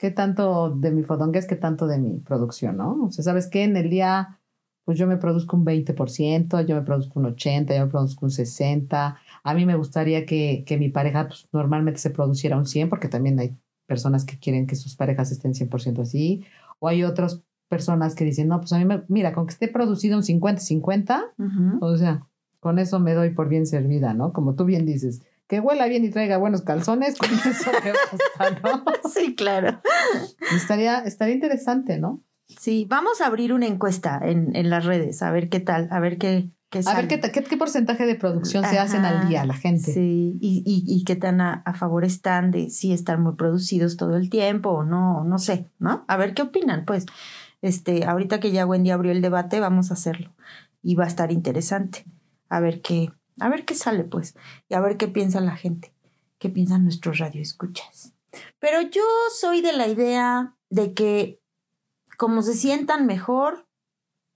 qué 0.00 0.10
tanto 0.10 0.70
de 0.70 0.90
mi 0.90 1.02
fodongues, 1.02 1.46
qué 1.46 1.56
tanto 1.56 1.86
de 1.86 1.98
mi 1.98 2.20
producción, 2.20 2.78
¿no? 2.78 3.04
O 3.04 3.10
sea, 3.10 3.22
¿sabes 3.22 3.48
qué? 3.48 3.64
En 3.64 3.76
el 3.76 3.90
día, 3.90 4.40
pues 4.86 4.98
yo 4.98 5.06
me 5.06 5.18
produzco 5.18 5.58
un 5.58 5.66
20%, 5.66 6.66
yo 6.66 6.74
me 6.74 6.80
produzco 6.80 7.20
un 7.20 7.26
80%, 7.26 7.76
yo 7.76 7.84
me 7.84 7.90
produzco 7.90 8.24
un 8.24 8.30
60%. 8.30 9.16
A 9.44 9.54
mí 9.54 9.66
me 9.66 9.76
gustaría 9.76 10.24
que, 10.24 10.64
que 10.66 10.78
mi 10.78 10.88
pareja 10.88 11.28
pues, 11.28 11.46
normalmente 11.52 12.00
se 12.00 12.08
produciera 12.08 12.56
un 12.56 12.64
100%, 12.64 12.88
porque 12.88 13.08
también 13.08 13.38
hay 13.38 13.54
personas 13.86 14.24
que 14.24 14.38
quieren 14.38 14.66
que 14.66 14.74
sus 14.74 14.96
parejas 14.96 15.32
estén 15.32 15.52
100% 15.52 16.00
así. 16.00 16.44
O 16.78 16.88
hay 16.88 17.04
otras 17.04 17.42
personas 17.68 18.14
que 18.14 18.24
dicen, 18.24 18.48
no, 18.48 18.58
pues 18.58 18.72
a 18.72 18.78
mí 18.78 18.86
me, 18.86 19.02
mira, 19.08 19.34
con 19.34 19.46
que 19.46 19.52
esté 19.52 19.68
producido 19.68 20.16
un 20.16 20.24
50-50, 20.24 21.78
o 21.82 21.96
sea, 21.98 22.26
con 22.58 22.78
eso 22.78 23.00
me 23.00 23.12
doy 23.12 23.30
por 23.30 23.50
bien 23.50 23.66
servida, 23.66 24.14
¿no? 24.14 24.32
Como 24.32 24.54
tú 24.54 24.64
bien 24.64 24.86
dices, 24.86 25.22
que 25.50 25.58
huela 25.58 25.86
bien 25.86 26.04
y 26.04 26.10
traiga 26.10 26.38
buenos 26.38 26.62
calzones, 26.62 27.18
con 27.18 27.28
eso 27.28 27.72
me 27.84 27.92
basta, 27.92 28.60
¿no? 28.62 28.84
Sí, 29.10 29.34
claro. 29.34 29.82
Estaría, 30.54 31.00
estaría 31.00 31.34
interesante, 31.34 31.98
¿no? 31.98 32.22
Sí, 32.46 32.86
vamos 32.88 33.20
a 33.20 33.26
abrir 33.26 33.52
una 33.52 33.66
encuesta 33.66 34.20
en, 34.22 34.54
en 34.54 34.70
las 34.70 34.84
redes, 34.84 35.22
a 35.22 35.30
ver 35.32 35.48
qué 35.48 35.58
tal, 35.58 35.88
a 35.90 35.98
ver 35.98 36.18
qué, 36.18 36.50
qué 36.68 36.82
A 36.86 36.94
ver 36.94 37.08
qué, 37.08 37.20
qué, 37.20 37.56
porcentaje 37.56 38.06
de 38.06 38.14
producción 38.14 38.64
se 38.64 38.78
hacen 38.78 39.04
al 39.04 39.28
día 39.28 39.44
la 39.44 39.54
gente. 39.54 39.92
Sí, 39.92 40.38
y, 40.40 40.62
y, 40.64 40.84
y 40.86 41.04
qué 41.04 41.16
tan 41.16 41.40
a, 41.40 41.62
a, 41.64 41.74
favor 41.74 42.04
están 42.04 42.52
de 42.52 42.70
si 42.70 42.92
están 42.92 43.20
muy 43.22 43.34
producidos 43.34 43.96
todo 43.96 44.16
el 44.16 44.30
tiempo 44.30 44.70
o 44.70 44.84
no, 44.84 45.24
no 45.24 45.38
sé, 45.38 45.68
¿no? 45.80 46.04
A 46.06 46.16
ver 46.16 46.32
qué 46.32 46.42
opinan, 46.42 46.84
pues. 46.84 47.06
Este, 47.60 48.04
ahorita 48.04 48.40
que 48.40 48.52
ya 48.52 48.66
Wendy 48.66 48.90
abrió 48.90 49.12
el 49.12 49.20
debate, 49.20 49.58
vamos 49.60 49.90
a 49.90 49.94
hacerlo. 49.94 50.32
Y 50.82 50.94
va 50.94 51.04
a 51.04 51.08
estar 51.08 51.30
interesante. 51.30 52.04
A 52.48 52.60
ver 52.60 52.80
qué, 52.80 53.10
a 53.40 53.48
ver 53.48 53.64
qué 53.64 53.74
sale, 53.74 54.04
pues, 54.04 54.34
y 54.68 54.74
a 54.74 54.80
ver 54.80 54.96
qué 54.96 55.08
piensa 55.08 55.40
la 55.40 55.56
gente, 55.56 55.94
qué 56.38 56.48
piensan 56.48 56.84
nuestros 56.84 57.18
radioescuchas. 57.18 58.12
Pero 58.58 58.82
yo 58.82 59.02
soy 59.38 59.60
de 59.60 59.72
la 59.72 59.88
idea 59.88 60.56
de 60.68 60.94
que 60.94 61.40
como 62.16 62.42
se 62.42 62.54
sientan 62.54 63.06
mejor, 63.06 63.66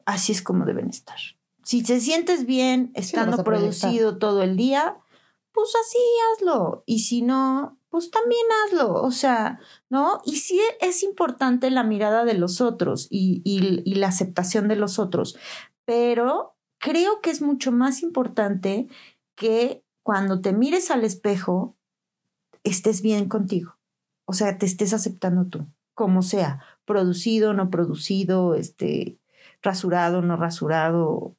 así 0.06 0.32
es 0.32 0.42
como 0.42 0.64
deben 0.64 0.88
estar. 0.88 1.18
Si 1.62 1.82
te 1.82 2.00
sientes 2.00 2.46
bien 2.46 2.90
estando 2.94 3.42
producido 3.44 4.18
todo 4.18 4.42
el 4.42 4.56
día, 4.56 4.98
pues 5.52 5.72
así 5.80 5.98
hazlo. 6.32 6.82
Y 6.86 7.00
si 7.00 7.22
no, 7.22 7.78
pues 7.88 8.10
también 8.10 8.46
hazlo. 8.64 8.94
O 8.94 9.10
sea, 9.10 9.60
¿no? 9.88 10.20
Y 10.24 10.36
sí 10.36 10.60
es 10.80 11.02
importante 11.02 11.70
la 11.70 11.84
mirada 11.84 12.24
de 12.24 12.34
los 12.34 12.60
otros 12.60 13.06
y, 13.10 13.40
y, 13.44 13.82
y 13.84 13.94
la 13.96 14.08
aceptación 14.08 14.68
de 14.68 14.76
los 14.76 14.98
otros, 14.98 15.36
pero 15.84 16.53
creo 16.84 17.22
que 17.22 17.30
es 17.30 17.40
mucho 17.40 17.72
más 17.72 18.02
importante 18.02 18.88
que 19.36 19.82
cuando 20.02 20.42
te 20.42 20.52
mires 20.52 20.90
al 20.90 21.02
espejo 21.02 21.74
estés 22.62 23.00
bien 23.00 23.26
contigo. 23.26 23.76
O 24.26 24.34
sea, 24.34 24.58
te 24.58 24.66
estés 24.66 24.92
aceptando 24.92 25.46
tú, 25.46 25.66
como 25.94 26.20
sea, 26.20 26.60
producido, 26.84 27.54
no 27.54 27.70
producido, 27.70 28.54
este, 28.54 29.16
rasurado, 29.62 30.20
no 30.20 30.36
rasurado. 30.36 31.34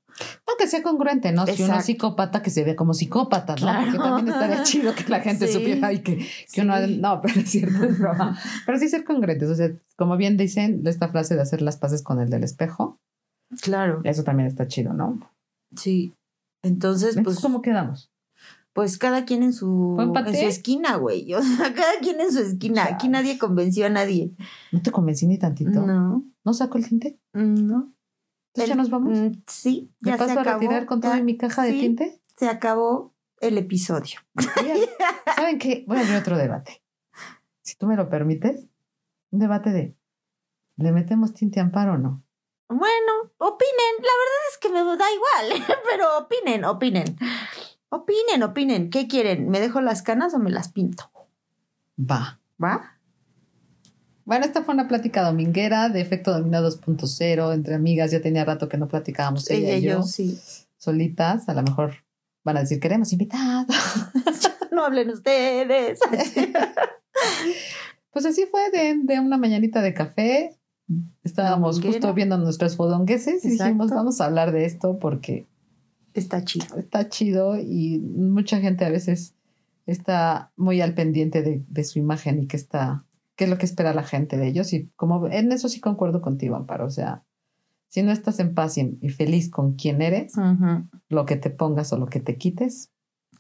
Aunque 0.47 0.65
sea 0.67 0.81
congruente, 0.81 1.31
¿no? 1.31 1.45
Si 1.45 1.51
uno 1.51 1.53
es 1.53 1.59
Exacto. 1.69 1.85
psicópata, 1.85 2.41
que 2.41 2.49
se 2.49 2.63
ve 2.63 2.75
como 2.75 2.95
psicópata, 2.95 3.53
¿no? 3.53 3.59
Claro. 3.61 3.85
Porque 3.85 3.97
también 3.99 4.27
estaría 4.29 4.63
chido 4.63 4.95
que 4.95 5.03
la 5.09 5.19
gente 5.19 5.45
Sí. 5.45 5.53
supiera 5.53 5.93
y 5.93 5.99
que, 6.01 6.27
que 6.51 6.61
uno... 6.61 6.75
Sí. 6.83 6.97
No, 6.99 7.21
pero 7.21 7.39
es 7.39 7.51
cierto, 7.51 7.83
es 7.83 7.99
broma. 7.99 8.39
Pero 8.65 8.79
sí 8.79 8.89
ser 8.89 9.03
congruentes. 9.03 9.47
O 9.47 9.55
sea, 9.55 9.69
como 9.95 10.17
bien 10.17 10.37
dicen, 10.37 10.81
esta 10.87 11.07
frase 11.09 11.35
de 11.35 11.41
hacer 11.41 11.61
las 11.61 11.77
paces 11.77 12.01
con 12.01 12.19
el 12.19 12.31
del 12.31 12.43
espejo, 12.43 12.99
Claro, 13.61 14.01
eso 14.03 14.23
también 14.23 14.47
está 14.47 14.67
chido, 14.67 14.93
¿no? 14.93 15.19
Sí. 15.75 16.13
Entonces, 16.63 17.15
Entonces, 17.17 17.23
pues, 17.23 17.39
¿cómo 17.41 17.61
quedamos? 17.61 18.11
pues 18.73 18.97
cada 18.97 19.23
quien 19.23 19.41
en 19.43 19.53
su, 19.53 19.93
¿Fue 19.95 20.03
en 20.03 20.35
su 20.35 20.45
esquina, 20.47 20.97
güey. 20.97 21.33
O 21.35 21.41
sea, 21.41 21.73
cada 21.73 21.99
quien 22.01 22.19
en 22.19 22.31
su 22.31 22.39
esquina. 22.39 22.83
Aquí 22.85 23.07
nadie 23.07 23.37
convenció 23.37 23.85
a 23.85 23.89
nadie. 23.89 24.33
¿No 24.73 24.81
te 24.81 24.91
convencí 24.91 25.27
ni 25.27 25.37
tantito? 25.39 25.81
No, 25.85 26.25
¿No 26.43 26.53
saco 26.53 26.77
el 26.77 26.85
tinte? 26.87 27.17
no. 27.33 27.93
Entonces 28.53 28.67
ya 28.69 28.73
El- 28.73 28.77
nos 28.77 28.89
vamos. 28.89 29.17
Mm, 29.17 29.31
Sí, 29.47 29.93
¿Me 30.01 30.11
ya 30.11 30.17
paso 30.17 30.33
se 30.33 30.39
a 30.39 30.43
retirar 30.43 30.85
con 30.85 30.99
toda 31.01 31.21
mi 31.21 31.37
caja 31.37 31.63
de 31.63 31.71
tinte? 31.71 32.21
Se 32.37 32.49
acabó 32.49 33.13
el 33.39 33.57
episodio. 33.57 34.19
¿Saben 35.35 35.57
qué? 35.59 35.85
Voy 35.87 35.97
a 35.97 36.01
abrir 36.01 36.15
otro 36.17 36.37
debate. 36.37 36.81
Si 37.61 37.75
tú 37.77 37.87
me 37.87 37.95
lo 37.95 38.09
permites, 38.09 38.67
un 39.31 39.39
debate 39.39 39.71
de 39.71 39.95
¿le 40.77 40.91
metemos 40.91 41.33
tinte 41.33 41.59
amparo 41.61 41.93
o 41.93 41.97
no? 41.97 42.24
Bueno, 42.67 43.31
opinen. 43.37 43.95
La 43.99 44.13
verdad 44.21 44.41
es 44.51 44.57
que 44.59 44.69
me 44.69 44.79
da 44.83 45.05
igual, 45.13 45.65
pero 45.89 46.17
opinen, 46.19 46.65
opinen. 46.65 47.17
Opinen, 47.89 48.43
opinen. 48.43 48.89
¿Qué 48.89 49.07
quieren? 49.07 49.49
¿Me 49.49 49.59
dejo 49.59 49.81
las 49.81 50.01
canas 50.01 50.33
o 50.33 50.39
me 50.39 50.49
las 50.49 50.69
pinto? 50.69 51.11
Va. 51.99 52.39
¿Va? 52.61 52.99
Bueno, 54.25 54.45
esta 54.45 54.63
fue 54.63 54.73
una 54.73 54.87
plática 54.87 55.21
dominguera 55.21 55.89
de 55.89 56.01
efecto 56.01 56.31
dominó 56.33 56.59
2.0 56.61 57.53
entre 57.53 57.75
amigas. 57.75 58.11
Ya 58.11 58.21
tenía 58.21 58.43
rato 58.43 58.67
que 58.67 58.77
no 58.77 58.87
platicábamos 58.87 59.49
ella, 59.51 59.69
Ella 59.69 59.77
y 59.77 59.81
yo, 59.81 59.89
yo, 59.97 60.03
sí. 60.03 60.39
solitas. 60.77 61.47
A 61.47 61.53
lo 61.53 61.61
mejor 61.61 62.03
van 62.43 62.57
a 62.57 62.61
decir, 62.61 62.79
queremos 62.79 63.11
invitados. 63.11 63.67
No 64.71 64.83
hablen 64.83 65.09
ustedes. 65.09 65.99
Pues 68.11 68.25
así 68.25 68.45
fue 68.45 68.69
de, 68.71 68.95
de 69.03 69.19
una 69.21 69.37
mañanita 69.37 69.81
de 69.81 69.93
café. 69.93 70.57
Estábamos 71.23 71.81
justo 71.81 72.13
viendo 72.13 72.37
nuestros 72.37 72.75
fodongueses 72.75 73.43
y 73.45 73.49
dijimos, 73.49 73.87
Exacto. 73.87 73.95
vamos 73.95 74.21
a 74.21 74.25
hablar 74.25 74.51
de 74.51 74.65
esto 74.65 74.99
porque 74.99 75.47
Está 76.13 76.43
chido. 76.43 76.77
está 76.77 77.09
chido 77.09 77.57
y 77.59 77.99
mucha 77.99 78.59
gente 78.59 78.85
a 78.85 78.89
veces 78.89 79.35
está 79.85 80.51
muy 80.55 80.81
al 80.81 80.93
pendiente 80.93 81.41
de, 81.41 81.63
de 81.67 81.83
su 81.83 81.99
imagen 81.99 82.43
y 82.43 82.47
qué 82.47 82.55
está, 82.57 83.05
qué 83.35 83.43
es 83.45 83.49
lo 83.49 83.57
que 83.57 83.65
espera 83.65 83.93
la 83.93 84.03
gente 84.03 84.37
de 84.37 84.47
ellos. 84.47 84.71
Y 84.73 84.89
como 84.95 85.27
en 85.27 85.51
eso 85.51 85.67
sí 85.69 85.79
concuerdo 85.81 86.21
contigo, 86.21 86.55
Amparo. 86.55 86.85
O 86.85 86.89
sea, 86.91 87.23
si 87.89 88.01
no 88.03 88.11
estás 88.11 88.39
en 88.39 88.53
paz 88.53 88.77
y, 88.77 88.97
y 89.01 89.09
feliz 89.09 89.49
con 89.49 89.73
quien 89.75 90.01
eres, 90.01 90.33
lo 91.09 91.25
que 91.25 91.35
te 91.35 91.49
pongas 91.49 91.91
o 91.93 91.97
lo 91.97 92.05
que 92.07 92.19
te 92.19 92.37
quites, 92.37 92.91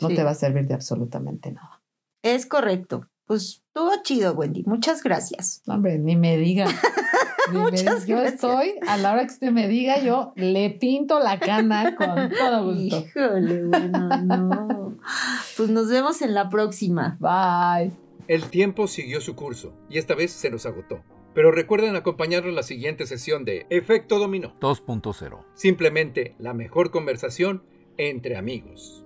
no 0.01 0.09
Sí. 0.09 0.15
te 0.15 0.23
va 0.23 0.31
a 0.31 0.35
servir 0.35 0.67
de 0.67 0.73
absolutamente 0.73 1.51
nada. 1.51 1.81
Es 2.23 2.45
correcto. 2.45 3.07
Pues 3.25 3.63
estuvo 3.67 3.89
chido, 4.03 4.33
Wendy. 4.33 4.63
Muchas 4.67 5.01
gracias. 5.01 5.61
Hombre, 5.67 5.97
ni 5.97 6.15
me 6.15 6.37
diga. 6.37 6.65
Muchas. 7.51 8.05
Yo 8.05 8.17
gracias. 8.17 8.35
estoy, 8.35 8.75
a 8.87 8.97
la 8.97 9.13
hora 9.13 9.25
que 9.25 9.33
usted 9.33 9.51
me 9.51 9.67
diga, 9.67 9.99
yo 9.99 10.33
le 10.35 10.69
pinto 10.71 11.19
la 11.19 11.39
cana 11.39 11.95
con 11.95 12.29
todo 12.31 12.73
gusto. 12.73 13.05
Híjole, 13.05 13.63
bueno, 13.65 14.09
no. 14.23 14.97
Pues 15.57 15.69
nos 15.69 15.89
vemos 15.89 16.21
en 16.21 16.33
la 16.33 16.49
próxima. 16.49 17.17
Bye. 17.19 17.91
El 18.27 18.49
tiempo 18.49 18.87
siguió 18.87 19.21
su 19.21 19.35
curso 19.35 19.73
y 19.89 19.97
esta 19.97 20.15
vez 20.15 20.31
se 20.31 20.49
nos 20.49 20.65
agotó. 20.65 21.03
Pero 21.33 21.51
recuerden 21.51 21.95
acompañarnos 21.95 22.49
en 22.49 22.55
la 22.55 22.63
siguiente 22.63 23.05
sesión 23.05 23.43
de 23.43 23.67
Efecto 23.69 24.19
Dominó. 24.19 24.57
2.0. 24.61 25.45
Simplemente 25.53 26.33
la 26.39 26.53
mejor 26.53 26.91
conversación 26.91 27.63
entre 27.97 28.37
amigos. 28.37 29.04